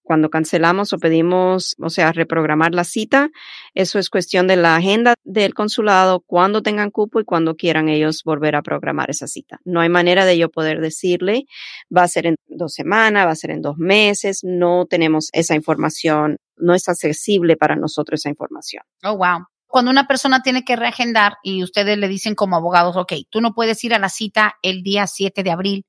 Cuando 0.01 0.29
cancelamos 0.29 0.91
o 0.91 0.97
pedimos, 0.97 1.75
o 1.79 1.89
sea, 1.89 2.11
reprogramar 2.11 2.73
la 2.73 2.83
cita, 2.83 3.29
eso 3.75 3.99
es 3.99 4.09
cuestión 4.09 4.47
de 4.47 4.55
la 4.55 4.75
agenda 4.75 5.13
del 5.23 5.53
consulado, 5.53 6.21
cuando 6.21 6.63
tengan 6.63 6.89
cupo 6.89 7.19
y 7.19 7.23
cuando 7.23 7.55
quieran 7.55 7.87
ellos 7.87 8.23
volver 8.25 8.55
a 8.55 8.63
programar 8.63 9.11
esa 9.11 9.27
cita. 9.27 9.59
No 9.63 9.79
hay 9.79 9.89
manera 9.89 10.25
de 10.25 10.37
yo 10.37 10.49
poder 10.49 10.81
decirle, 10.81 11.45
va 11.95 12.03
a 12.03 12.07
ser 12.07 12.25
en 12.25 12.35
dos 12.47 12.73
semanas, 12.73 13.27
va 13.27 13.31
a 13.31 13.35
ser 13.35 13.51
en 13.51 13.61
dos 13.61 13.77
meses, 13.77 14.39
no 14.43 14.87
tenemos 14.87 15.29
esa 15.33 15.55
información, 15.55 16.37
no 16.57 16.73
es 16.73 16.89
accesible 16.89 17.57
para 17.57 17.75
nosotros 17.75 18.21
esa 18.21 18.29
información. 18.29 18.83
Oh, 19.03 19.17
wow 19.17 19.45
cuando 19.67 19.91
una 19.91 20.07
persona 20.07 20.41
tiene 20.41 20.63
que 20.63 20.75
reagendar 20.75 21.37
y 21.43 21.63
ustedes 21.63 21.97
le 21.97 22.07
dicen 22.07 22.35
como 22.35 22.55
abogados, 22.55 22.95
ok, 22.95 23.13
tú 23.29 23.41
no 23.41 23.53
puedes 23.53 23.83
ir 23.83 23.93
a 23.93 23.99
la 23.99 24.09
cita 24.09 24.55
el 24.61 24.81
día 24.83 25.07
7 25.07 25.43
de 25.43 25.51
abril 25.51 25.85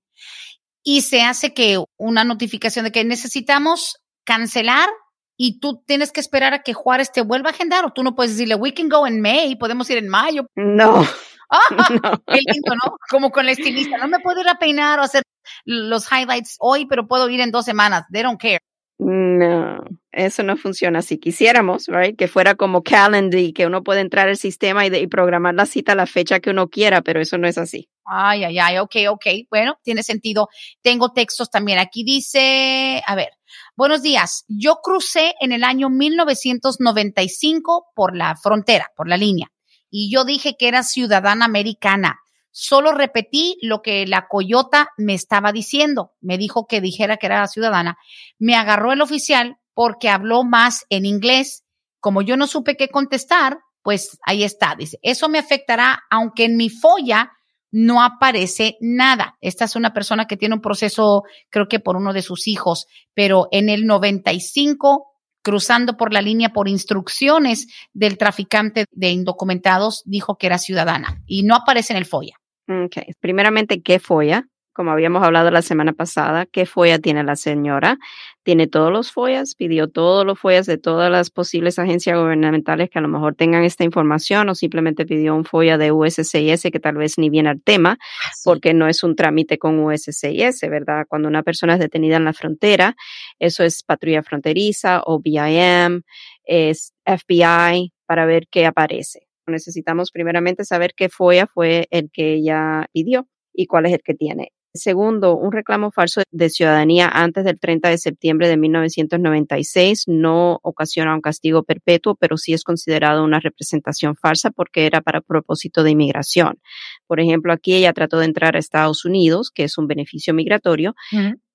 y 0.82 1.02
se 1.02 1.22
hace 1.22 1.54
que 1.54 1.82
una 1.96 2.24
notificación 2.24 2.84
de 2.84 2.92
que 2.92 3.04
necesitamos 3.04 3.96
cancelar 4.24 4.88
y 5.36 5.60
tú 5.60 5.82
tienes 5.86 6.12
que 6.12 6.20
esperar 6.20 6.52
a 6.54 6.62
que 6.62 6.74
Juárez 6.74 7.12
te 7.12 7.22
vuelva 7.22 7.50
a 7.50 7.52
agendar 7.52 7.84
o 7.84 7.92
tú 7.92 8.02
no 8.02 8.14
puedes 8.14 8.32
decirle, 8.32 8.56
we 8.56 8.74
can 8.74 8.88
go 8.88 9.06
in 9.06 9.20
May, 9.20 9.56
podemos 9.56 9.88
ir 9.90 9.98
en 9.98 10.08
mayo. 10.08 10.46
No. 10.56 11.06
Ah, 11.50 11.60
qué 12.26 12.40
lindo, 12.46 12.74
¿no? 12.74 12.96
Como 13.08 13.30
con 13.30 13.46
la 13.46 13.52
estilista, 13.52 13.96
no 13.96 14.08
me 14.08 14.20
puedo 14.20 14.40
ir 14.40 14.48
a 14.48 14.58
peinar 14.58 14.98
o 15.00 15.02
hacer 15.02 15.22
los 15.64 16.06
highlights 16.12 16.56
hoy, 16.60 16.86
pero 16.86 17.08
puedo 17.08 17.28
ir 17.30 17.40
en 17.40 17.50
dos 17.50 17.64
semanas. 17.64 18.04
They 18.12 18.22
don't 18.22 18.40
care. 18.40 18.60
No, 18.98 19.78
eso 20.10 20.42
no 20.42 20.56
funciona. 20.56 21.02
Si 21.02 21.18
quisiéramos, 21.18 21.86
right, 21.86 22.18
que 22.18 22.26
fuera 22.26 22.56
como 22.56 22.82
Calendly, 22.82 23.52
que 23.52 23.66
uno 23.66 23.84
puede 23.84 24.00
entrar 24.00 24.28
al 24.28 24.36
sistema 24.36 24.84
y, 24.84 24.94
y, 24.94 25.06
programar 25.06 25.54
la 25.54 25.66
cita 25.66 25.92
a 25.92 25.94
la 25.94 26.06
fecha 26.06 26.40
que 26.40 26.50
uno 26.50 26.68
quiera, 26.68 27.00
pero 27.02 27.20
eso 27.20 27.38
no 27.38 27.46
es 27.46 27.58
así. 27.58 27.88
Ay, 28.04 28.42
ay, 28.42 28.58
ay, 28.58 28.78
ok, 28.78 28.96
ok. 29.10 29.26
Bueno, 29.50 29.78
tiene 29.84 30.02
sentido. 30.02 30.48
Tengo 30.82 31.12
textos 31.12 31.48
también. 31.48 31.78
Aquí 31.78 32.02
dice, 32.02 33.00
a 33.06 33.14
ver, 33.14 33.28
buenos 33.76 34.02
días. 34.02 34.44
Yo 34.48 34.80
crucé 34.82 35.34
en 35.40 35.52
el 35.52 35.62
año 35.62 35.90
1995 35.90 37.92
por 37.94 38.16
la 38.16 38.34
frontera, 38.34 38.90
por 38.96 39.08
la 39.08 39.16
línea, 39.16 39.52
y 39.90 40.10
yo 40.10 40.24
dije 40.24 40.56
que 40.58 40.66
era 40.66 40.82
ciudadana 40.82 41.44
americana. 41.44 42.18
Solo 42.50 42.92
repetí 42.92 43.56
lo 43.62 43.82
que 43.82 44.06
la 44.06 44.26
coyota 44.28 44.88
me 44.96 45.14
estaba 45.14 45.52
diciendo. 45.52 46.12
Me 46.20 46.38
dijo 46.38 46.66
que 46.66 46.80
dijera 46.80 47.16
que 47.16 47.26
era 47.26 47.46
ciudadana. 47.46 47.98
Me 48.38 48.54
agarró 48.54 48.92
el 48.92 49.00
oficial 49.00 49.58
porque 49.74 50.08
habló 50.08 50.44
más 50.44 50.84
en 50.88 51.06
inglés. 51.06 51.64
Como 52.00 52.22
yo 52.22 52.36
no 52.36 52.46
supe 52.46 52.76
qué 52.76 52.88
contestar, 52.88 53.58
pues 53.82 54.18
ahí 54.24 54.44
está. 54.44 54.74
Dice, 54.76 54.98
eso 55.02 55.28
me 55.28 55.38
afectará, 55.38 56.00
aunque 56.10 56.44
en 56.44 56.56
mi 56.56 56.68
folla 56.70 57.32
no 57.70 58.02
aparece 58.02 58.76
nada. 58.80 59.36
Esta 59.40 59.64
es 59.64 59.76
una 59.76 59.92
persona 59.92 60.26
que 60.26 60.36
tiene 60.36 60.54
un 60.54 60.60
proceso, 60.60 61.22
creo 61.50 61.68
que 61.68 61.80
por 61.80 61.96
uno 61.96 62.12
de 62.12 62.22
sus 62.22 62.48
hijos, 62.48 62.86
pero 63.14 63.48
en 63.50 63.68
el 63.68 63.86
95 63.86 65.06
cruzando 65.48 65.96
por 65.96 66.12
la 66.12 66.20
línea 66.20 66.50
por 66.50 66.68
instrucciones 66.68 67.68
del 67.94 68.18
traficante 68.18 68.84
de 68.90 69.08
indocumentados, 69.08 70.02
dijo 70.04 70.36
que 70.36 70.46
era 70.46 70.58
ciudadana 70.58 71.22
y 71.26 71.42
no 71.42 71.54
aparece 71.54 71.94
en 71.94 71.96
el 71.96 72.04
FOIA. 72.04 72.36
Okay. 72.68 73.14
Primeramente, 73.18 73.80
¿qué 73.80 73.98
FOIA? 73.98 74.44
Como 74.78 74.92
habíamos 74.92 75.24
hablado 75.24 75.50
la 75.50 75.60
semana 75.60 75.92
pasada, 75.92 76.46
¿qué 76.46 76.64
FOIA 76.64 77.00
tiene 77.00 77.24
la 77.24 77.34
señora? 77.34 77.98
Tiene 78.44 78.68
todos 78.68 78.92
los 78.92 79.10
FOIAs, 79.10 79.56
pidió 79.56 79.88
todos 79.88 80.24
los 80.24 80.38
FOIAs 80.38 80.66
de 80.66 80.78
todas 80.78 81.10
las 81.10 81.30
posibles 81.30 81.80
agencias 81.80 82.16
gubernamentales 82.16 82.88
que 82.88 83.00
a 83.00 83.02
lo 83.02 83.08
mejor 83.08 83.34
tengan 83.34 83.64
esta 83.64 83.82
información 83.82 84.48
o 84.48 84.54
simplemente 84.54 85.04
pidió 85.04 85.34
un 85.34 85.44
FOIA 85.44 85.78
de 85.78 85.90
USCIS 85.90 86.62
que 86.70 86.78
tal 86.78 86.94
vez 86.94 87.18
ni 87.18 87.28
viene 87.28 87.48
al 87.48 87.60
tema 87.60 87.98
porque 88.44 88.72
no 88.72 88.86
es 88.86 89.02
un 89.02 89.16
trámite 89.16 89.58
con 89.58 89.80
USCIS, 89.80 90.60
¿verdad? 90.70 91.06
Cuando 91.08 91.26
una 91.26 91.42
persona 91.42 91.74
es 91.74 91.80
detenida 91.80 92.16
en 92.16 92.26
la 92.26 92.32
frontera, 92.32 92.94
eso 93.40 93.64
es 93.64 93.82
patrulla 93.82 94.22
fronteriza 94.22 95.02
o 95.04 95.18
BIM, 95.18 96.02
es 96.44 96.94
FBI 97.04 97.92
para 98.06 98.26
ver 98.26 98.46
qué 98.48 98.64
aparece 98.64 99.26
necesitamos 99.48 100.12
primeramente 100.12 100.64
saber 100.64 100.92
qué 100.94 101.08
FOIA 101.08 101.48
fue 101.48 101.88
el 101.90 102.10
que 102.12 102.34
ella 102.34 102.86
pidió 102.92 103.26
y 103.52 103.66
cuál 103.66 103.86
es 103.86 103.94
el 103.94 104.02
que 104.04 104.14
tiene. 104.14 104.52
Segundo, 104.74 105.34
un 105.36 105.50
reclamo 105.50 105.90
falso 105.90 106.22
de 106.30 106.50
ciudadanía 106.50 107.08
antes 107.08 107.44
del 107.44 107.58
30 107.58 107.88
de 107.88 107.98
septiembre 107.98 108.48
de 108.48 108.58
1996 108.58 110.04
no 110.08 110.60
ocasiona 110.62 111.14
un 111.14 111.22
castigo 111.22 111.62
perpetuo, 111.62 112.16
pero 112.16 112.36
sí 112.36 112.52
es 112.52 112.64
considerado 112.64 113.24
una 113.24 113.40
representación 113.40 114.14
falsa 114.14 114.50
porque 114.50 114.86
era 114.86 115.00
para 115.00 115.22
propósito 115.22 115.82
de 115.82 115.92
inmigración. 115.92 116.60
Por 117.06 117.18
ejemplo, 117.18 117.52
aquí 117.52 117.74
ella 117.74 117.92
trató 117.94 118.18
de 118.18 118.26
entrar 118.26 118.56
a 118.56 118.58
Estados 118.58 119.04
Unidos, 119.04 119.50
que 119.52 119.64
es 119.64 119.78
un 119.78 119.86
beneficio 119.86 120.34
migratorio, 120.34 120.94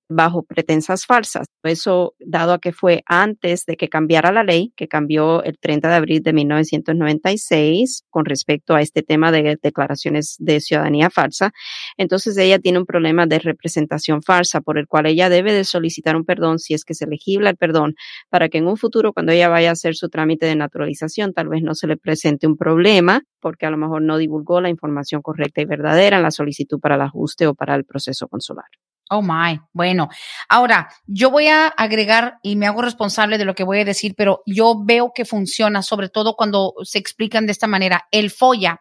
bajo 0.08 0.42
pretensas 0.42 1.06
falsas. 1.06 1.46
Eso 1.62 2.14
dado 2.18 2.52
a 2.52 2.58
que 2.58 2.72
fue 2.72 3.02
antes 3.06 3.64
de 3.66 3.76
que 3.76 3.88
cambiara 3.88 4.32
la 4.32 4.44
ley, 4.44 4.72
que 4.76 4.88
cambió 4.88 5.42
el 5.42 5.58
30 5.58 5.88
de 5.88 5.94
abril 5.94 6.22
de 6.22 6.32
1996 6.32 8.04
con 8.10 8.24
respecto 8.24 8.74
a 8.74 8.82
este 8.82 9.02
tema 9.02 9.32
de 9.32 9.58
declaraciones 9.62 10.36
de 10.38 10.60
ciudadanía 10.60 11.10
falsa. 11.10 11.52
Entonces 11.96 12.36
ella 12.36 12.58
tiene 12.58 12.78
un 12.78 12.86
problema 12.86 13.26
de 13.26 13.38
representación 13.38 14.22
falsa 14.22 14.60
por 14.60 14.78
el 14.78 14.86
cual 14.86 15.06
ella 15.06 15.28
debe 15.28 15.52
de 15.52 15.64
solicitar 15.64 16.16
un 16.16 16.24
perdón 16.24 16.58
si 16.58 16.74
es 16.74 16.84
que 16.84 16.92
es 16.92 17.02
elegible 17.02 17.50
el 17.50 17.56
perdón 17.56 17.94
para 18.30 18.48
que 18.48 18.58
en 18.58 18.66
un 18.66 18.76
futuro 18.76 19.12
cuando 19.12 19.32
ella 19.32 19.48
vaya 19.48 19.70
a 19.70 19.72
hacer 19.72 19.94
su 19.94 20.08
trámite 20.08 20.46
de 20.46 20.56
naturalización 20.56 21.32
tal 21.32 21.48
vez 21.48 21.62
no 21.62 21.74
se 21.74 21.86
le 21.86 21.96
presente 21.96 22.46
un 22.46 22.56
problema 22.56 23.22
porque 23.40 23.66
a 23.66 23.70
lo 23.70 23.76
mejor 23.76 24.02
no 24.02 24.18
divulgó 24.18 24.60
la 24.60 24.70
información 24.70 25.22
correcta 25.22 25.60
y 25.60 25.66
verdadera 25.66 26.16
en 26.16 26.22
la 26.22 26.30
solicitud 26.30 26.80
para 26.80 26.94
el 26.96 27.02
ajuste 27.02 27.46
o 27.46 27.54
para 27.54 27.74
el 27.74 27.84
proceso 27.84 28.28
consular. 28.28 28.64
Oh 29.10 29.20
my, 29.22 29.60
bueno. 29.72 30.08
Ahora, 30.48 30.88
yo 31.06 31.30
voy 31.30 31.48
a 31.48 31.68
agregar 31.68 32.38
y 32.42 32.56
me 32.56 32.66
hago 32.66 32.80
responsable 32.80 33.36
de 33.36 33.44
lo 33.44 33.54
que 33.54 33.64
voy 33.64 33.80
a 33.80 33.84
decir, 33.84 34.14
pero 34.16 34.42
yo 34.46 34.82
veo 34.82 35.12
que 35.14 35.24
funciona, 35.24 35.82
sobre 35.82 36.08
todo 36.08 36.36
cuando 36.36 36.72
se 36.84 36.98
explican 36.98 37.46
de 37.46 37.52
esta 37.52 37.66
manera. 37.66 38.06
El 38.10 38.30
FOIA. 38.30 38.80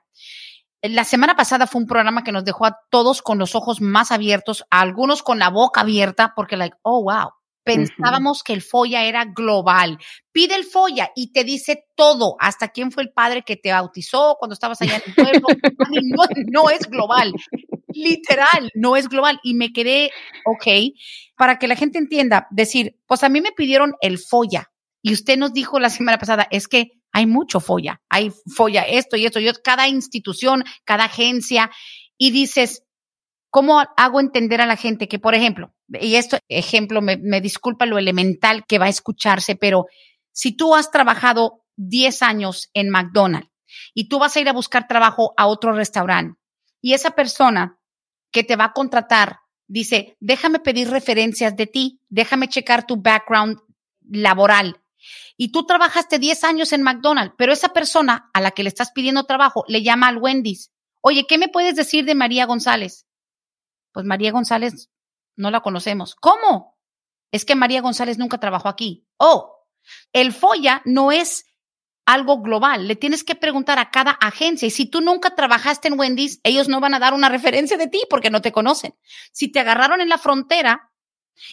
La 0.82 1.04
semana 1.04 1.36
pasada 1.36 1.68
fue 1.68 1.82
un 1.82 1.88
programa 1.88 2.24
que 2.24 2.32
nos 2.32 2.44
dejó 2.44 2.66
a 2.66 2.78
todos 2.90 3.22
con 3.22 3.38
los 3.38 3.56
ojos 3.56 3.80
más 3.80 4.12
abiertos, 4.12 4.66
a 4.70 4.82
algunos 4.82 5.24
con 5.24 5.40
la 5.40 5.50
boca 5.50 5.82
abierta, 5.82 6.34
porque 6.36 6.58
like, 6.58 6.76
oh 6.82 7.04
wow, 7.04 7.32
pensábamos 7.64 8.44
que 8.44 8.54
el 8.54 8.62
FOIA 8.62 9.04
era 9.04 9.26
global. 9.26 9.98
Pide 10.32 10.56
el 10.56 10.66
FOIA 10.66 11.12
y 11.16 11.32
te 11.32 11.44
dice 11.44 11.86
todo, 11.96 12.36
hasta 12.40 12.70
quién 12.70 12.92
fue 12.92 13.04
el 13.04 13.14
padre 13.14 13.44
que 13.44 13.56
te 13.56 13.72
bautizó 13.72 14.36
cuando 14.38 14.54
estabas 14.54 14.82
allá 14.82 14.98
en 14.98 15.04
el 15.06 15.16
pueblo. 15.16 15.48
no, 16.04 16.24
no 16.52 16.70
es 16.70 16.90
global 16.90 17.34
literal, 17.94 18.72
no 18.74 18.96
es 18.96 19.10
global. 19.10 19.40
Y 19.44 19.54
me 19.54 19.72
quedé, 19.72 20.12
ok, 20.46 20.96
para 21.36 21.60
que 21.60 21.68
la 21.68 21.76
gente 21.76 21.98
entienda, 21.98 22.48
decir, 22.52 23.00
pues 23.06 23.24
a 23.24 23.30
mí 23.30 23.42
me 23.42 23.52
pidieron 23.52 23.94
el 24.02 24.20
folla. 24.20 24.72
Y 25.02 25.14
usted 25.14 25.38
nos 25.38 25.54
dijo 25.54 25.80
la 25.80 25.90
semana 25.90 26.18
pasada, 26.18 26.48
es 26.50 26.68
que 26.68 26.92
hay 27.12 27.28
mucho 27.28 27.60
folla, 27.60 28.02
hay 28.10 28.32
folla 28.56 28.82
esto 28.82 29.18
y 29.18 29.26
esto, 29.26 29.40
y 29.40 29.50
cada 29.64 29.88
institución, 29.88 30.64
cada 30.84 31.06
agencia, 31.06 31.70
y 32.18 32.32
dices, 32.32 32.84
¿cómo 33.50 33.84
hago 33.98 34.20
entender 34.20 34.62
a 34.62 34.66
la 34.66 34.78
gente 34.78 35.08
que, 35.08 35.20
por 35.20 35.36
ejemplo, 35.36 35.76
y 35.90 36.16
esto 36.16 36.38
ejemplo, 36.48 37.02
me, 37.02 37.18
me 37.18 37.42
disculpa 37.42 37.86
lo 37.86 37.98
elemental 37.98 38.66
que 38.66 38.80
va 38.80 38.86
a 38.86 38.90
escucharse, 38.90 39.56
pero 39.56 39.86
si 40.32 40.56
tú 40.56 40.74
has 40.74 40.90
trabajado 40.90 41.64
10 41.76 42.22
años 42.24 42.70
en 42.74 42.90
McDonald's 42.90 43.50
y 43.94 44.08
tú 44.08 44.20
vas 44.20 44.36
a 44.36 44.42
ir 44.42 44.50
a 44.50 44.54
buscar 44.54 44.88
trabajo 44.88 45.34
a 45.38 45.48
otro 45.48 45.74
restaurante 45.74 46.40
y 46.82 46.94
esa 46.94 47.12
persona 47.12 47.80
que 48.34 48.44
te 48.44 48.58
va 48.58 48.66
a 48.66 48.74
contratar 48.74 49.40
dice, 49.68 50.18
déjame 50.20 50.60
pedir 50.60 50.90
referencias 50.90 51.56
de 51.56 51.68
ti, 51.68 52.02
déjame 52.10 52.48
checar 52.48 52.86
tu 52.86 52.98
background 52.98 53.60
laboral. 54.10 54.82
Y 55.36 55.52
tú 55.52 55.66
trabajaste 55.66 56.20
10 56.20 56.44
años 56.44 56.74
en 56.74 56.84
McDonald's, 56.84 57.34
pero 57.38 57.52
esa 57.52 57.70
persona 57.70 58.30
a 58.34 58.42
la 58.42 58.52
que 58.52 58.64
le 58.64 58.70
estás 58.70 58.92
pidiendo 58.92 59.24
trabajo 59.24 59.66
le 59.68 59.82
llama 59.82 60.08
al 60.08 60.18
Wendy's. 60.18 60.72
Oye, 61.02 61.26
¿qué 61.28 61.38
me 61.38 61.50
puedes 61.50 61.76
decir 61.76 62.06
de 62.06 62.16
María 62.16 62.46
González? 62.46 63.08
Pues 63.92 64.06
María 64.06 64.32
González 64.32 64.90
no 65.36 65.50
la 65.50 65.62
conocemos. 65.62 66.16
¿Cómo? 66.16 66.78
Es 67.32 67.46
que 67.46 67.56
María 67.56 67.82
González 67.82 68.18
nunca 68.18 68.40
trabajó 68.40 68.70
aquí. 68.70 69.08
Oh, 69.18 69.56
el 70.14 70.34
FOIA 70.34 70.82
no 70.86 71.12
es 71.12 71.46
algo 72.06 72.42
global. 72.42 72.88
Le 72.88 72.96
tienes 72.96 73.24
que 73.24 73.36
preguntar 73.36 73.80
a 73.80 73.90
cada 73.90 74.12
agencia. 74.12 74.68
Y 74.68 74.72
si 74.72 74.86
tú 74.86 75.02
nunca 75.02 75.36
trabajaste 75.36 75.88
en 75.88 76.00
Wendy's, 76.00 76.40
ellos 76.44 76.68
no 76.68 76.80
van 76.80 76.94
a 76.94 77.00
dar 77.00 77.14
una 77.14 77.30
referencia 77.30 77.78
de 77.78 77.88
ti 77.88 78.02
porque 78.10 78.30
no 78.30 78.42
te 78.42 78.52
conocen. 78.52 78.94
Si 79.32 79.52
te 79.52 79.60
agarraron 79.60 80.02
en 80.02 80.10
la 80.10 80.18
frontera 80.18 80.90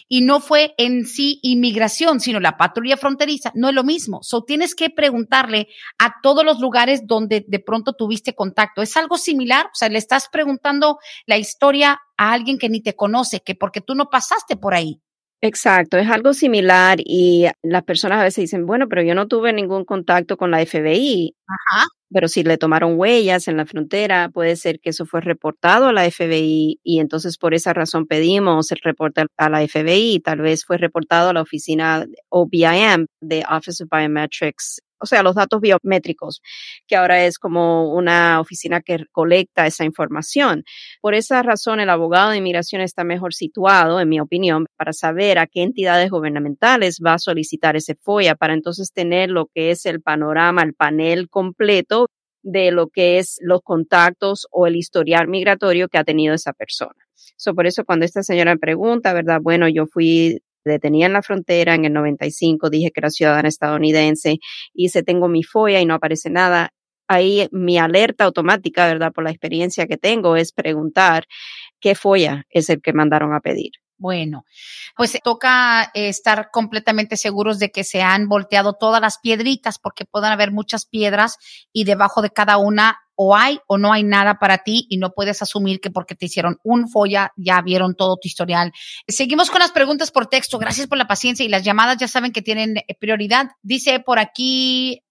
y 0.07 0.21
no 0.21 0.39
fue 0.39 0.73
en 0.77 1.05
sí 1.05 1.39
inmigración, 1.41 2.19
sino 2.19 2.39
la 2.39 2.57
patrulla 2.57 2.97
fronteriza, 2.97 3.51
no 3.55 3.69
es 3.69 3.75
lo 3.75 3.83
mismo. 3.83 4.19
So 4.21 4.43
tienes 4.43 4.75
que 4.75 4.89
preguntarle 4.89 5.67
a 5.97 6.15
todos 6.21 6.45
los 6.45 6.59
lugares 6.59 7.07
donde 7.07 7.43
de 7.47 7.59
pronto 7.59 7.93
tuviste 7.93 8.35
contacto. 8.35 8.81
¿Es 8.81 8.95
algo 8.97 9.17
similar? 9.17 9.67
O 9.67 9.75
sea, 9.75 9.89
le 9.89 9.97
estás 9.97 10.27
preguntando 10.31 10.99
la 11.25 11.37
historia 11.37 11.99
a 12.17 12.31
alguien 12.31 12.57
que 12.57 12.69
ni 12.69 12.81
te 12.81 12.95
conoce, 12.95 13.41
que 13.41 13.55
porque 13.55 13.81
tú 13.81 13.95
no 13.95 14.09
pasaste 14.09 14.55
por 14.55 14.73
ahí. 14.73 15.01
Exacto, 15.43 15.97
es 15.97 16.07
algo 16.07 16.33
similar 16.33 16.99
y 17.03 17.47
las 17.63 17.83
personas 17.83 18.19
a 18.19 18.23
veces 18.23 18.43
dicen, 18.43 18.67
bueno, 18.67 18.87
pero 18.87 19.01
yo 19.01 19.15
no 19.15 19.27
tuve 19.27 19.51
ningún 19.53 19.85
contacto 19.85 20.37
con 20.37 20.51
la 20.51 20.63
FBI. 20.63 21.35
Ajá. 21.47 21.87
Pero 22.13 22.27
si 22.27 22.43
le 22.43 22.57
tomaron 22.57 22.99
huellas 22.99 23.47
en 23.47 23.57
la 23.57 23.65
frontera, 23.65 24.29
puede 24.29 24.55
ser 24.55 24.79
que 24.79 24.91
eso 24.91 25.05
fue 25.05 25.21
reportado 25.21 25.87
a 25.87 25.93
la 25.93 26.03
FBI 26.11 26.79
y 26.83 26.99
entonces 26.99 27.37
por 27.37 27.55
esa 27.55 27.73
razón 27.73 28.05
pedimos 28.05 28.71
el 28.71 28.79
reporte 28.83 29.25
a 29.37 29.49
la 29.49 29.65
FBI. 29.67 30.19
Tal 30.19 30.41
vez 30.41 30.63
fue 30.63 30.77
reportado 30.77 31.29
a 31.29 31.33
la 31.33 31.41
oficina 31.41 32.05
OBIM 32.29 33.07
de 33.21 33.43
Office 33.49 33.83
of 33.83 33.89
Biometrics 33.89 34.81
o 35.01 35.05
sea, 35.05 35.23
los 35.23 35.35
datos 35.35 35.61
biométricos, 35.61 36.41
que 36.87 36.95
ahora 36.95 37.25
es 37.25 37.39
como 37.39 37.93
una 37.93 38.39
oficina 38.39 38.81
que 38.81 39.05
colecta 39.11 39.65
esa 39.65 39.83
información. 39.83 40.63
Por 41.01 41.15
esa 41.15 41.41
razón, 41.43 41.79
el 41.79 41.89
abogado 41.89 42.31
de 42.31 42.37
inmigración 42.37 42.81
está 42.81 43.03
mejor 43.03 43.33
situado, 43.33 43.99
en 43.99 44.09
mi 44.09 44.19
opinión, 44.19 44.67
para 44.77 44.93
saber 44.93 45.39
a 45.39 45.47
qué 45.47 45.63
entidades 45.63 46.09
gubernamentales 46.09 46.99
va 47.05 47.13
a 47.15 47.19
solicitar 47.19 47.75
ese 47.75 47.95
FOIA, 47.95 48.35
para 48.35 48.53
entonces 48.53 48.91
tener 48.93 49.29
lo 49.29 49.47
que 49.53 49.71
es 49.71 49.85
el 49.85 50.01
panorama, 50.01 50.63
el 50.63 50.73
panel 50.73 51.29
completo 51.29 52.07
de 52.43 52.71
lo 52.71 52.87
que 52.87 53.19
es 53.19 53.37
los 53.41 53.61
contactos 53.61 54.47
o 54.51 54.67
el 54.67 54.75
historial 54.75 55.27
migratorio 55.27 55.87
que 55.87 55.97
ha 55.97 56.03
tenido 56.03 56.33
esa 56.33 56.53
persona. 56.53 56.95
So, 57.37 57.53
por 57.55 57.67
eso 57.67 57.85
cuando 57.85 58.05
esta 58.05 58.23
señora 58.23 58.55
pregunta, 58.55 59.13
¿verdad? 59.13 59.39
Bueno, 59.41 59.67
yo 59.67 59.87
fui 59.87 60.41
detenía 60.69 61.07
en 61.07 61.13
la 61.13 61.21
frontera 61.21 61.75
en 61.75 61.85
el 61.85 61.93
95, 61.93 62.69
dije 62.69 62.91
que 62.91 62.99
era 62.99 63.09
ciudadana 63.09 63.49
estadounidense, 63.49 64.39
hice 64.73 65.03
tengo 65.03 65.27
mi 65.27 65.43
FOIA 65.43 65.81
y 65.81 65.85
no 65.85 65.95
aparece 65.95 66.29
nada. 66.29 66.73
Ahí 67.07 67.47
mi 67.51 67.77
alerta 67.77 68.23
automática, 68.23 68.87
¿verdad? 68.87 69.11
Por 69.11 69.23
la 69.23 69.31
experiencia 69.31 69.87
que 69.87 69.97
tengo 69.97 70.35
es 70.37 70.53
preguntar 70.53 71.25
qué 71.79 71.95
FOIA 71.95 72.45
es 72.49 72.69
el 72.69 72.81
que 72.81 72.93
mandaron 72.93 73.33
a 73.33 73.41
pedir. 73.41 73.71
Bueno, 74.01 74.45
pues 74.97 75.15
toca 75.23 75.91
eh, 75.93 76.09
estar 76.09 76.49
completamente 76.51 77.17
seguros 77.17 77.59
de 77.59 77.69
que 77.69 77.83
se 77.83 78.01
han 78.01 78.27
volteado 78.27 78.73
todas 78.73 78.99
las 78.99 79.19
piedritas 79.19 79.77
porque 79.77 80.05
pueden 80.05 80.31
haber 80.31 80.51
muchas 80.51 80.87
piedras 80.87 81.37
y 81.71 81.83
debajo 81.83 82.23
de 82.23 82.31
cada 82.31 82.57
una 82.57 82.97
o 83.23 83.35
hay 83.35 83.59
o 83.67 83.77
no 83.77 83.93
hay 83.93 84.03
nada 84.03 84.39
para 84.39 84.63
ti 84.63 84.87
y 84.89 84.97
no 84.97 85.11
puedes 85.11 85.43
asumir 85.43 85.79
que 85.79 85.91
porque 85.91 86.15
te 86.15 86.25
hicieron 86.25 86.57
un 86.63 86.89
folla 86.89 87.31
ya 87.37 87.61
vieron 87.61 87.93
todo 87.93 88.17
tu 88.17 88.27
historial. 88.27 88.73
Seguimos 89.07 89.51
con 89.51 89.59
las 89.59 89.69
preguntas 89.69 90.09
por 90.09 90.25
texto. 90.25 90.57
Gracias 90.57 90.87
por 90.87 90.97
la 90.97 91.05
paciencia 91.05 91.45
y 91.45 91.49
las 91.49 91.61
llamadas 91.61 91.97
ya 91.97 92.07
saben 92.07 92.31
que 92.31 92.41
tienen 92.41 92.77
eh, 92.77 92.95
prioridad. 92.99 93.51
Dice 93.61 93.99
por 93.99 94.17
aquí 94.17 95.03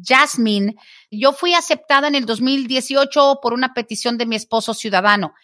Jasmine, 0.00 0.76
yo 1.10 1.32
fui 1.32 1.54
aceptada 1.54 2.06
en 2.06 2.14
el 2.14 2.24
2018 2.24 3.40
por 3.42 3.52
una 3.52 3.74
petición 3.74 4.16
de 4.16 4.26
mi 4.26 4.36
esposo 4.36 4.72
ciudadano. 4.72 5.34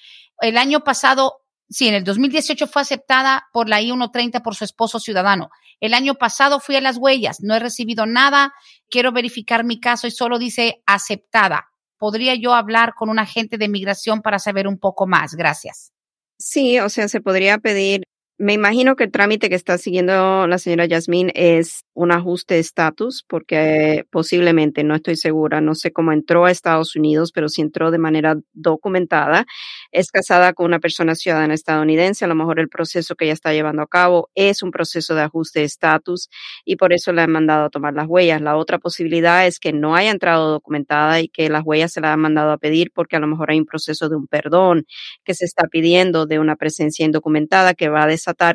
El 0.40 0.58
año 0.58 0.84
pasado 0.84 1.40
Sí, 1.68 1.88
en 1.88 1.94
el 1.94 2.04
2018 2.04 2.66
fue 2.66 2.82
aceptada 2.82 3.48
por 3.50 3.66
la 3.66 3.80
I-130 3.80 4.42
por 4.42 4.54
su 4.54 4.62
esposo 4.62 5.00
ciudadano. 5.00 5.48
El 5.80 5.94
año 5.94 6.16
pasado 6.16 6.60
fui 6.60 6.76
a 6.76 6.82
las 6.82 6.98
huellas, 6.98 7.38
no 7.40 7.54
he 7.54 7.58
recibido 7.58 8.04
nada, 8.04 8.52
quiero 8.90 9.10
verificar 9.10 9.64
mi 9.64 9.80
caso 9.80 10.06
y 10.06 10.10
solo 10.10 10.38
dice 10.38 10.82
aceptada. 10.84 11.71
¿Podría 12.02 12.34
yo 12.34 12.52
hablar 12.52 12.94
con 12.94 13.10
un 13.10 13.20
agente 13.20 13.58
de 13.58 13.68
migración 13.68 14.22
para 14.22 14.40
saber 14.40 14.66
un 14.66 14.76
poco 14.76 15.06
más? 15.06 15.36
Gracias. 15.36 15.92
Sí, 16.36 16.80
o 16.80 16.88
sea, 16.88 17.06
se 17.06 17.20
podría 17.20 17.58
pedir 17.58 18.02
me 18.42 18.54
imagino 18.54 18.96
que 18.96 19.04
el 19.04 19.12
trámite 19.12 19.48
que 19.48 19.54
está 19.54 19.78
siguiendo 19.78 20.48
la 20.48 20.58
señora 20.58 20.86
Yasmín 20.86 21.30
es 21.36 21.84
un 21.94 22.10
ajuste 22.10 22.54
de 22.54 22.60
estatus, 22.60 23.24
porque 23.28 24.04
posiblemente, 24.10 24.82
no 24.82 24.96
estoy 24.96 25.14
segura, 25.14 25.60
no 25.60 25.76
sé 25.76 25.92
cómo 25.92 26.10
entró 26.10 26.44
a 26.44 26.50
Estados 26.50 26.96
Unidos, 26.96 27.30
pero 27.32 27.48
si 27.48 27.60
entró 27.60 27.92
de 27.92 27.98
manera 27.98 28.34
documentada, 28.52 29.46
es 29.92 30.10
casada 30.10 30.54
con 30.54 30.66
una 30.66 30.80
persona 30.80 31.14
ciudadana 31.14 31.54
estadounidense, 31.54 32.24
a 32.24 32.28
lo 32.28 32.34
mejor 32.34 32.58
el 32.58 32.68
proceso 32.68 33.14
que 33.14 33.26
ella 33.26 33.34
está 33.34 33.52
llevando 33.52 33.82
a 33.82 33.86
cabo 33.86 34.28
es 34.34 34.64
un 34.64 34.72
proceso 34.72 35.14
de 35.14 35.22
ajuste 35.22 35.60
de 35.60 35.66
estatus 35.66 36.28
y 36.64 36.74
por 36.74 36.92
eso 36.92 37.12
le 37.12 37.22
han 37.22 37.30
mandado 37.30 37.66
a 37.66 37.70
tomar 37.70 37.94
las 37.94 38.08
huellas. 38.08 38.40
La 38.40 38.56
otra 38.56 38.80
posibilidad 38.80 39.46
es 39.46 39.60
que 39.60 39.72
no 39.72 39.94
haya 39.94 40.10
entrado 40.10 40.50
documentada 40.50 41.20
y 41.20 41.28
que 41.28 41.48
las 41.48 41.62
huellas 41.64 41.92
se 41.92 42.00
la 42.00 42.12
han 42.12 42.18
mandado 42.18 42.50
a 42.50 42.58
pedir 42.58 42.90
porque 42.92 43.14
a 43.14 43.20
lo 43.20 43.28
mejor 43.28 43.52
hay 43.52 43.60
un 43.60 43.66
proceso 43.66 44.08
de 44.08 44.16
un 44.16 44.26
perdón 44.26 44.84
que 45.22 45.34
se 45.34 45.44
está 45.44 45.68
pidiendo 45.68 46.26
de 46.26 46.40
una 46.40 46.56
presencia 46.56 47.06
indocumentada 47.06 47.74
que 47.74 47.88
va 47.88 48.02
a 48.02 48.08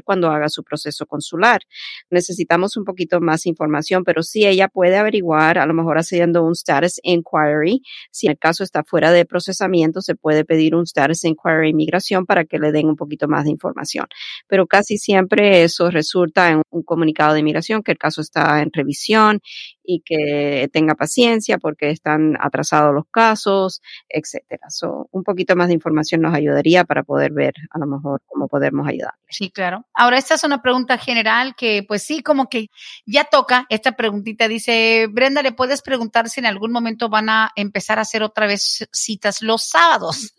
cuando 0.03 0.29
haga 0.29 0.49
su 0.49 0.63
proceso 0.63 1.05
consular. 1.05 1.61
Necesitamos 2.09 2.77
un 2.77 2.83
poquito 2.83 3.19
más 3.21 3.45
información, 3.45 4.03
pero 4.03 4.23
sí 4.23 4.45
ella 4.45 4.67
puede 4.67 4.97
averiguar, 4.97 5.57
a 5.57 5.65
lo 5.65 5.73
mejor 5.73 5.97
haciendo 5.97 6.43
un 6.43 6.53
status 6.53 6.99
inquiry. 7.03 7.81
Si 8.11 8.27
el 8.27 8.37
caso 8.37 8.63
está 8.63 8.83
fuera 8.83 9.11
de 9.11 9.25
procesamiento, 9.25 10.01
se 10.01 10.15
puede 10.15 10.45
pedir 10.45 10.75
un 10.75 10.83
status 10.83 11.23
inquiry 11.23 11.69
inmigración 11.69 12.25
para 12.25 12.45
que 12.45 12.59
le 12.59 12.71
den 12.71 12.87
un 12.87 12.95
poquito 12.95 13.27
más 13.27 13.45
de 13.45 13.51
información. 13.51 14.05
Pero 14.47 14.67
casi 14.67 14.97
siempre 14.97 15.63
eso 15.63 15.89
resulta 15.91 16.51
en 16.51 16.61
un 16.69 16.83
comunicado 16.83 17.33
de 17.33 17.39
inmigración 17.41 17.83
que 17.83 17.91
el 17.91 17.97
caso 17.97 18.21
está 18.21 18.61
en 18.61 18.71
revisión 18.71 19.41
y 19.87 20.01
que 20.01 20.69
tenga 20.73 20.95
paciencia 20.95 21.57
porque 21.57 21.89
están 21.89 22.37
atrasados 22.39 22.93
los 22.93 23.05
casos, 23.09 23.81
etcétera. 24.09 24.69
So, 24.69 25.07
un 25.11 25.23
poquito 25.23 25.55
más 25.55 25.69
de 25.69 25.75
información 25.75 26.21
nos 26.21 26.35
ayudaría 26.35 26.83
para 26.83 27.03
poder 27.03 27.31
ver 27.31 27.53
a 27.71 27.79
lo 27.79 27.87
mejor 27.87 28.21
cómo 28.25 28.49
podemos 28.49 28.85
ayudar. 28.85 29.13
Sí, 29.29 29.49
claro. 29.49 29.85
Ahora, 29.93 30.17
esta 30.17 30.35
es 30.35 30.43
una 30.43 30.61
pregunta 30.61 30.97
general 30.97 31.55
que, 31.55 31.85
pues 31.87 32.03
sí, 32.03 32.21
como 32.21 32.49
que 32.49 32.67
ya 33.05 33.23
toca. 33.23 33.65
Esta 33.69 33.93
preguntita 33.93 34.49
dice, 34.49 35.07
Brenda, 35.09 35.41
¿le 35.41 35.53
puedes 35.53 35.81
preguntar 35.81 36.27
si 36.27 36.41
en 36.41 36.47
algún 36.47 36.73
momento 36.73 37.07
van 37.07 37.29
a 37.29 37.51
empezar 37.55 37.97
a 37.97 38.01
hacer 38.01 38.23
otra 38.23 38.45
vez 38.45 38.87
citas 38.91 39.41
los 39.41 39.63
sábados? 39.63 40.33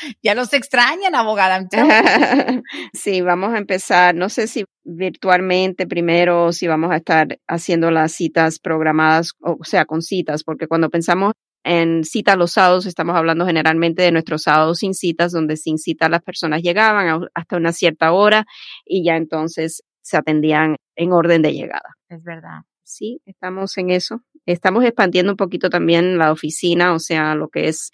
ya 0.22 0.34
los 0.34 0.52
extrañan, 0.52 1.14
abogada. 1.14 1.66
sí, 2.92 3.20
vamos 3.20 3.54
a 3.54 3.58
empezar. 3.58 4.14
No 4.14 4.28
sé 4.28 4.46
si 4.46 4.64
virtualmente 4.84 5.86
primero, 5.86 6.52
si 6.52 6.66
vamos 6.66 6.90
a 6.90 6.96
estar 6.96 7.38
haciendo 7.46 7.90
las 7.90 8.12
citas 8.12 8.58
programadas, 8.58 9.32
o 9.40 9.64
sea, 9.64 9.84
con 9.84 10.02
citas, 10.02 10.44
porque 10.44 10.66
cuando 10.66 10.90
pensamos 10.90 11.32
en 11.62 12.04
citas 12.04 12.36
los 12.36 12.52
sábados, 12.52 12.86
estamos 12.86 13.16
hablando 13.16 13.46
generalmente 13.46 14.02
de 14.02 14.12
nuestros 14.12 14.42
sábados 14.42 14.78
sin 14.78 14.94
citas, 14.94 15.32
donde 15.32 15.56
sin 15.56 15.78
cita 15.78 16.08
las 16.08 16.22
personas 16.22 16.62
llegaban 16.62 17.28
hasta 17.34 17.56
una 17.56 17.72
cierta 17.72 18.12
hora 18.12 18.46
y 18.84 19.04
ya 19.04 19.16
entonces 19.16 19.82
se 20.00 20.16
atendían 20.16 20.76
en 20.96 21.12
orden 21.12 21.42
de 21.42 21.52
llegada. 21.52 21.96
Es 22.08 22.22
verdad. 22.22 22.62
Sí, 22.82 23.20
estamos 23.26 23.76
en 23.78 23.90
eso. 23.90 24.22
Estamos 24.46 24.84
expandiendo 24.84 25.32
un 25.32 25.36
poquito 25.36 25.70
también 25.70 26.18
la 26.18 26.32
oficina, 26.32 26.94
o 26.94 26.98
sea, 26.98 27.34
lo 27.34 27.48
que 27.48 27.68
es 27.68 27.90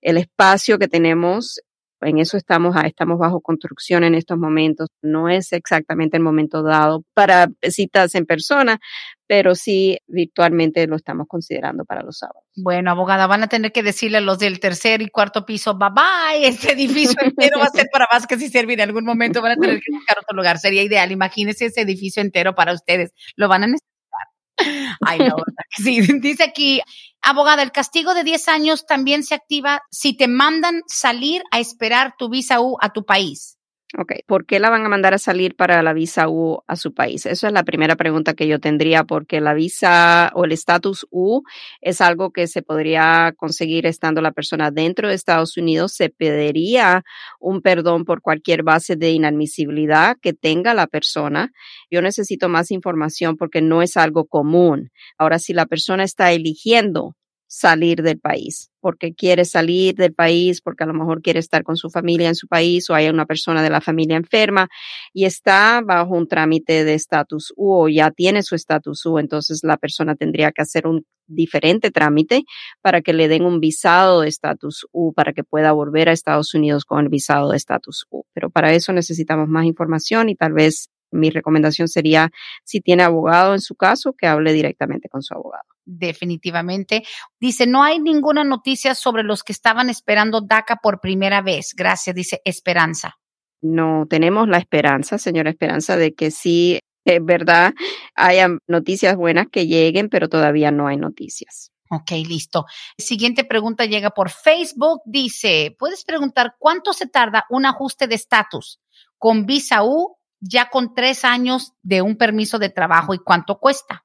el 0.00 0.16
espacio 0.16 0.78
que 0.78 0.88
tenemos 0.88 1.60
en 2.02 2.18
eso 2.18 2.36
estamos, 2.36 2.74
estamos 2.84 3.18
bajo 3.18 3.40
construcción 3.40 4.04
en 4.04 4.14
estos 4.14 4.38
momentos. 4.38 4.88
No 5.02 5.28
es 5.28 5.52
exactamente 5.52 6.16
el 6.16 6.22
momento 6.22 6.62
dado 6.62 7.04
para 7.14 7.48
citas 7.62 8.14
en 8.14 8.26
persona, 8.26 8.78
pero 9.26 9.54
sí 9.54 9.98
virtualmente 10.06 10.86
lo 10.86 10.96
estamos 10.96 11.26
considerando 11.28 11.84
para 11.84 12.02
los 12.02 12.18
sábados. 12.18 12.42
Bueno, 12.56 12.90
abogada, 12.90 13.26
van 13.26 13.42
a 13.42 13.48
tener 13.48 13.72
que 13.72 13.82
decirle 13.82 14.18
a 14.18 14.22
los 14.22 14.38
del 14.38 14.60
tercer 14.60 15.02
y 15.02 15.08
cuarto 15.08 15.44
piso, 15.44 15.76
bye 15.76 15.90
bye, 15.90 16.48
este 16.48 16.72
edificio 16.72 17.16
entero 17.22 17.58
va 17.58 17.66
a 17.66 17.70
ser 17.70 17.86
para 17.92 18.06
Vázquez 18.10 18.40
y 18.42 18.48
Servi 18.48 18.74
en 18.74 18.80
algún 18.80 19.04
momento 19.04 19.42
van 19.42 19.52
a 19.52 19.56
tener 19.56 19.80
que 19.80 19.92
buscar 19.92 20.18
otro 20.18 20.36
lugar. 20.36 20.58
Sería 20.58 20.82
ideal. 20.82 21.12
Imagínense 21.12 21.66
ese 21.66 21.82
edificio 21.82 22.22
entero 22.22 22.54
para 22.54 22.72
ustedes. 22.72 23.12
Lo 23.36 23.48
van 23.48 23.64
a 23.64 23.66
necesitar. 23.66 23.89
Ay, 25.06 25.18
no, 25.18 25.36
sí. 25.70 26.00
Dice 26.20 26.44
aquí, 26.44 26.80
abogada, 27.22 27.62
el 27.62 27.72
castigo 27.72 28.14
de 28.14 28.24
10 28.24 28.48
años 28.48 28.86
también 28.86 29.22
se 29.24 29.34
activa 29.34 29.82
si 29.90 30.16
te 30.16 30.28
mandan 30.28 30.82
salir 30.86 31.42
a 31.50 31.60
esperar 31.60 32.14
tu 32.18 32.28
visa 32.28 32.60
U 32.60 32.76
a 32.80 32.92
tu 32.92 33.04
país. 33.04 33.59
Ok, 33.98 34.12
¿por 34.26 34.46
qué 34.46 34.60
la 34.60 34.70
van 34.70 34.86
a 34.86 34.88
mandar 34.88 35.14
a 35.14 35.18
salir 35.18 35.56
para 35.56 35.82
la 35.82 35.92
visa 35.92 36.28
U 36.28 36.62
a 36.68 36.76
su 36.76 36.94
país? 36.94 37.26
Esa 37.26 37.48
es 37.48 37.52
la 37.52 37.64
primera 37.64 37.96
pregunta 37.96 38.34
que 38.34 38.46
yo 38.46 38.60
tendría, 38.60 39.02
porque 39.02 39.40
la 39.40 39.52
visa 39.52 40.30
o 40.34 40.44
el 40.44 40.52
estatus 40.52 41.08
U 41.10 41.42
es 41.80 42.00
algo 42.00 42.30
que 42.30 42.46
se 42.46 42.62
podría 42.62 43.34
conseguir 43.36 43.86
estando 43.86 44.20
la 44.22 44.30
persona 44.30 44.70
dentro 44.70 45.08
de 45.08 45.14
Estados 45.14 45.56
Unidos. 45.56 45.92
Se 45.92 46.08
pediría 46.08 47.02
un 47.40 47.62
perdón 47.62 48.04
por 48.04 48.22
cualquier 48.22 48.62
base 48.62 48.94
de 48.94 49.10
inadmisibilidad 49.10 50.16
que 50.22 50.34
tenga 50.34 50.72
la 50.72 50.86
persona. 50.86 51.50
Yo 51.90 52.00
necesito 52.00 52.48
más 52.48 52.70
información 52.70 53.36
porque 53.36 53.60
no 53.60 53.82
es 53.82 53.96
algo 53.96 54.26
común. 54.26 54.92
Ahora, 55.18 55.40
si 55.40 55.52
la 55.52 55.66
persona 55.66 56.04
está 56.04 56.30
eligiendo 56.30 57.16
salir 57.52 58.02
del 58.02 58.20
país, 58.20 58.70
porque 58.80 59.12
quiere 59.12 59.44
salir 59.44 59.96
del 59.96 60.14
país, 60.14 60.60
porque 60.60 60.84
a 60.84 60.86
lo 60.86 60.94
mejor 60.94 61.20
quiere 61.20 61.40
estar 61.40 61.64
con 61.64 61.76
su 61.76 61.90
familia 61.90 62.28
en 62.28 62.36
su 62.36 62.46
país 62.46 62.88
o 62.88 62.94
hay 62.94 63.08
una 63.08 63.26
persona 63.26 63.60
de 63.60 63.70
la 63.70 63.80
familia 63.80 64.16
enferma 64.16 64.68
y 65.12 65.24
está 65.24 65.80
bajo 65.84 66.14
un 66.14 66.28
trámite 66.28 66.84
de 66.84 66.94
estatus 66.94 67.52
U 67.56 67.72
o 67.72 67.88
ya 67.88 68.12
tiene 68.12 68.44
su 68.44 68.54
estatus 68.54 69.04
U, 69.04 69.18
entonces 69.18 69.64
la 69.64 69.76
persona 69.78 70.14
tendría 70.14 70.52
que 70.52 70.62
hacer 70.62 70.86
un 70.86 71.04
diferente 71.26 71.90
trámite 71.90 72.44
para 72.82 73.00
que 73.02 73.12
le 73.12 73.26
den 73.26 73.44
un 73.44 73.58
visado 73.58 74.20
de 74.20 74.28
estatus 74.28 74.86
U 74.92 75.12
para 75.12 75.32
que 75.32 75.42
pueda 75.42 75.72
volver 75.72 76.08
a 76.08 76.12
Estados 76.12 76.54
Unidos 76.54 76.84
con 76.84 77.00
el 77.00 77.08
visado 77.08 77.50
de 77.50 77.56
estatus 77.56 78.06
U. 78.10 78.22
Pero 78.32 78.50
para 78.50 78.72
eso 78.74 78.92
necesitamos 78.92 79.48
más 79.48 79.64
información 79.64 80.28
y 80.28 80.36
tal 80.36 80.52
vez 80.52 80.88
mi 81.10 81.30
recomendación 81.30 81.88
sería, 81.88 82.30
si 82.62 82.80
tiene 82.80 83.02
abogado 83.02 83.54
en 83.54 83.60
su 83.60 83.74
caso, 83.74 84.12
que 84.16 84.28
hable 84.28 84.52
directamente 84.52 85.08
con 85.08 85.22
su 85.22 85.34
abogado 85.34 85.64
definitivamente. 85.98 87.02
Dice, 87.38 87.66
no 87.66 87.82
hay 87.82 87.98
ninguna 87.98 88.44
noticia 88.44 88.94
sobre 88.94 89.22
los 89.22 89.42
que 89.42 89.52
estaban 89.52 89.90
esperando 89.90 90.40
DACA 90.40 90.76
por 90.76 91.00
primera 91.00 91.42
vez. 91.42 91.74
Gracias, 91.76 92.14
dice 92.14 92.40
Esperanza. 92.44 93.16
no 93.62 94.06
tenemos 94.08 94.48
la 94.48 94.58
esperanza, 94.58 95.18
señora 95.18 95.50
Esperanza, 95.50 95.96
de 95.96 96.14
que 96.14 96.30
sí, 96.30 96.80
es 97.04 97.24
verdad, 97.24 97.74
haya 98.14 98.48
noticias 98.66 99.16
buenas 99.16 99.48
que 99.50 99.66
lleguen, 99.66 100.08
pero 100.08 100.28
todavía 100.28 100.70
no 100.70 100.86
hay 100.86 100.96
noticias. 100.96 101.70
Ok, 101.90 102.12
listo. 102.26 102.66
Siguiente 102.96 103.44
pregunta 103.44 103.84
llega 103.84 104.10
por 104.10 104.30
Facebook. 104.30 105.00
Dice, 105.04 105.74
¿puedes 105.78 106.04
preguntar 106.04 106.54
cuánto 106.58 106.92
se 106.92 107.06
tarda 107.06 107.46
un 107.50 107.66
ajuste 107.66 108.06
de 108.06 108.14
estatus 108.14 108.80
con 109.18 109.44
visa 109.44 109.82
U 109.82 110.16
ya 110.40 110.70
con 110.70 110.94
tres 110.94 111.24
años 111.24 111.72
de 111.82 112.00
un 112.00 112.16
permiso 112.16 112.58
de 112.58 112.70
trabajo 112.70 113.12
y 113.12 113.18
cuánto 113.18 113.58
cuesta? 113.58 114.04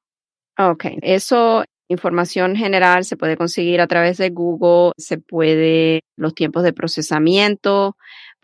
Ok, 0.58 0.86
eso 1.02 1.64
información 1.88 2.56
general 2.56 3.06
se 3.06 3.18
puede 3.18 3.38
conseguir 3.38 3.82
a 3.82 3.88
través 3.88 4.18
de 4.18 4.30
Google, 4.30 4.92
se 4.98 5.18
puede 5.18 6.02
los 6.16 6.34
tiempos 6.34 6.64
de 6.64 6.74
procesamiento, 6.74 7.96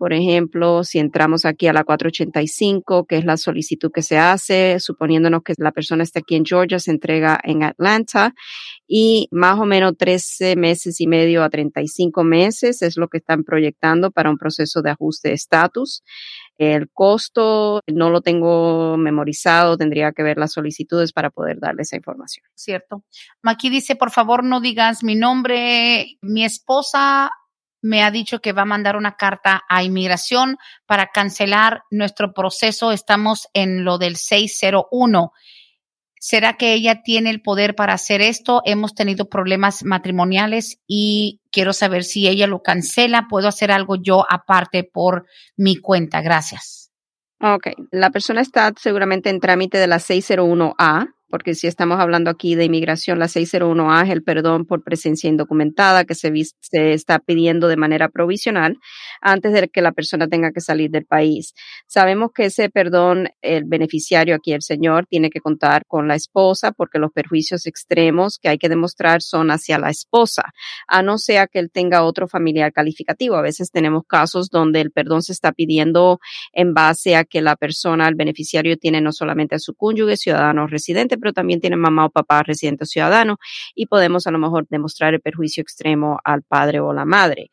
por 0.02 0.14
ejemplo, 0.14 0.84
si 0.84 0.98
entramos 0.98 1.46
aquí 1.46 1.68
a 1.68 1.74
la 1.74 1.84
485, 1.84 3.06
que 3.06 3.18
es 3.18 3.24
la 3.24 3.38
solicitud 3.38 3.92
que 3.94 4.02
se 4.02 4.18
hace, 4.18 4.80
suponiéndonos 4.80 5.44
que 5.44 5.54
la 5.60 5.72
persona 5.72 6.02
está 6.02 6.22
aquí 6.22 6.36
en 6.36 6.44
Georgia, 6.44 6.80
se 6.80 6.89
entrega 6.89 7.39
en 7.44 7.62
Atlanta 7.62 8.34
y 8.88 9.28
más 9.30 9.60
o 9.60 9.66
menos 9.66 9.96
13 9.96 10.56
meses 10.56 11.00
y 11.02 11.06
medio 11.06 11.44
a 11.44 11.52
35 11.52 12.24
meses 12.24 12.82
es 12.82 12.98
lo 12.98 13.10
que 13.10 13.20
están 13.20 13.44
proyectando 13.44 14.10
para 14.10 14.32
un 14.32 14.39
proceso 14.39 14.82
de 14.82 14.89
ajuste 14.89 15.30
de 15.30 15.36
estatus. 15.36 16.02
El 16.58 16.89
costo 16.91 17.82
no 17.88 18.10
lo 18.10 18.22
tengo 18.22 18.95
memorizado, 18.97 19.78
tendría 19.78 20.12
que 20.12 20.24
ver 20.24 20.38
las 20.38 20.54
solicitudes 20.54 21.12
para 21.12 21.30
poder 21.30 21.60
darle 21.60 21.82
esa 21.82 21.95
información. 21.95 22.45
Cierto. 22.54 23.04
Aquí 23.43 23.70
dice, 23.70 23.95
por 23.95 24.12
favor, 24.12 24.43
no 24.43 24.62
digas 24.62 25.04
mi 25.04 25.16
nombre. 25.16 26.18
Mi 26.22 26.45
esposa 26.45 27.32
me 27.82 28.04
ha 28.04 28.12
dicho 28.12 28.39
que 28.39 28.54
va 28.54 28.62
a 28.62 28.66
mandar 28.66 28.95
una 28.95 29.16
carta 29.16 29.64
a 29.68 29.84
inmigración 29.84 30.58
para 30.86 31.08
cancelar 31.08 31.84
nuestro 31.89 32.34
proceso. 32.34 32.91
Estamos 32.91 33.47
en 33.54 33.84
lo 33.84 33.97
del 33.97 34.18
601. 34.18 35.32
¿Será 36.24 36.54
que 36.54 36.74
ella 36.74 37.02
tiene 37.02 37.32
el 37.32 37.42
poder 37.42 37.74
para 37.74 37.94
hacer 37.94 38.22
esto? 38.22 38.62
Hemos 38.64 38.94
tenido 38.94 39.28
problemas 39.28 39.84
matrimoniales 39.84 40.78
y 40.86 41.42
quiero 41.52 41.74
saber 41.74 42.04
si 42.04 42.28
ella 42.28 42.46
lo 42.46 42.62
cancela. 42.62 43.26
¿Puedo 43.28 43.48
hacer 43.48 43.72
algo 43.72 43.96
yo 43.96 44.24
aparte 44.30 44.84
por 44.84 45.26
mi 45.58 45.78
cuenta? 45.78 46.22
Gracias. 46.22 46.92
Ok, 47.42 47.70
la 47.90 48.12
persona 48.12 48.42
está 48.42 48.72
seguramente 48.80 49.32
en 49.32 49.40
trámite 49.40 49.80
de 49.80 49.88
la 49.88 49.98
601A 49.98 51.08
porque 51.32 51.56
si 51.56 51.66
estamos 51.66 52.00
hablando 52.00 52.30
aquí 52.30 52.56
de 52.56 52.66
inmigración, 52.66 53.18
la 53.18 53.28
601A 53.28 54.04
es 54.04 54.10
el 54.12 54.22
perdón 54.22 54.66
por 54.66 54.84
presencia 54.84 55.30
indocumentada 55.30 56.04
que 56.04 56.14
se, 56.14 56.32
está 56.72 57.20
pidiendo 57.20 57.68
de 57.68 57.78
manera 57.78 58.10
provisional 58.10 58.78
antes 59.22 59.54
de 59.54 59.70
que 59.70 59.82
la 59.82 59.94
persona 59.94 60.28
tenga 60.28 60.52
que 60.52 60.62
salir 60.62 60.92
del 60.92 61.06
país. 61.06 61.54
Sabemos 61.88 62.32
que 62.36 62.46
ese 62.46 62.70
perdón, 62.70 63.30
el 63.42 63.64
beneficiario 63.64 64.36
aquí, 64.36 64.52
el 64.52 64.62
señor, 64.62 65.06
tiene 65.08 65.30
que 65.30 65.40
contar 65.40 65.86
con 65.88 66.08
la 66.08 66.16
esposa 66.16 66.72
porque 66.72 67.00
los 67.00 67.12
perjuicios 67.12 67.66
extremos 67.66 68.38
que 68.38 68.50
hay 68.50 68.58
que 68.58 68.70
demostrar 68.70 69.22
son 69.22 69.50
hacia 69.50 69.80
la 69.80 69.90
esposa, 69.90 70.54
a 70.88 71.02
no 71.02 71.18
sea 71.18 71.48
que 71.48 71.60
él 71.60 71.72
tenga 71.72 72.04
otro 72.04 72.28
familiar 72.28 72.74
calificativo. 72.74 73.36
A 73.36 73.42
veces 73.42 73.72
tenemos 73.72 74.04
casos 74.06 74.50
donde 74.50 74.82
el 74.82 74.92
perdón 74.92 75.24
se 75.24 75.32
está 75.32 75.54
pidiendo 75.54 76.20
en 76.52 76.74
base 76.74 77.16
a 77.16 77.24
que 77.24 77.42
la 77.42 77.56
persona, 77.56 78.08
el 78.08 78.16
beneficiario, 78.16 78.78
tiene 78.78 79.00
no 79.00 79.14
solamente 79.14 79.56
a 79.56 79.60
su 79.60 79.74
cónyuge, 79.76 80.18
ciudadano 80.18 80.68
residente, 80.68 81.18
pero 81.22 81.32
también 81.34 81.62
tiene 81.62 81.78
mamá 81.78 82.06
o 82.08 82.10
papá 82.10 82.44
residente 82.44 82.84
o 82.84 82.88
ciudadano 82.88 83.38
y 83.76 83.86
podemos 83.86 84.28
a 84.28 84.32
lo 84.32 84.40
mejor 84.40 84.68
demostrar 84.70 85.14
el 85.14 85.22
perjuicio 85.22 85.62
extremo 85.62 86.20
al 86.26 86.44
padre 86.44 86.82
o 86.82 86.92
la 86.92 87.06
madre. 87.06 87.52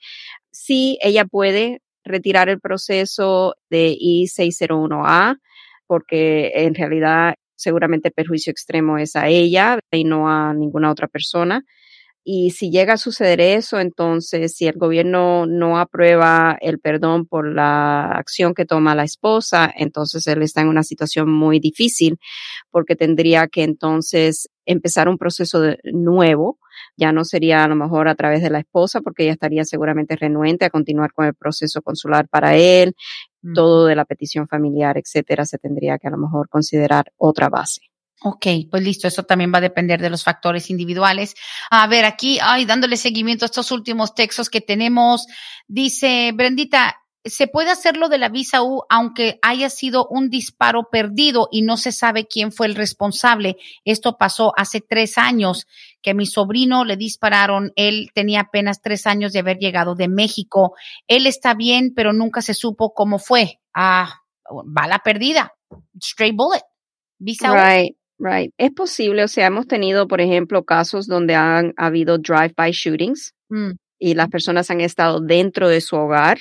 Sí, 0.51 0.99
ella 1.03 1.25
puede 1.25 1.83
retirar 2.05 2.49
el 2.49 2.61
proceso 2.61 3.55
de 3.71 3.97
I-601A 4.01 5.39
porque 5.87 6.53
en 6.55 6.75
realidad 6.75 7.35
seguramente 7.55 8.09
el 8.09 8.15
perjuicio 8.15 8.51
extremo 8.51 8.99
es 8.99 9.17
a 9.17 9.29
ella 9.29 9.79
y 9.91 10.05
no 10.05 10.29
a 10.29 10.55
ninguna 10.55 10.91
otra 10.91 11.09
persona. 11.09 11.65
Y 12.25 12.51
si 12.51 12.71
llega 12.71 12.95
a 12.95 12.99
suceder 12.99 13.41
eso, 13.41 13.81
entonces 13.81 14.55
si 14.55 14.67
el 14.67 14.77
gobierno 14.77 15.47
no 15.47 15.79
aprueba 15.79 16.59
el 16.61 16.79
perdón 16.79 17.27
por 17.27 17.51
la 17.51 18.11
acción 18.13 18.55
que 18.55 18.67
toma 18.67 18.95
la 18.95 19.05
esposa, 19.05 19.73
entonces 19.75 20.27
él 20.27 20.43
está 20.43 20.61
en 20.61 20.69
una 20.69 20.83
situación 20.83 21.31
muy 21.31 21.59
difícil 21.59 22.19
porque 22.71 22.97
tendría 22.97 23.49
que 23.49 23.63
entonces 23.63 24.49
empezar 24.67 25.09
un 25.09 25.17
proceso 25.19 25.63
nuevo. 25.85 26.59
Ya 26.97 27.13
no 27.13 27.25
sería 27.25 27.65
a 27.65 27.69
lo 27.69 27.77
mejor 27.77 28.09
a 28.09 28.15
través 28.15 28.43
de 28.43 28.51
la 28.51 28.61
esposa 28.61 29.01
porque 29.01 29.25
ella 29.25 29.33
estaría 29.33 29.65
seguramente 29.65 30.15
renuente 30.17 30.65
a 30.65 30.71
continuar 30.71 31.13
con 31.13 31.27
el 31.27 31.35
proceso 31.35 31.83
consular 31.83 32.29
para 32.29 32.57
él. 32.57 32.95
Todo 33.55 33.87
de 33.87 33.97
la 33.97 34.05
petición 34.05 34.49
familiar, 34.49 34.99
etcétera, 34.99 35.47
se 35.47 35.59
tendría 35.59 35.99
que 35.99 36.09
a 36.09 36.11
lo 36.11 36.19
mejor 36.19 36.49
considerar 36.49 37.07
otra 37.17 37.49
base. 37.49 37.81
Ok, 38.21 38.47
pues 38.71 38.83
listo, 38.83 39.07
eso 39.07 39.23
también 39.23 39.53
va 39.53 39.59
a 39.59 39.63
depender 39.63 40.01
de 40.01 40.11
los 40.11 40.25
factores 40.25 40.71
individuales. 40.71 41.35
A 41.71 41.87
ver, 41.87 42.05
aquí, 42.05 42.39
ay, 42.43 42.65
dándole 42.65 42.97
seguimiento 42.97 43.45
a 43.45 43.47
estos 43.47 43.71
últimos 43.71 44.15
textos 44.15 44.51
que 44.51 44.61
tenemos, 44.61 45.27
dice 45.69 46.33
Brendita, 46.35 46.97
se 47.25 47.47
puede 47.47 47.71
hacerlo 47.71 48.09
de 48.09 48.19
la 48.19 48.29
visa 48.29 48.63
U 48.63 48.85
aunque 48.89 49.39
haya 49.43 49.71
sido 49.71 50.07
un 50.09 50.31
disparo 50.31 50.89
perdido 50.91 51.49
y 51.51 51.63
no 51.63 51.77
se 51.77 51.93
sabe 51.93 52.27
quién 52.27 52.53
fue 52.53 52.67
el 52.67 52.75
responsable. 52.75 53.57
Esto 53.85 54.17
pasó 54.17 54.53
hace 54.57 54.81
tres 54.81 55.19
años 55.19 55.67
que 56.03 56.11
a 56.11 56.15
mi 56.15 56.27
sobrino 56.27 56.85
le 56.85 56.97
dispararon. 56.97 57.73
Él 57.77 58.11
tenía 58.15 58.41
apenas 58.41 58.81
tres 58.81 59.07
años 59.07 59.33
de 59.33 59.41
haber 59.41 59.59
llegado 59.59 59.95
de 59.95 60.09
México. 60.09 60.75
Él 61.07 61.27
está 61.27 61.55
bien, 61.55 61.93
pero 61.95 62.13
nunca 62.13 62.41
se 62.41 62.55
supo 62.55 62.95
cómo 62.95 63.19
fue. 63.19 63.61
Ah, 63.75 64.23
bala 64.65 65.01
perdida. 65.01 65.55
Straight 66.01 66.37
bullet. 66.37 66.63
Visa 67.19 67.53
right. 67.53 67.97
Right. 68.19 68.53
Es 68.59 68.73
posible, 68.73 69.23
o 69.25 69.29
sea, 69.29 69.47
hemos 69.47 69.69
tenido, 69.69 70.09
por 70.09 70.21
ejemplo, 70.21 70.65
casos 70.65 71.07
donde 71.07 71.35
han 71.37 71.73
habido 71.77 72.19
drive-by 72.19 72.73
shootings 72.73 73.35
mm. 73.49 73.73
y 74.01 74.15
las 74.15 74.29
personas 74.29 74.71
han 74.71 74.81
estado 74.81 75.21
dentro 75.21 75.69
de 75.69 75.81
su 75.81 75.95
hogar. 75.97 76.39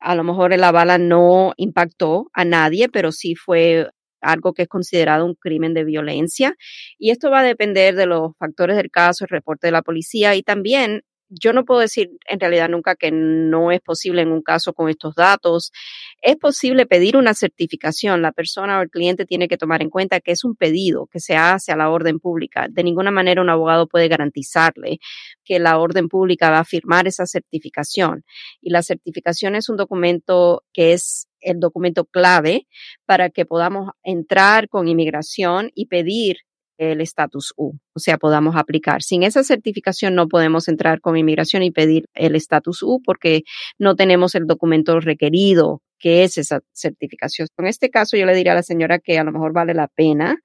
A 0.00 0.16
lo 0.16 0.24
mejor 0.24 0.56
la 0.58 0.72
bala 0.72 0.98
no 0.98 1.52
impactó 1.56 2.28
a 2.32 2.44
nadie, 2.44 2.88
pero 2.88 3.12
sí 3.12 3.36
fue 3.36 3.88
algo 4.20 4.52
que 4.52 4.62
es 4.62 4.68
considerado 4.68 5.24
un 5.24 5.34
crimen 5.34 5.74
de 5.74 5.84
violencia. 5.84 6.56
Y 6.98 7.10
esto 7.10 7.30
va 7.30 7.40
a 7.40 7.44
depender 7.44 7.94
de 7.94 8.06
los 8.06 8.32
factores 8.38 8.76
del 8.76 8.90
caso, 8.90 9.24
el 9.24 9.30
reporte 9.30 9.68
de 9.68 9.72
la 9.72 9.82
policía 9.82 10.34
y 10.34 10.42
también 10.42 11.02
yo 11.40 11.52
no 11.52 11.64
puedo 11.64 11.80
decir 11.80 12.10
en 12.28 12.40
realidad 12.40 12.68
nunca 12.68 12.94
que 12.94 13.10
no 13.10 13.72
es 13.72 13.80
posible 13.80 14.22
en 14.22 14.32
un 14.32 14.42
caso 14.42 14.72
con 14.72 14.88
estos 14.88 15.14
datos. 15.14 15.72
Es 16.20 16.36
posible 16.36 16.86
pedir 16.86 17.16
una 17.16 17.34
certificación. 17.34 18.22
La 18.22 18.32
persona 18.32 18.78
o 18.78 18.82
el 18.82 18.90
cliente 18.90 19.24
tiene 19.24 19.48
que 19.48 19.56
tomar 19.56 19.82
en 19.82 19.90
cuenta 19.90 20.20
que 20.20 20.32
es 20.32 20.44
un 20.44 20.54
pedido 20.54 21.06
que 21.06 21.20
se 21.20 21.36
hace 21.36 21.72
a 21.72 21.76
la 21.76 21.90
orden 21.90 22.18
pública. 22.18 22.66
De 22.70 22.84
ninguna 22.84 23.10
manera 23.10 23.40
un 23.40 23.50
abogado 23.50 23.86
puede 23.86 24.08
garantizarle 24.08 24.98
que 25.44 25.58
la 25.58 25.78
orden 25.78 26.08
pública 26.08 26.50
va 26.50 26.60
a 26.60 26.64
firmar 26.64 27.06
esa 27.06 27.26
certificación. 27.26 28.24
Y 28.60 28.70
la 28.70 28.82
certificación 28.82 29.54
es 29.54 29.68
un 29.68 29.76
documento 29.76 30.64
que 30.72 30.92
es 30.92 31.28
el 31.40 31.58
documento 31.58 32.04
clave 32.04 32.68
para 33.04 33.30
que 33.30 33.44
podamos 33.44 33.90
entrar 34.02 34.68
con 34.68 34.86
inmigración 34.86 35.70
y 35.74 35.86
pedir 35.86 36.38
el 36.78 37.00
estatus 37.00 37.52
U, 37.56 37.72
o 37.94 37.98
sea, 37.98 38.18
podamos 38.18 38.56
aplicar. 38.56 39.02
Sin 39.02 39.22
esa 39.22 39.44
certificación 39.44 40.14
no 40.14 40.28
podemos 40.28 40.68
entrar 40.68 41.00
con 41.00 41.16
inmigración 41.16 41.62
y 41.62 41.70
pedir 41.70 42.06
el 42.14 42.34
estatus 42.34 42.82
U 42.82 43.00
porque 43.04 43.42
no 43.78 43.94
tenemos 43.94 44.34
el 44.34 44.46
documento 44.46 44.98
requerido 45.00 45.80
que 46.02 46.24
es 46.24 46.36
esa 46.36 46.60
certificación. 46.72 47.46
En 47.56 47.66
este 47.68 47.88
caso, 47.88 48.16
yo 48.16 48.26
le 48.26 48.34
diría 48.34 48.52
a 48.52 48.56
la 48.56 48.64
señora 48.64 48.98
que 48.98 49.18
a 49.18 49.24
lo 49.24 49.30
mejor 49.30 49.52
vale 49.52 49.72
la 49.72 49.86
pena 49.86 50.36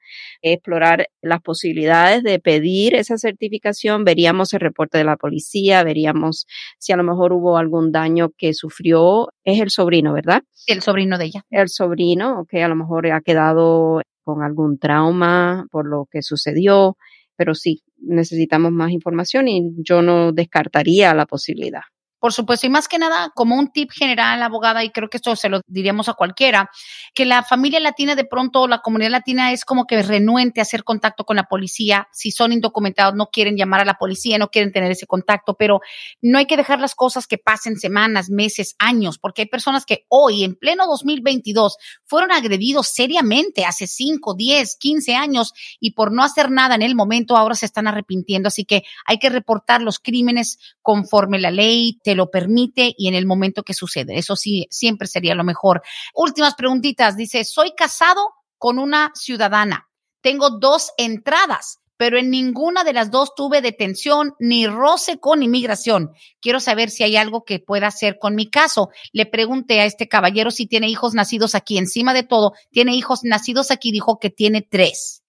explorar 0.44 1.08
las 1.20 1.42
posibilidades 1.42 2.22
de 2.22 2.40
pedir 2.40 2.94
esa 2.94 3.18
certificación. 3.18 4.06
Veríamos 4.06 4.54
el 4.54 4.60
reporte 4.60 5.00
de 5.00 5.04
la 5.04 5.18
policía, 5.18 5.84
veríamos 5.84 6.46
si 6.78 6.94
a 6.94 6.96
lo 6.96 7.04
mejor 7.04 7.34
hubo 7.34 7.58
algún 7.58 7.92
daño 7.92 8.30
que 8.38 8.54
sufrió. 8.54 9.30
Es 9.44 9.60
el 9.60 9.72
sobrino, 9.72 10.14
¿verdad? 10.14 10.44
El 10.68 10.84
sobrino 10.84 11.18
de 11.18 11.26
ella. 11.26 11.46
El 11.50 11.70
sobrino, 11.70 12.46
que 12.48 12.62
a 12.62 12.68
lo 12.68 12.76
mejor 12.76 13.12
ha 13.12 13.22
quedado 13.22 14.02
con 14.28 14.44
algún 14.44 14.78
trauma 14.78 15.68
por 15.72 15.88
lo 15.88 16.06
que 16.12 16.22
sucedió, 16.22 16.98
pero 17.38 17.56
sí, 17.56 17.82
necesitamos 17.98 18.74
más 18.74 18.92
información 18.92 19.48
y 19.48 19.72
yo 19.78 20.02
no 20.02 20.34
descartaría 20.34 21.14
la 21.14 21.26
posibilidad. 21.26 21.84
Por 22.28 22.34
supuesto, 22.34 22.68
y 22.68 22.70
más 22.70 22.90
que 22.90 23.00
nada, 23.00 23.32
como 23.34 23.56
un 23.56 23.72
tip 23.72 23.90
general, 23.90 24.44
abogada, 24.44 24.84
y 24.84 24.90
creo 24.90 25.10
que 25.10 25.16
esto 25.16 25.34
se 25.38 25.48
lo 25.48 25.62
diríamos 25.66 26.10
a 26.10 26.14
cualquiera, 26.14 26.70
que 27.14 27.24
la 27.24 27.42
familia 27.42 27.80
latina 27.80 28.16
de 28.16 28.26
pronto, 28.26 28.68
la 28.68 28.80
comunidad 28.80 29.12
latina 29.12 29.54
es 29.54 29.64
como 29.64 29.86
que 29.86 30.04
renuente 30.04 30.60
a 30.60 30.64
hacer 30.64 30.84
contacto 30.84 31.24
con 31.24 31.38
la 31.38 31.44
policía. 31.44 32.10
Si 32.12 32.32
son 32.32 32.52
indocumentados, 32.52 33.16
no 33.16 33.28
quieren 33.28 33.56
llamar 33.56 33.80
a 33.80 33.86
la 33.86 33.94
policía, 33.94 34.38
no 34.38 34.50
quieren 34.50 34.74
tener 34.74 34.92
ese 34.92 35.08
contacto, 35.08 35.54
pero 35.54 35.80
no 36.22 36.38
hay 36.38 36.48
que 36.48 36.58
dejar 36.58 36.82
las 36.82 36.96
cosas 36.96 37.28
que 37.28 37.38
pasen 37.38 37.78
semanas, 37.78 38.30
meses, 38.30 38.76
años, 38.78 39.20
porque 39.20 39.44
hay 39.44 39.48
personas 39.48 39.86
que 39.86 40.06
hoy, 40.10 40.44
en 40.44 40.56
pleno 40.56 40.86
2022, 40.86 41.78
fueron 42.04 42.34
agredidos 42.34 42.90
seriamente 42.90 43.64
hace 43.64 43.88
5, 43.88 44.34
10, 44.34 44.76
15 44.78 45.16
años 45.16 45.54
y 45.80 45.92
por 45.92 46.12
no 46.12 46.24
hacer 46.24 46.52
nada 46.52 46.76
en 46.76 46.82
el 46.82 46.94
momento 46.94 47.38
ahora 47.38 47.56
se 47.56 47.66
están 47.66 47.88
arrepintiendo. 47.88 48.50
Así 48.50 48.66
que 48.66 48.84
hay 49.06 49.18
que 49.18 49.30
reportar 49.30 49.82
los 49.82 50.00
crímenes 50.00 50.60
conforme 50.82 51.40
la 51.40 51.52
ley 51.52 52.00
te 52.04 52.17
lo 52.18 52.30
permite 52.30 52.94
y 52.98 53.08
en 53.08 53.16
el 53.16 53.26
momento 53.26 53.64
que 53.64 53.74
sucede. 53.74 54.18
Eso 54.18 54.36
sí, 54.36 54.68
siempre 54.70 55.08
sería 55.08 55.36
lo 55.36 55.46
mejor. 55.46 55.82
Últimas 56.14 56.56
preguntitas. 56.56 57.16
Dice, 57.16 57.46
soy 57.46 57.74
casado 57.78 58.34
con 58.58 58.80
una 58.80 59.12
ciudadana. 59.16 59.88
Tengo 60.22 60.50
dos 60.50 60.92
entradas 60.98 61.80
pero 61.98 62.18
en 62.18 62.30
ninguna 62.30 62.84
de 62.84 62.94
las 62.94 63.12
dos 63.12 63.34
tuve 63.36 63.62
detención 63.62 64.36
ni 64.40 64.68
roce 64.68 65.20
con 65.20 65.44
inmigración. 65.44 66.12
Quiero 66.40 66.60
saber 66.60 66.90
si 66.90 67.04
hay 67.04 67.18
algo 67.18 67.44
que 67.44 67.60
pueda 67.60 67.88
hacer 67.88 68.20
con 68.20 68.36
mi 68.36 68.50
caso. 68.50 68.90
Le 69.12 69.26
pregunté 69.26 69.82
a 69.82 69.86
este 69.86 70.08
caballero 70.08 70.52
si 70.52 70.68
tiene 70.68 70.88
hijos 70.88 71.16
nacidos 71.16 71.56
aquí. 71.56 71.78
Encima 71.78 72.14
de 72.14 72.24
todo, 72.24 72.54
tiene 72.72 72.96
hijos 72.96 73.24
nacidos 73.24 73.72
aquí. 73.72 73.92
Dijo 73.92 74.20
que 74.20 74.30
tiene 74.30 74.62
tres. 74.62 75.24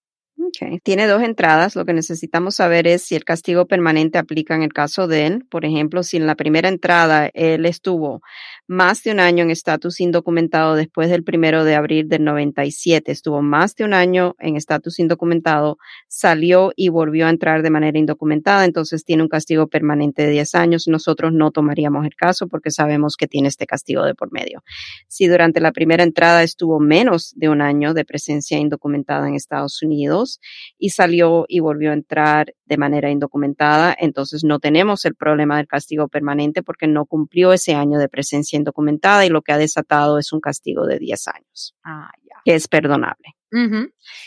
Tiene 0.82 1.06
dos 1.06 1.22
entradas. 1.22 1.76
Lo 1.76 1.84
que 1.84 1.92
necesitamos 1.92 2.56
saber 2.56 2.86
es 2.86 3.02
si 3.02 3.14
el 3.14 3.24
castigo 3.24 3.66
permanente 3.66 4.18
aplica 4.18 4.54
en 4.54 4.62
el 4.62 4.72
caso 4.72 5.06
de 5.06 5.26
él. 5.26 5.46
Por 5.50 5.64
ejemplo, 5.64 6.02
si 6.02 6.16
en 6.16 6.26
la 6.26 6.34
primera 6.34 6.68
entrada 6.68 7.30
él 7.34 7.66
estuvo 7.66 8.22
más 8.66 9.02
de 9.02 9.12
un 9.12 9.20
año 9.20 9.44
en 9.44 9.50
estatus 9.50 10.00
indocumentado 10.00 10.74
después 10.74 11.08
del 11.10 11.24
primero 11.24 11.64
de 11.64 11.74
abril 11.74 12.08
del 12.08 12.24
97, 12.24 13.10
estuvo 13.10 13.42
más 13.42 13.74
de 13.76 13.84
un 13.84 13.94
año 13.94 14.36
en 14.38 14.56
estatus 14.56 14.98
indocumentado, 14.98 15.78
salió 16.08 16.72
y 16.76 16.88
volvió 16.88 17.26
a 17.26 17.30
entrar 17.30 17.62
de 17.62 17.70
manera 17.70 17.98
indocumentada, 17.98 18.64
entonces 18.64 19.04
tiene 19.04 19.22
un 19.22 19.28
castigo 19.28 19.68
permanente 19.68 20.22
de 20.22 20.30
10 20.30 20.54
años. 20.54 20.88
Nosotros 20.88 21.32
no 21.32 21.50
tomaríamos 21.50 22.04
el 22.04 22.14
caso 22.14 22.48
porque 22.48 22.70
sabemos 22.70 23.16
que 23.16 23.26
tiene 23.26 23.48
este 23.48 23.66
castigo 23.66 24.04
de 24.04 24.14
por 24.14 24.32
medio. 24.32 24.62
Si 25.06 25.26
durante 25.28 25.60
la 25.60 25.72
primera 25.72 26.02
entrada 26.02 26.42
estuvo 26.42 26.78
menos 26.80 27.32
de 27.36 27.48
un 27.48 27.62
año 27.62 27.94
de 27.94 28.04
presencia 28.04 28.58
indocumentada 28.58 29.28
en 29.28 29.34
Estados 29.34 29.82
Unidos 29.82 30.40
y 30.78 30.90
salió 30.90 31.44
y 31.48 31.60
volvió 31.60 31.90
a 31.90 31.94
entrar 31.94 32.54
de 32.64 32.76
manera 32.76 33.10
indocumentada, 33.10 33.96
entonces 33.98 34.44
no 34.44 34.58
tenemos 34.58 35.04
el 35.04 35.14
problema 35.14 35.56
del 35.56 35.66
castigo 35.66 36.08
permanente 36.08 36.62
porque 36.62 36.86
no 36.86 37.06
cumplió 37.06 37.52
ese 37.52 37.74
año 37.74 37.98
de 37.98 38.08
presencia 38.08 38.56
indocumentada 38.56 39.24
y 39.24 39.28
lo 39.28 39.42
que 39.42 39.52
ha 39.52 39.58
desatado 39.58 40.18
es 40.18 40.32
un 40.32 40.40
castigo 40.40 40.86
de 40.86 40.98
10 40.98 41.28
años, 41.28 41.74
ah, 41.84 42.10
que 42.44 42.54
es 42.54 42.68
perdonable. 42.68 43.34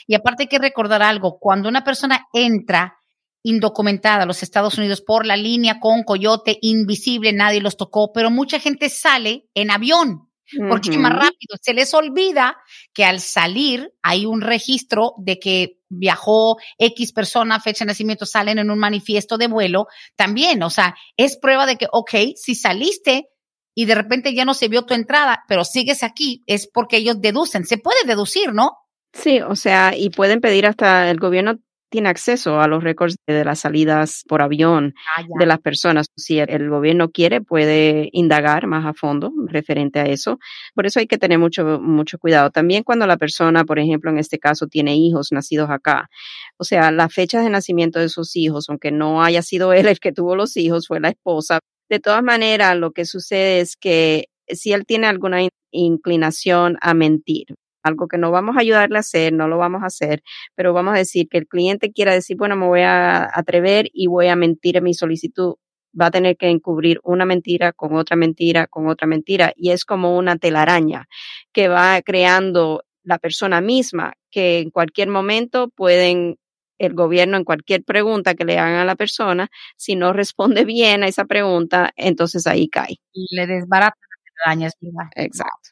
Y 0.07 0.15
aparte 0.15 0.43
hay 0.43 0.49
que 0.49 0.59
recordar 0.59 1.03
algo, 1.03 1.37
cuando 1.39 1.69
una 1.69 1.83
persona 1.83 2.27
entra 2.33 2.97
indocumentada 3.43 4.23
a 4.23 4.25
los 4.25 4.43
Estados 4.43 4.77
Unidos 4.77 5.01
por 5.01 5.25
la 5.25 5.35
línea 5.35 5.79
con 5.79 6.03
coyote 6.03 6.57
invisible, 6.61 7.33
nadie 7.33 7.61
los 7.61 7.77
tocó, 7.77 8.11
pero 8.13 8.29
mucha 8.29 8.59
gente 8.59 8.89
sale 8.89 9.47
en 9.53 9.71
avión 9.71 10.30
porque 10.69 10.91
es 10.91 10.97
más 10.97 11.13
rápido. 11.13 11.57
Se 11.61 11.73
les 11.73 11.93
olvida 11.93 12.57
que 12.93 13.05
al 13.05 13.19
salir 13.19 13.93
hay 14.01 14.25
un 14.25 14.41
registro 14.41 15.13
de 15.17 15.39
que 15.39 15.77
viajó 15.89 16.57
X 16.77 17.11
persona, 17.11 17.59
fecha 17.59 17.85
de 17.85 17.89
nacimiento, 17.89 18.25
salen 18.25 18.59
en 18.59 18.71
un 18.71 18.79
manifiesto 18.79 19.37
de 19.37 19.47
vuelo 19.47 19.87
también. 20.15 20.63
O 20.63 20.69
sea, 20.69 20.95
es 21.17 21.37
prueba 21.37 21.65
de 21.65 21.75
que, 21.77 21.87
ok, 21.91 22.11
si 22.35 22.55
saliste 22.55 23.29
y 23.73 23.85
de 23.85 23.95
repente 23.95 24.33
ya 24.33 24.45
no 24.45 24.53
se 24.53 24.67
vio 24.67 24.85
tu 24.85 24.93
entrada, 24.93 25.43
pero 25.47 25.63
sigues 25.63 26.03
aquí, 26.03 26.43
es 26.45 26.67
porque 26.67 26.97
ellos 26.97 27.21
deducen. 27.21 27.65
Se 27.65 27.77
puede 27.77 28.03
deducir, 28.05 28.53
¿no? 28.53 28.77
Sí, 29.13 29.41
o 29.41 29.55
sea, 29.55 29.95
y 29.95 30.09
pueden 30.09 30.39
pedir 30.41 30.65
hasta 30.65 31.09
el 31.09 31.19
gobierno 31.19 31.59
tiene 31.91 32.09
acceso 32.09 32.59
a 32.61 32.67
los 32.67 32.83
récords 32.83 33.17
de 33.27 33.43
las 33.43 33.59
salidas 33.59 34.23
por 34.27 34.41
avión 34.41 34.95
ah, 35.17 35.23
de 35.37 35.45
las 35.45 35.59
personas. 35.59 36.07
Si 36.15 36.39
el, 36.39 36.69
gobierno 36.69 37.11
quiere, 37.11 37.41
puede 37.41 38.09
indagar 38.13 38.65
más 38.65 38.85
a 38.85 38.93
fondo 38.93 39.31
referente 39.47 39.99
a 39.99 40.05
eso. 40.05 40.39
Por 40.73 40.85
eso 40.85 40.99
hay 40.99 41.07
que 41.07 41.17
tener 41.17 41.37
mucho, 41.37 41.79
mucho 41.81 42.17
cuidado. 42.17 42.49
También 42.49 42.83
cuando 42.83 43.05
la 43.05 43.17
persona, 43.17 43.65
por 43.65 43.77
ejemplo, 43.77 44.09
en 44.09 44.17
este 44.17 44.39
caso, 44.39 44.67
tiene 44.67 44.95
hijos 44.95 45.31
nacidos 45.31 45.69
acá. 45.69 46.09
O 46.57 46.63
sea, 46.63 46.91
las 46.91 47.13
fechas 47.13 47.43
de 47.43 47.49
nacimiento 47.49 47.99
de 47.99 48.09
sus 48.09 48.35
hijos, 48.37 48.69
aunque 48.69 48.91
no 48.91 49.21
haya 49.21 49.41
sido 49.41 49.73
él 49.73 49.87
el 49.87 49.99
que 49.99 50.13
tuvo 50.13 50.35
los 50.35 50.55
hijos, 50.55 50.87
fue 50.87 51.01
la 51.01 51.09
esposa. 51.09 51.59
De 51.89 51.99
todas 51.99 52.23
maneras, 52.23 52.77
lo 52.77 52.91
que 52.91 53.03
sucede 53.03 53.59
es 53.59 53.75
que 53.75 54.29
si 54.47 54.71
él 54.71 54.85
tiene 54.85 55.07
alguna 55.07 55.41
inclinación 55.71 56.77
a 56.81 56.93
mentir, 56.93 57.47
algo 57.83 58.07
que 58.07 58.17
no 58.17 58.31
vamos 58.31 58.57
a 58.57 58.61
ayudarle 58.61 58.97
a 58.97 58.99
hacer, 59.01 59.33
no 59.33 59.47
lo 59.47 59.57
vamos 59.57 59.83
a 59.83 59.87
hacer, 59.87 60.23
pero 60.55 60.73
vamos 60.73 60.93
a 60.95 60.97
decir 60.97 61.27
que 61.29 61.37
el 61.39 61.47
cliente 61.47 61.91
quiera 61.91 62.13
decir, 62.13 62.37
bueno, 62.37 62.55
me 62.55 62.67
voy 62.67 62.81
a 62.81 63.29
atrever 63.37 63.89
y 63.93 64.07
voy 64.07 64.27
a 64.27 64.35
mentir 64.35 64.77
en 64.77 64.83
mi 64.85 64.93
solicitud, 64.93 65.55
va 65.99 66.07
a 66.07 66.11
tener 66.11 66.37
que 66.37 66.49
encubrir 66.49 66.99
una 67.03 67.25
mentira 67.25 67.73
con 67.73 67.95
otra 67.95 68.15
mentira, 68.17 68.67
con 68.67 68.87
otra 68.87 69.07
mentira, 69.07 69.53
y 69.55 69.71
es 69.71 69.85
como 69.85 70.17
una 70.17 70.37
telaraña 70.37 71.07
que 71.53 71.67
va 71.67 72.01
creando 72.01 72.83
la 73.03 73.17
persona 73.19 73.61
misma, 73.61 74.13
que 74.31 74.59
en 74.59 74.69
cualquier 74.71 75.09
momento 75.09 75.69
pueden 75.69 76.37
el 76.79 76.93
gobierno 76.95 77.37
en 77.37 77.43
cualquier 77.43 77.83
pregunta 77.83 78.33
que 78.35 78.43
le 78.45 78.57
hagan 78.57 78.75
a 78.79 78.85
la 78.85 78.95
persona, 78.95 79.49
si 79.77 79.95
no 79.95 80.13
responde 80.13 80.65
bien 80.65 81.03
a 81.03 81.07
esa 81.07 81.25
pregunta, 81.25 81.91
entonces 81.95 82.47
ahí 82.47 82.67
cae. 82.69 82.97
Le 83.13 83.47
desbarata 83.47 83.97
la 83.99 84.23
telaraña, 84.45 84.67
es 84.67 84.73
verdad. 84.81 85.09
Exacto. 85.15 85.71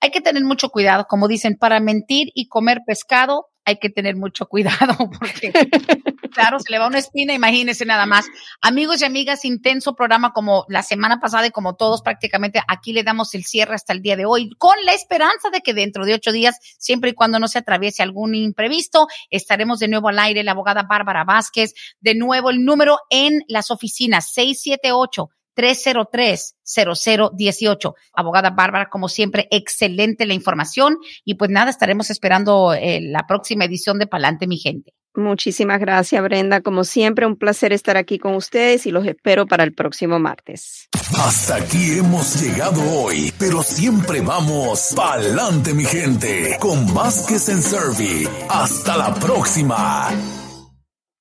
Hay 0.00 0.10
que 0.10 0.20
tener 0.20 0.44
mucho 0.44 0.70
cuidado, 0.70 1.06
como 1.08 1.28
dicen, 1.28 1.56
para 1.56 1.80
mentir 1.80 2.28
y 2.34 2.48
comer 2.48 2.80
pescado 2.86 3.48
hay 3.64 3.78
que 3.78 3.90
tener 3.90 4.16
mucho 4.16 4.46
cuidado 4.48 4.96
porque, 5.18 5.52
claro, 6.32 6.58
se 6.60 6.70
le 6.70 6.78
va 6.78 6.86
una 6.86 6.98
espina, 6.98 7.32
imagínense 7.32 7.84
nada 7.84 8.06
más. 8.06 8.26
Amigos 8.60 9.00
y 9.00 9.04
amigas, 9.04 9.44
intenso 9.44 9.94
programa 9.94 10.32
como 10.32 10.64
la 10.68 10.82
semana 10.82 11.20
pasada 11.20 11.46
y 11.46 11.50
como 11.50 11.74
todos 11.74 12.02
prácticamente, 12.02 12.60
aquí 12.68 12.92
le 12.92 13.02
damos 13.02 13.34
el 13.34 13.44
cierre 13.44 13.74
hasta 13.74 13.92
el 13.92 14.02
día 14.02 14.16
de 14.16 14.26
hoy, 14.26 14.50
con 14.58 14.76
la 14.84 14.92
esperanza 14.92 15.50
de 15.50 15.60
que 15.60 15.74
dentro 15.74 16.04
de 16.04 16.14
ocho 16.14 16.32
días, 16.32 16.58
siempre 16.78 17.10
y 17.10 17.14
cuando 17.14 17.38
no 17.38 17.48
se 17.48 17.58
atraviese 17.58 18.02
algún 18.02 18.34
imprevisto, 18.34 19.06
estaremos 19.30 19.78
de 19.78 19.88
nuevo 19.88 20.08
al 20.08 20.18
aire, 20.18 20.44
la 20.44 20.52
abogada 20.52 20.82
Bárbara 20.82 21.24
Vázquez, 21.24 21.74
de 22.00 22.14
nuevo 22.14 22.50
el 22.50 22.64
número 22.64 22.98
en 23.10 23.40
las 23.48 23.70
oficinas 23.70 24.32
678 24.32 25.30
303-0018. 25.56 27.94
Abogada 28.12 28.50
Bárbara, 28.50 28.90
como 28.90 29.08
siempre, 29.08 29.48
excelente 29.50 30.26
la 30.26 30.34
información 30.34 30.98
y 31.24 31.34
pues 31.34 31.50
nada, 31.50 31.70
estaremos 31.70 32.10
esperando 32.10 32.74
eh, 32.74 33.00
la 33.02 33.26
próxima 33.26 33.64
edición 33.64 33.98
de 33.98 34.06
Palante, 34.06 34.46
mi 34.46 34.58
gente. 34.58 34.92
Muchísimas 35.16 35.78
gracias, 35.78 36.20
Brenda. 36.24 36.60
Como 36.60 36.82
siempre, 36.82 37.24
un 37.24 37.36
placer 37.36 37.72
estar 37.72 37.96
aquí 37.96 38.18
con 38.18 38.34
ustedes 38.34 38.84
y 38.86 38.90
los 38.90 39.06
espero 39.06 39.46
para 39.46 39.62
el 39.62 39.72
próximo 39.72 40.18
martes. 40.18 40.88
Hasta 41.16 41.56
aquí 41.56 41.98
hemos 41.98 42.42
llegado 42.42 42.82
hoy, 43.00 43.32
pero 43.38 43.62
siempre 43.62 44.20
vamos 44.20 44.92
pa'lante, 44.96 45.72
mi 45.72 45.84
gente, 45.84 46.56
con 46.58 46.92
Vázquez 46.92 47.48
en 47.48 47.62
Servi. 47.62 48.28
Hasta 48.48 48.96
la 48.96 49.14
próxima. 49.14 50.10